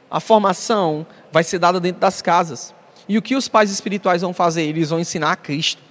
[0.08, 2.76] a formação vai ser dada dentro das casas.
[3.08, 4.64] E o que os pais espirituais vão fazer?
[4.64, 5.82] Eles vão ensinar a Cristo.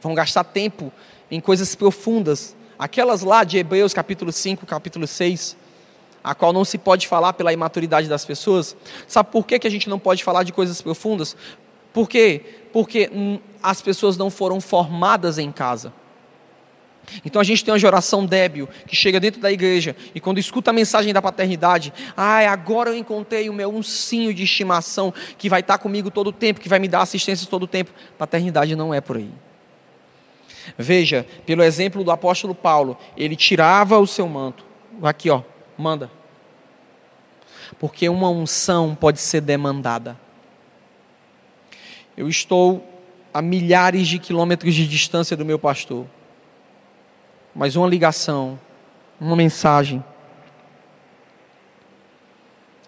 [0.00, 0.92] Vão gastar tempo
[1.30, 2.56] em coisas profundas.
[2.78, 5.56] Aquelas lá de Hebreus capítulo 5, capítulo 6,
[6.22, 8.76] a qual não se pode falar pela imaturidade das pessoas.
[9.06, 11.36] Sabe por que, que a gente não pode falar de coisas profundas?
[11.92, 12.44] Por quê?
[12.72, 15.92] Porque hum, as pessoas não foram formadas em casa.
[17.24, 20.70] Então a gente tem uma geração débil que chega dentro da igreja e quando escuta
[20.70, 25.48] a mensagem da paternidade, ai, ah, agora eu encontrei o meu uncinho de estimação que
[25.48, 27.92] vai estar comigo todo o tempo, que vai me dar assistência todo o tempo.
[28.16, 29.30] Paternidade não é por aí.
[30.76, 34.64] Veja, pelo exemplo do apóstolo Paulo, ele tirava o seu manto.
[35.02, 35.42] Aqui, ó,
[35.76, 36.10] manda.
[37.78, 40.18] Porque uma unção pode ser demandada.
[42.16, 42.86] Eu estou
[43.32, 46.06] a milhares de quilômetros de distância do meu pastor
[47.58, 48.56] mas uma ligação,
[49.20, 50.02] uma mensagem,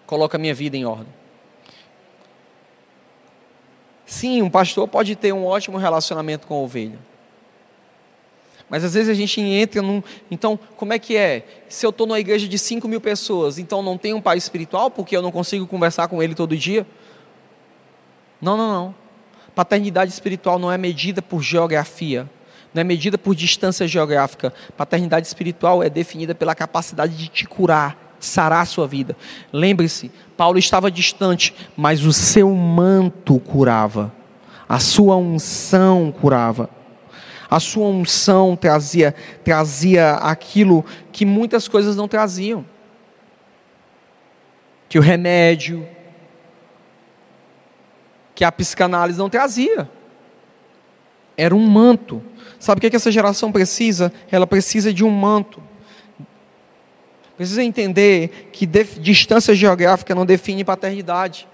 [0.07, 1.13] coloca a minha vida em ordem.
[4.05, 6.97] Sim, um pastor pode ter um ótimo relacionamento com a ovelha.
[8.69, 10.01] Mas às vezes a gente entra num.
[10.29, 11.45] Então, como é que é?
[11.67, 14.89] Se eu estou numa igreja de 5 mil pessoas, então não tem um pai espiritual
[14.89, 16.87] porque eu não consigo conversar com ele todo dia?
[18.41, 18.95] Não, não, não.
[19.53, 22.29] Paternidade espiritual não é medida por geografia
[22.73, 24.53] não é medida por distância geográfica.
[24.77, 29.15] Paternidade espiritual é definida pela capacidade de te curar, de sarar a sua vida.
[29.51, 34.11] Lembre-se, Paulo estava distante, mas o seu manto curava,
[34.67, 36.69] a sua unção curava.
[37.49, 42.65] A sua unção trazia, trazia aquilo que muitas coisas não traziam.
[44.87, 45.85] Que o remédio,
[48.33, 49.89] que a psicanálise não trazia.
[51.35, 52.23] Era um manto.
[52.61, 54.13] Sabe o que, é que essa geração precisa?
[54.31, 55.59] Ela precisa de um manto.
[57.35, 61.47] Precisa entender que distância geográfica não define paternidade.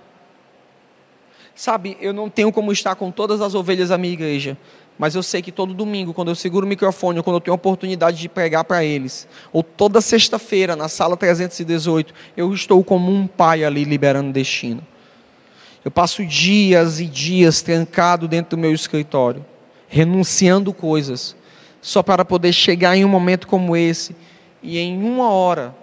[1.56, 4.58] Sabe, eu não tenho como estar com todas as ovelhas da minha igreja,
[5.00, 7.54] mas eu sei que todo domingo, quando eu seguro o microfone, ou quando eu tenho
[7.54, 13.10] a oportunidade de pregar para eles, ou toda sexta-feira, na sala 318, eu estou como
[13.10, 14.86] um pai ali liberando destino.
[15.86, 19.46] Eu passo dias e dias trancado dentro do meu escritório
[19.88, 21.36] renunciando coisas,
[21.82, 24.16] só para poder chegar em um momento como esse
[24.62, 25.76] e em uma hora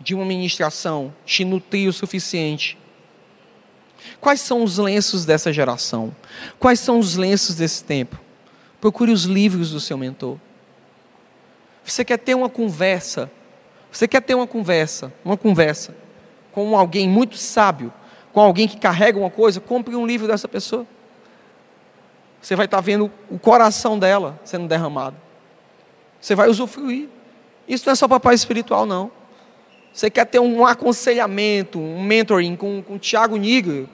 [0.00, 2.78] de uma ministração te nutrir o suficiente.
[4.20, 6.14] Quais são os lenços dessa geração?
[6.58, 8.18] Quais são os lenços desse tempo?
[8.80, 10.38] Procure os livros do seu mentor.
[11.84, 13.30] Você quer ter uma conversa?
[13.90, 15.96] Você quer ter uma conversa, uma conversa
[16.52, 17.92] com alguém muito sábio,
[18.32, 19.60] com alguém que carrega uma coisa?
[19.60, 20.86] Compre um livro dessa pessoa.
[22.40, 25.16] Você vai estar vendo o coração dela sendo derramado.
[26.20, 27.08] Você vai usufruir.
[27.66, 29.10] Isso não é só papai espiritual, não.
[29.92, 33.88] Você quer ter um aconselhamento, um mentoring com, com o Tiago Nigro?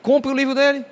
[0.00, 0.84] Compre o livro dele.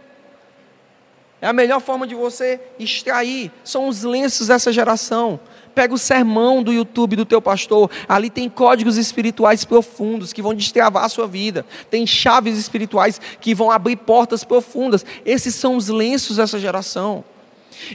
[1.40, 3.50] É a melhor forma de você extrair.
[3.64, 5.40] São os lenços dessa geração.
[5.80, 10.52] Pega o sermão do YouTube do teu pastor, ali tem códigos espirituais profundos que vão
[10.52, 11.64] destravar a sua vida.
[11.88, 15.06] Tem chaves espirituais que vão abrir portas profundas.
[15.24, 17.24] Esses são os lenços dessa geração.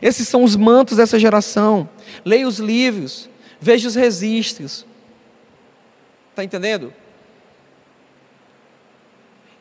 [0.01, 1.87] Esses são os mantos dessa geração.
[2.25, 3.29] Leia os livros,
[3.61, 4.83] veja os registros.
[6.31, 6.91] Está entendendo?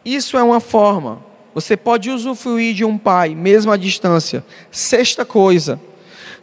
[0.03, 1.23] Isso é uma forma.
[1.53, 4.43] Você pode usufruir de um pai, mesmo à distância.
[4.71, 5.79] Sexta coisa,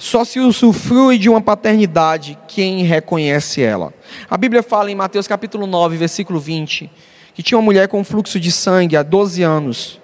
[0.02, 3.94] só se usufrui de uma paternidade quem reconhece ela.
[4.28, 6.90] A Bíblia fala em Mateus capítulo 9, versículo 20,
[7.36, 10.02] que tinha uma mulher com fluxo de sangue há 12 anos.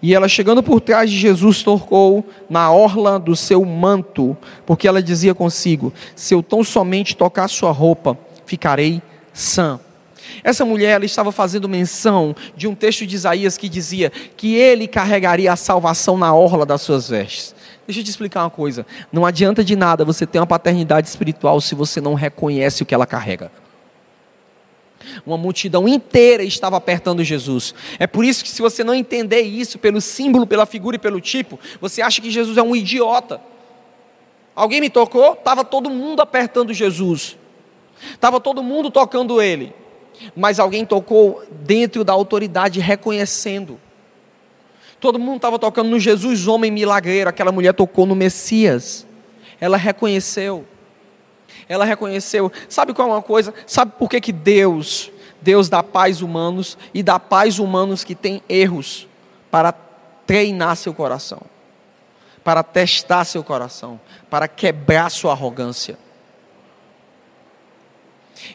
[0.00, 5.02] E ela, chegando por trás de Jesus, tocou na orla do seu manto, porque ela
[5.02, 8.16] dizia consigo: Se eu tão somente tocar sua roupa,
[8.46, 9.80] ficarei sã.
[10.44, 14.86] Essa mulher ela estava fazendo menção de um texto de Isaías que dizia que ele
[14.86, 17.56] carregaria a salvação na orla das suas vestes.
[17.86, 21.60] Deixa eu te explicar uma coisa: não adianta de nada você ter uma paternidade espiritual
[21.60, 23.50] se você não reconhece o que ela carrega.
[25.24, 27.74] Uma multidão inteira estava apertando Jesus.
[27.98, 31.20] É por isso que, se você não entender isso pelo símbolo, pela figura e pelo
[31.20, 33.40] tipo, você acha que Jesus é um idiota.
[34.54, 35.34] Alguém me tocou?
[35.34, 37.36] Estava todo mundo apertando Jesus.
[38.10, 39.72] Estava todo mundo tocando ele.
[40.34, 43.78] Mas alguém tocou dentro da autoridade, reconhecendo.
[45.06, 47.30] Todo mundo estava tocando no Jesus, homem milagreiro.
[47.30, 49.06] Aquela mulher tocou no Messias.
[49.60, 50.66] Ela reconheceu.
[51.68, 52.50] Ela reconheceu.
[52.68, 53.54] Sabe qual é uma coisa?
[53.68, 58.42] Sabe por que, que Deus, Deus dá paz humanos e dá paz humanos que têm
[58.48, 59.06] erros
[59.48, 59.70] para
[60.26, 61.40] treinar seu coração,
[62.42, 65.96] para testar seu coração, para quebrar sua arrogância.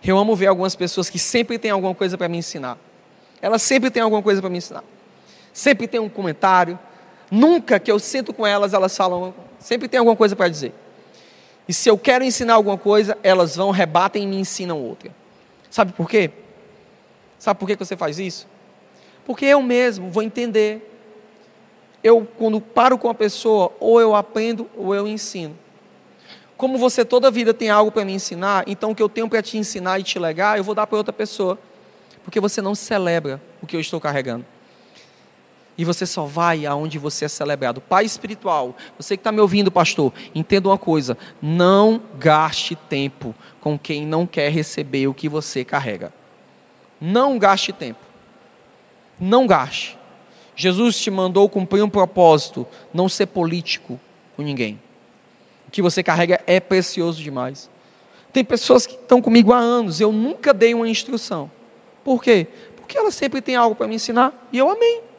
[0.04, 2.78] Eu amo ver algumas pessoas que sempre têm alguma coisa para me ensinar.
[3.42, 4.84] Elas sempre têm alguma coisa para me ensinar.
[5.54, 6.80] Sempre tem um comentário.
[7.30, 10.74] Nunca que eu sento com elas, elas falam, sempre tem alguma coisa para dizer.
[11.68, 15.12] E se eu quero ensinar alguma coisa, elas vão, rebatem e me ensinam outra.
[15.70, 16.32] Sabe por quê?
[17.40, 18.48] Sabe por que você faz isso?
[19.26, 20.88] Porque eu mesmo vou entender.
[22.04, 25.58] Eu, quando paro com a pessoa, ou eu aprendo ou eu ensino.
[26.58, 29.30] Como você toda a vida tem algo para me ensinar, então o que eu tenho
[29.30, 31.58] para te ensinar e te legar, eu vou dar para outra pessoa.
[32.24, 34.46] Porque você não celebra o que eu estou carregando.
[35.82, 37.82] E você só vai aonde você é celebrado.
[37.82, 43.80] Pai espiritual, você que está me ouvindo, pastor, entenda uma coisa: não gaste tempo com
[43.80, 46.14] quem não quer receber o que você carrega.
[47.02, 48.00] Não gaste tempo.
[49.20, 49.98] Não gaste.
[50.56, 54.00] Jesus te mandou cumprir um propósito, não ser político
[54.36, 54.80] com ninguém.
[55.68, 57.72] O que você carrega é precioso demais.
[58.32, 61.50] Tem pessoas que estão comigo há anos, eu nunca dei uma instrução.
[62.04, 62.46] Por quê?
[62.76, 65.10] Porque ela sempre tem algo para me ensinar e eu amei.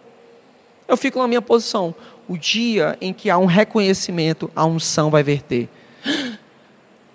[0.92, 1.94] Eu fico na minha posição.
[2.28, 5.66] O dia em que há um reconhecimento, a unção vai verter.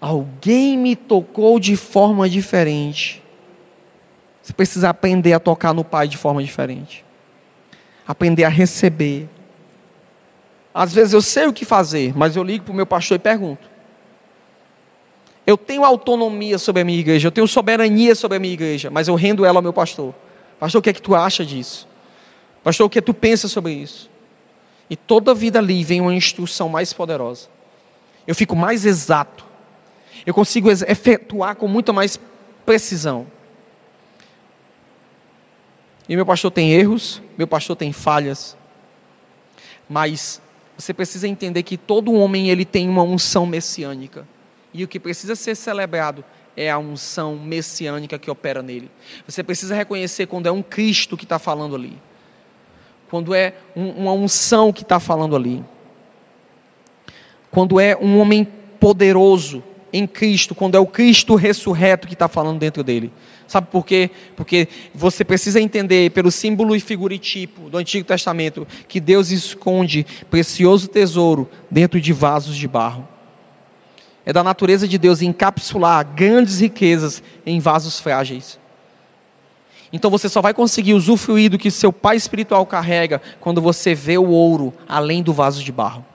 [0.02, 3.22] Alguém me tocou de forma diferente.
[4.42, 7.06] Você precisa aprender a tocar no Pai de forma diferente.
[8.08, 9.30] Aprender a receber.
[10.74, 13.20] Às vezes eu sei o que fazer, mas eu ligo para o meu pastor e
[13.20, 13.70] pergunto.
[15.46, 19.08] Eu tenho autonomia sobre a minha igreja, eu tenho soberania sobre a minha igreja, mas
[19.08, 20.16] eu rendo ela ao meu pastor.
[20.60, 21.87] Pastor, o que é que tu acha disso?
[22.64, 24.10] Pastor, o que tu pensa sobre isso?
[24.90, 27.48] E toda vida ali vem uma instrução mais poderosa.
[28.26, 29.46] Eu fico mais exato.
[30.26, 32.20] Eu consigo efetuar com muita mais
[32.66, 33.28] precisão.
[36.08, 38.56] E meu pastor tem erros, meu pastor tem falhas.
[39.90, 40.42] Mas
[40.78, 44.28] você precisa entender que todo homem ele tem uma unção messiânica.
[44.74, 46.24] E o que precisa ser celebrado
[46.56, 48.90] é a unção messiânica que opera nele.
[49.26, 51.98] Você precisa reconhecer quando é um Cristo que está falando ali
[53.10, 55.64] quando é um, uma unção que está falando ali,
[57.50, 58.48] quando é um homem
[58.80, 63.12] poderoso em Cristo, quando é o Cristo ressurreto que está falando dentro dele.
[63.48, 64.10] Sabe por quê?
[64.36, 69.32] Porque você precisa entender, pelo símbolo e figura e tipo do Antigo Testamento, que Deus
[69.32, 73.08] esconde precioso tesouro dentro de vasos de barro.
[74.26, 78.60] É da natureza de Deus encapsular grandes riquezas em vasos frágeis.
[79.92, 84.18] Então você só vai conseguir usufruir do que seu pai espiritual carrega quando você vê
[84.18, 86.06] o ouro além do vaso de barro.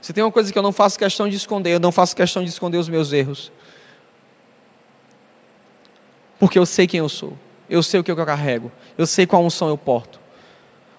[0.00, 2.44] Se tem uma coisa que eu não faço questão de esconder, eu não faço questão
[2.44, 3.50] de esconder os meus erros.
[6.38, 7.32] Porque eu sei quem eu sou.
[7.68, 8.70] Eu sei o que eu carrego.
[8.96, 10.20] Eu sei qual unção eu porto.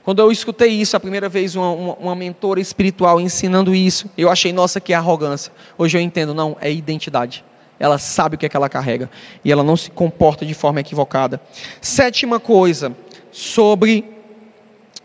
[0.04, 4.30] Quando eu escutei isso a primeira vez, uma, uma, uma mentora espiritual ensinando isso, eu
[4.30, 5.52] achei, nossa, que arrogância.
[5.78, 7.44] Hoje eu entendo, não, é identidade.
[7.80, 9.10] Ela sabe o que é que ela carrega
[9.44, 11.40] e ela não se comporta de forma equivocada.
[11.82, 12.96] Sétima coisa
[13.32, 14.18] sobre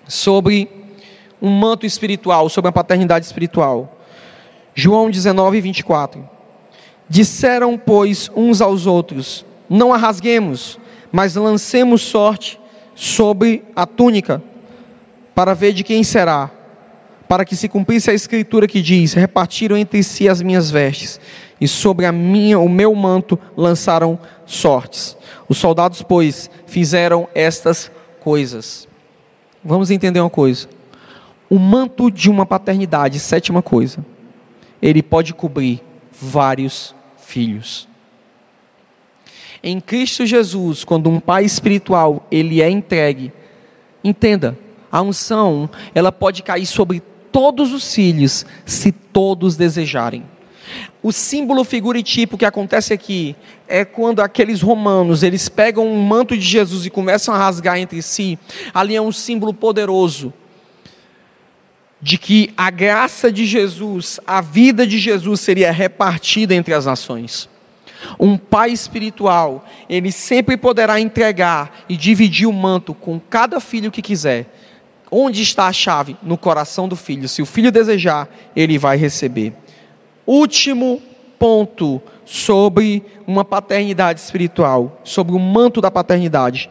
[0.09, 0.69] sobre
[1.41, 3.99] um manto espiritual, sobre a paternidade espiritual.
[4.75, 6.29] João 19, 24.
[7.09, 10.79] Disseram, pois, uns aos outros: Não a rasguemos,
[11.11, 12.59] mas lancemos sorte
[12.95, 14.43] sobre a túnica,
[15.35, 16.51] para ver de quem será,
[17.33, 21.19] para que se cumprisse a escritura que diz: Repartiram entre si as minhas vestes,
[21.59, 25.17] e sobre a minha, o meu manto lançaram sortes.
[25.49, 27.91] Os soldados, pois, fizeram estas
[28.21, 28.87] coisas.
[29.65, 30.69] Vamos entender uma coisa.
[31.49, 34.05] O manto de uma paternidade, sétima coisa,
[34.83, 35.81] ele pode cobrir
[36.13, 37.89] vários filhos.
[39.63, 43.33] Em Cristo Jesus, quando um pai espiritual ele é entregue,
[44.05, 44.55] entenda,
[44.91, 47.03] a unção ela pode cair sobre
[47.33, 50.25] todos os filhos, se todos desejarem.
[51.03, 53.35] O símbolo, figura e tipo que acontece aqui
[53.67, 58.01] é quando aqueles romanos eles pegam um manto de Jesus e começam a rasgar entre
[58.03, 58.39] si.
[58.73, 60.33] Ali é um símbolo poderoso
[62.01, 67.49] de que a graça de Jesus, a vida de Jesus seria repartida entre as nações.
[68.19, 74.03] Um pai espiritual, ele sempre poderá entregar e dividir o manto com cada filho que
[74.03, 74.47] quiser.
[75.15, 76.17] Onde está a chave?
[76.23, 77.29] No coração do filho.
[77.29, 78.27] Se o filho desejar,
[78.57, 79.53] ele vai receber.
[80.27, 81.03] Último
[81.39, 86.71] ponto sobre uma paternidade espiritual, sobre o manto da paternidade.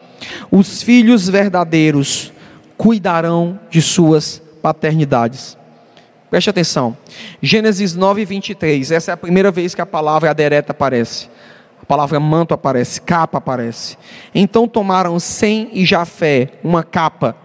[0.50, 2.32] Os filhos verdadeiros
[2.76, 5.56] cuidarão de suas paternidades.
[6.28, 6.96] Preste atenção.
[7.40, 8.90] Gênesis 9, 23.
[8.90, 11.28] Essa é a primeira vez que a palavra adereta aparece.
[11.80, 13.96] A palavra manto aparece, capa aparece.
[14.34, 17.36] Então tomaram Sem e Jafé uma capa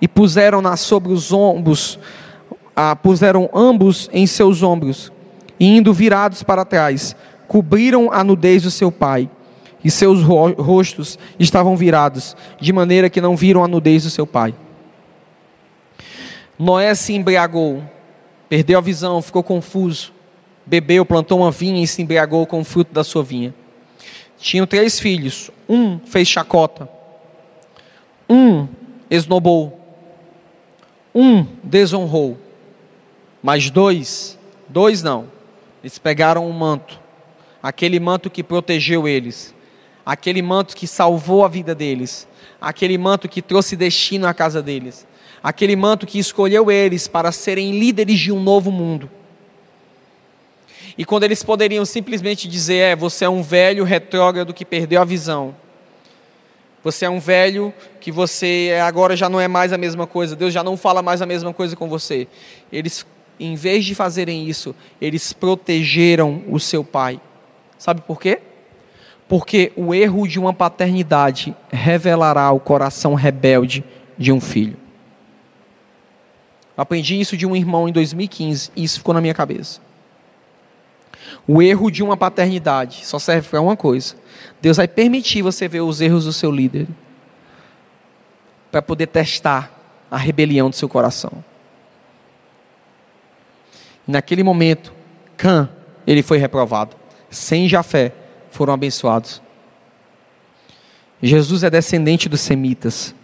[0.00, 1.98] e puseram-na sobre os ombros,
[2.74, 5.12] ah, puseram ambos em seus ombros,
[5.58, 7.16] e indo virados para trás,
[7.46, 9.28] cobriram a nudez do seu pai,
[9.82, 14.54] e seus rostos estavam virados, de maneira que não viram a nudez do seu pai.
[16.58, 17.82] Noé se embriagou
[18.48, 20.12] Perdeu a visão, ficou confuso.
[20.64, 23.54] Bebeu, plantou uma vinha e se embriagou com o fruto da sua vinha.
[24.38, 25.50] Tinham três filhos.
[25.68, 26.88] Um fez chacota.
[28.28, 28.66] Um
[29.10, 29.77] esnobou.
[31.18, 32.38] Um desonrou.
[33.42, 34.38] Mas dois,
[34.68, 35.26] dois não.
[35.82, 37.00] Eles pegaram um manto.
[37.62, 39.54] Aquele manto que protegeu eles.
[40.06, 42.28] Aquele manto que salvou a vida deles.
[42.60, 45.08] Aquele manto que trouxe destino à casa deles
[45.42, 49.10] aquele manto que escolheu eles para serem líderes de um novo mundo.
[50.96, 55.04] E quando eles poderiam simplesmente dizer: É, você é um velho retrógrado que perdeu a
[55.04, 55.54] visão.
[56.88, 60.34] Você é um velho que você agora já não é mais a mesma coisa.
[60.34, 62.26] Deus já não fala mais a mesma coisa com você.
[62.72, 63.04] Eles,
[63.38, 67.20] em vez de fazerem isso, eles protegeram o seu pai.
[67.76, 68.40] Sabe por quê?
[69.28, 73.84] Porque o erro de uma paternidade revelará o coração rebelde
[74.16, 74.78] de um filho.
[76.74, 79.78] Aprendi isso de um irmão em 2015 e isso ficou na minha cabeça.
[81.48, 84.14] O erro de uma paternidade só serve para uma coisa.
[84.60, 86.86] Deus vai permitir você ver os erros do seu líder
[88.70, 89.72] para poder testar
[90.10, 91.42] a rebelião do seu coração.
[94.06, 94.92] Naquele momento,
[95.38, 95.70] Cã,
[96.06, 96.94] ele foi reprovado.
[97.30, 98.12] Sem Jafé,
[98.50, 99.40] foram abençoados.
[101.22, 103.14] Jesus é descendente dos semitas.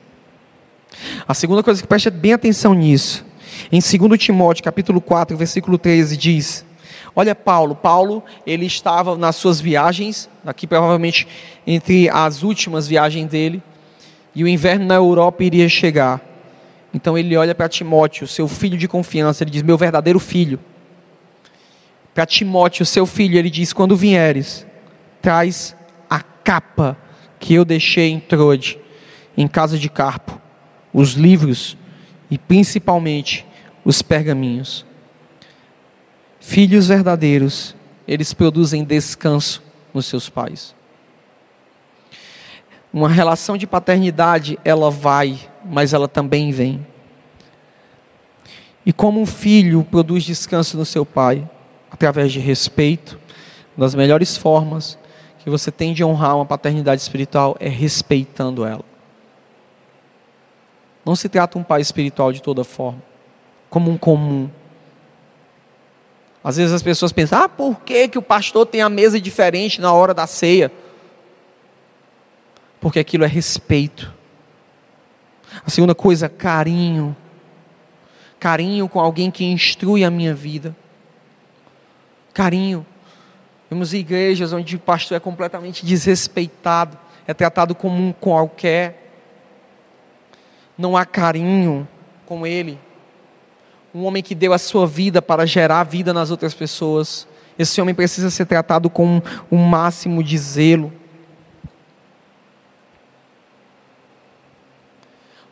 [1.29, 3.25] A segunda coisa que preste bem atenção nisso
[3.71, 6.65] em 2 Timóteo, capítulo 4, versículo 13, diz:
[7.17, 11.29] Olha Paulo, Paulo, ele estava nas suas viagens, aqui provavelmente
[11.67, 13.63] entre as últimas viagens dele,
[14.35, 16.21] e o inverno na Europa iria chegar.
[16.93, 20.59] Então ele olha para Timóteo, seu filho de confiança, ele diz: Meu verdadeiro filho.
[22.13, 24.67] Para Timóteo, seu filho, ele diz: Quando vieres,
[25.23, 25.77] traz
[26.11, 26.97] a capa
[27.39, 28.79] que eu deixei em Trode,
[29.37, 30.41] em casa de Carpo,
[30.93, 31.77] os livros
[32.31, 33.47] e principalmente
[33.85, 34.85] os pergaminhos.
[36.47, 37.75] Filhos verdadeiros,
[38.07, 39.63] eles produzem descanso
[39.95, 40.75] nos seus pais.
[42.93, 46.87] Uma relação de paternidade, ela vai, mas ela também vem.
[48.85, 51.49] E como um filho produz descanso no seu pai?
[51.91, 53.19] Através de respeito,
[53.75, 54.99] das melhores formas
[55.39, 58.85] que você tem de honrar uma paternidade espiritual é respeitando ela.
[61.07, 63.03] Não se trata um pai espiritual de toda forma,
[63.71, 64.51] como um comum.
[66.45, 69.81] Às vezes as pessoas pensam: ah, por que, que o pastor tem a mesa diferente
[69.81, 70.71] na hora da ceia?
[72.79, 74.13] Porque aquilo é respeito.
[75.67, 77.17] A segunda coisa, carinho.
[78.39, 80.77] Carinho com alguém que instrui a minha vida.
[82.35, 82.85] Carinho.
[83.71, 89.05] Temos igrejas onde o pastor é completamente desrespeitado, é tratado como um qualquer
[90.77, 91.89] não há carinho
[92.27, 92.79] com ele.
[93.95, 97.29] Um homem que deu a sua vida para gerar vida nas outras pessoas.
[97.57, 100.93] Esse homem precisa ser tratado com o um máximo de zelo.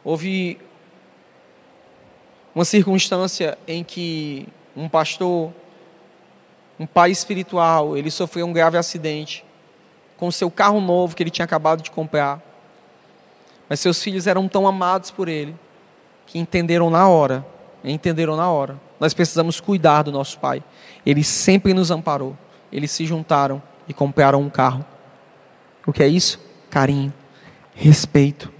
[0.04, 0.58] Houve
[2.52, 5.52] uma circunstância em que um pastor,
[6.80, 9.44] um pai espiritual, ele sofreu um grave acidente
[10.16, 12.42] com seu carro novo que ele tinha acabado de comprar.
[13.68, 15.54] Mas seus filhos eram tão amados por ele
[16.26, 17.46] que entenderam na hora,
[17.90, 18.80] entenderam na hora.
[19.00, 20.62] Nós precisamos cuidar do nosso pai.
[21.04, 22.36] Ele sempre nos amparou.
[22.70, 24.84] Eles se juntaram e compraram um carro.
[25.86, 26.40] O que é isso?
[26.70, 27.12] Carinho,
[27.74, 28.52] respeito.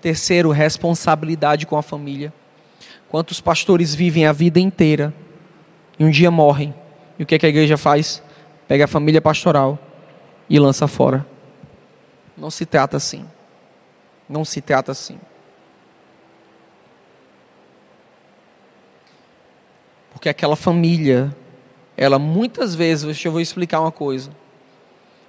[0.00, 2.32] Terceiro, responsabilidade com a família.
[3.08, 5.14] Quantos pastores vivem a vida inteira
[5.98, 6.74] e um dia morrem?
[7.18, 8.22] E o que, é que a igreja faz?
[8.66, 9.78] Pega a família pastoral
[10.48, 11.24] e lança fora.
[12.36, 13.24] Não se trata assim.
[14.28, 15.18] Não se trata assim.
[20.14, 21.36] Porque aquela família,
[21.96, 24.30] ela muitas vezes, deixa eu vou explicar uma coisa.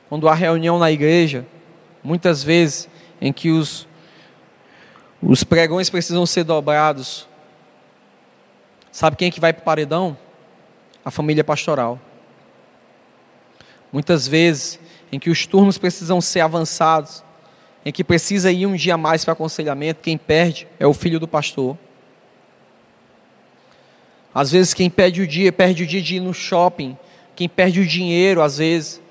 [0.07, 1.45] Quando há reunião na igreja,
[2.03, 2.87] muitas vezes
[3.19, 3.87] em que os,
[5.21, 7.27] os pregões precisam ser dobrados,
[8.91, 10.15] sabe quem é que vai para o paredão?
[11.03, 11.99] A família pastoral.
[13.91, 14.79] Muitas vezes
[15.11, 17.23] em que os turnos precisam ser avançados,
[17.83, 21.27] em que precisa ir um dia mais para aconselhamento, quem perde é o filho do
[21.27, 21.77] pastor.
[24.35, 26.97] Às vezes quem perde o dia, perde o dia de ir no shopping,
[27.37, 29.01] quem perde o dinheiro, às vezes,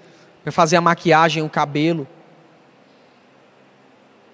[0.42, 2.06] para fazer a maquiagem, o cabelo.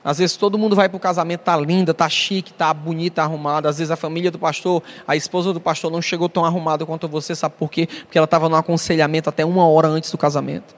[0.03, 3.69] Às vezes todo mundo vai para o casamento, tá linda, tá chique, tá bonita, arrumada.
[3.69, 7.07] Às vezes a família do pastor, a esposa do pastor não chegou tão arrumada quanto
[7.07, 7.87] você, sabe por quê?
[7.87, 10.75] Porque ela estava no aconselhamento até uma hora antes do casamento.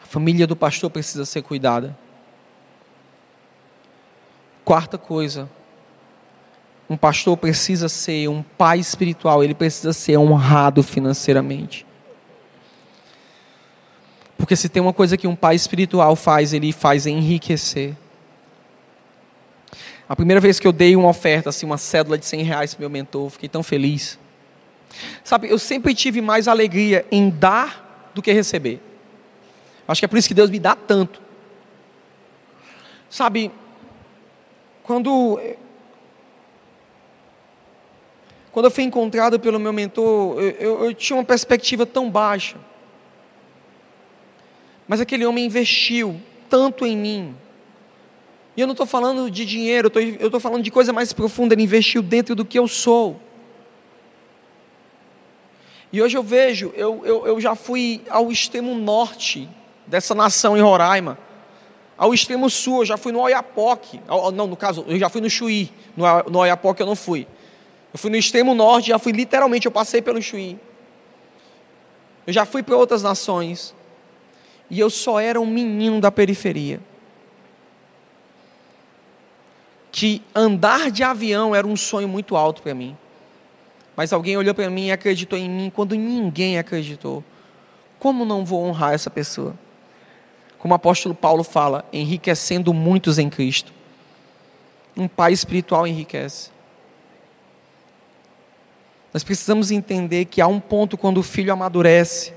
[0.00, 1.98] A família do pastor precisa ser cuidada.
[4.64, 5.48] Quarta coisa,
[6.88, 11.84] um pastor precisa ser um pai espiritual, ele precisa ser honrado financeiramente.
[14.38, 17.96] Porque se tem uma coisa que um pai espiritual faz, ele faz enriquecer.
[20.08, 22.82] A primeira vez que eu dei uma oferta, assim, uma cédula de 100 reais para
[22.82, 24.18] meu mentor, fiquei tão feliz.
[25.24, 28.80] Sabe, eu sempre tive mais alegria em dar do que receber.
[29.88, 31.20] Acho que é por isso que Deus me dá tanto.
[33.10, 33.50] Sabe,
[34.82, 35.40] quando
[38.56, 42.56] quando eu fui encontrado pelo meu mentor, eu, eu, eu tinha uma perspectiva tão baixa.
[44.88, 46.18] Mas aquele homem investiu
[46.48, 47.36] tanto em mim.
[48.56, 51.52] E eu não estou falando de dinheiro, eu estou falando de coisa mais profunda.
[51.52, 53.20] Ele investiu dentro do que eu sou.
[55.92, 59.46] E hoje eu vejo, eu, eu, eu já fui ao extremo norte
[59.86, 61.18] dessa nação em Roraima,
[61.94, 64.00] ao extremo sul, eu já fui no Oiapoque,
[64.32, 67.28] não, no caso, eu já fui no Chuí, no, no Oiapoque eu não fui.
[67.92, 70.58] Eu fui no extremo norte, já fui literalmente, eu passei pelo Chuí.
[72.26, 73.74] Eu já fui para outras nações.
[74.68, 76.80] E eu só era um menino da periferia.
[79.92, 82.96] Que andar de avião era um sonho muito alto para mim.
[83.96, 87.24] Mas alguém olhou para mim e acreditou em mim quando ninguém acreditou.
[87.98, 89.54] Como não vou honrar essa pessoa?
[90.58, 93.72] Como o apóstolo Paulo fala, enriquecendo muitos em Cristo.
[94.96, 96.50] Um pai espiritual enriquece.
[99.12, 102.32] Nós precisamos entender que há um ponto quando o filho amadurece,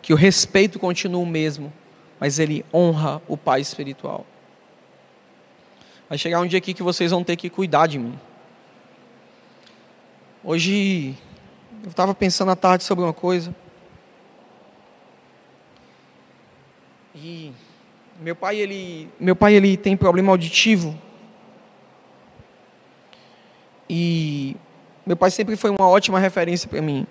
[0.00, 1.72] que o respeito continua o mesmo,
[2.18, 4.24] mas ele honra o pai espiritual.
[6.08, 8.18] Vai chegar um dia aqui que vocês vão ter que cuidar de mim.
[10.42, 11.14] Hoje
[11.82, 13.54] eu estava pensando à tarde sobre uma coisa.
[17.14, 17.52] E
[18.20, 20.98] meu pai ele, meu pai ele tem problema auditivo.
[23.88, 24.56] E
[25.10, 27.04] meu pai sempre foi uma ótima referência para mim.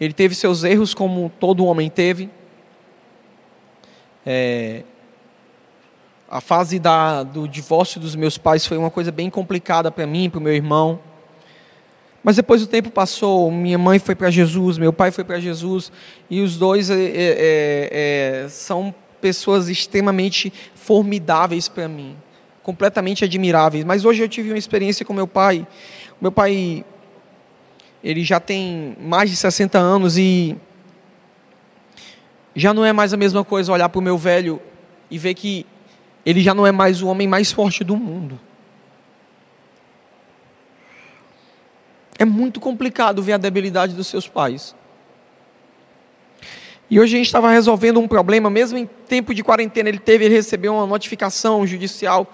[0.00, 2.30] Ele teve seus erros, como todo homem teve.
[4.24, 4.84] É,
[6.30, 10.30] a fase da, do divórcio dos meus pais foi uma coisa bem complicada para mim,
[10.30, 11.00] para o meu irmão.
[12.22, 15.90] Mas depois o tempo passou, minha mãe foi para Jesus, meu pai foi para Jesus,
[16.30, 22.16] e os dois é, é, é, é são pessoas extremamente formidáveis para mim,
[22.62, 23.82] completamente admiráveis.
[23.82, 25.66] Mas hoje eu tive uma experiência com meu pai,
[26.20, 26.84] meu pai,
[28.02, 30.56] ele já tem mais de 60 anos e
[32.56, 34.60] já não é mais a mesma coisa olhar para o meu velho
[35.10, 35.66] e ver que
[36.24, 38.38] ele já não é mais o homem mais forte do mundo.
[42.18, 44.74] É muito complicado ver a debilidade dos seus pais.
[46.90, 50.24] E hoje a gente estava resolvendo um problema, mesmo em tempo de quarentena, ele teve,
[50.24, 52.26] ele recebeu uma notificação judicial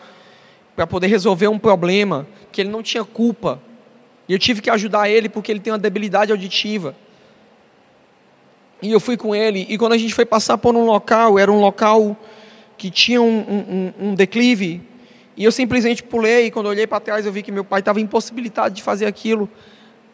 [0.74, 3.60] para poder resolver um problema que ele não tinha culpa
[4.28, 6.94] E eu tive que ajudar ele porque ele tem uma debilidade auditiva.
[8.82, 11.50] E eu fui com ele, e quando a gente foi passar por um local, era
[11.50, 12.16] um local
[12.76, 14.82] que tinha um, um, um declive,
[15.34, 17.80] e eu simplesmente pulei, e quando eu olhei para trás eu vi que meu pai
[17.80, 19.48] estava impossibilitado de fazer aquilo.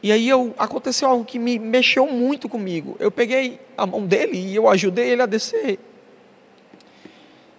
[0.03, 2.97] E aí eu, aconteceu algo que me mexeu muito comigo.
[2.99, 5.79] Eu peguei a mão dele e eu ajudei ele a descer.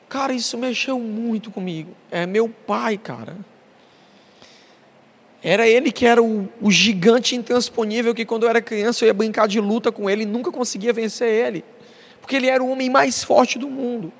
[0.10, 1.92] Cara, isso mexeu muito comigo.
[2.12, 3.38] É meu pai, cara.
[5.44, 9.14] Era ele que era o, o, gigante intransponível que quando eu era criança eu ia
[9.14, 11.66] brincar de luta com ele e nunca conseguia vencer ele.
[12.22, 14.14] Porque ele era o homem mais forte do mundo.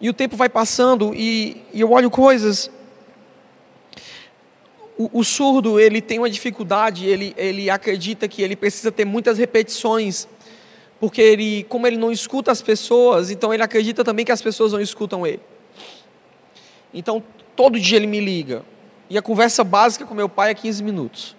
[0.00, 2.70] E o tempo vai passando e, e eu olho coisas.
[4.96, 9.36] O, o, surdo ele tem uma dificuldade, ele, ele acredita que ele precisa ter muitas
[9.36, 10.26] repetições,
[11.00, 14.72] porque ele, como ele não escuta as pessoas, então ele acredita também que as pessoas
[14.72, 15.40] não escutam ele.
[16.92, 17.22] Então
[17.56, 18.62] Todo dia ele me liga.
[19.08, 21.36] E a conversa básica com meu pai é 15 minutos.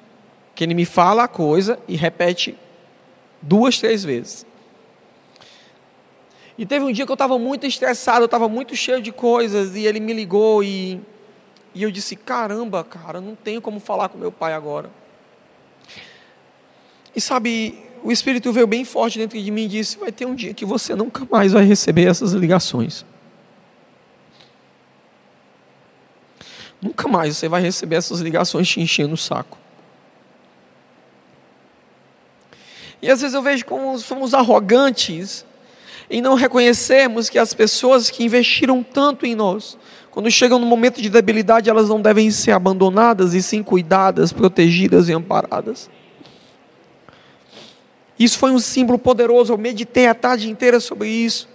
[0.54, 2.58] Que ele me fala a coisa e repete
[3.42, 4.46] duas, três vezes.
[6.58, 9.76] E teve um dia que eu estava muito estressado, eu estava muito cheio de coisas,
[9.76, 11.02] e ele me ligou e,
[11.74, 14.90] e eu disse: caramba, cara, não tenho como falar com meu pai agora.
[17.14, 20.34] E sabe, o Espírito veio bem forte dentro de mim e disse: vai ter um
[20.34, 23.06] dia que você nunca mais vai receber essas ligações.
[26.86, 29.58] Nunca mais você vai receber essas ligações te enchendo o saco.
[33.02, 35.44] E às vezes eu vejo como somos arrogantes
[36.08, 39.80] em não reconhecermos que as pessoas que investiram tanto em nós,
[40.12, 45.10] quando chegam no momento de debilidade, elas não devem ser abandonadas e sim cuidadas, protegidas
[45.10, 45.90] e amparadas.
[48.20, 51.50] Isso foi um símbolo poderoso, eu meditei a tarde inteira sobre isso.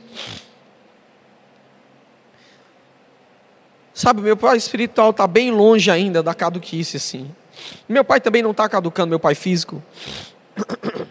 [4.00, 7.30] Sabe, meu pai espiritual está bem longe ainda da caduquice, assim.
[7.86, 9.82] Meu pai também não está caducando, meu pai físico.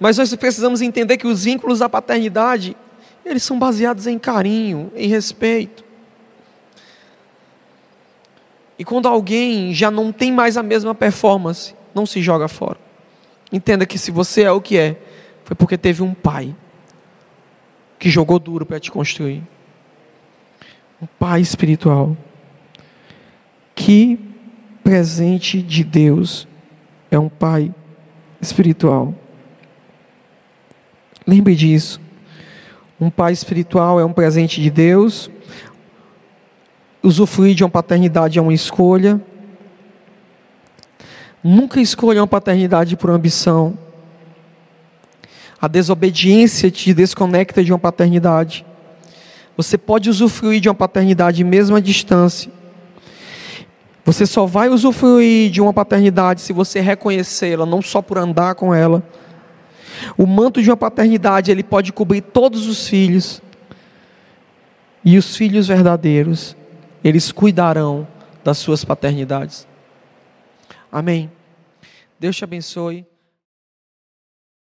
[0.00, 2.76] Mas nós precisamos entender que os vínculos da paternidade,
[3.24, 5.84] eles são baseados em carinho, em respeito.
[8.76, 12.80] E quando alguém já não tem mais a mesma performance, não se joga fora.
[13.52, 15.00] Entenda que se você é o que é,
[15.44, 16.52] foi porque teve um pai
[17.96, 19.44] que jogou duro para te construir
[21.00, 22.16] um pai espiritual.
[23.74, 24.18] Que
[24.84, 26.46] presente de Deus
[27.10, 27.74] é um pai
[28.40, 29.14] espiritual.
[31.26, 32.00] Lembre disso.
[33.00, 35.30] Um pai espiritual é um presente de Deus.
[37.02, 39.20] Usufruir de uma paternidade é uma escolha.
[41.42, 43.78] Nunca escolha uma paternidade por ambição.
[45.60, 48.66] A desobediência te desconecta de uma paternidade.
[49.62, 52.50] Você pode usufruir de uma paternidade mesmo à distância.
[54.06, 58.74] Você só vai usufruir de uma paternidade se você reconhecê-la, não só por andar com
[58.74, 59.02] ela.
[60.16, 63.42] O manto de uma paternidade, ele pode cobrir todos os filhos.
[65.04, 66.56] E os filhos verdadeiros,
[67.04, 68.08] eles cuidarão
[68.42, 69.68] das suas paternidades.
[70.90, 71.30] Amém.
[72.18, 73.09] Deus te abençoe.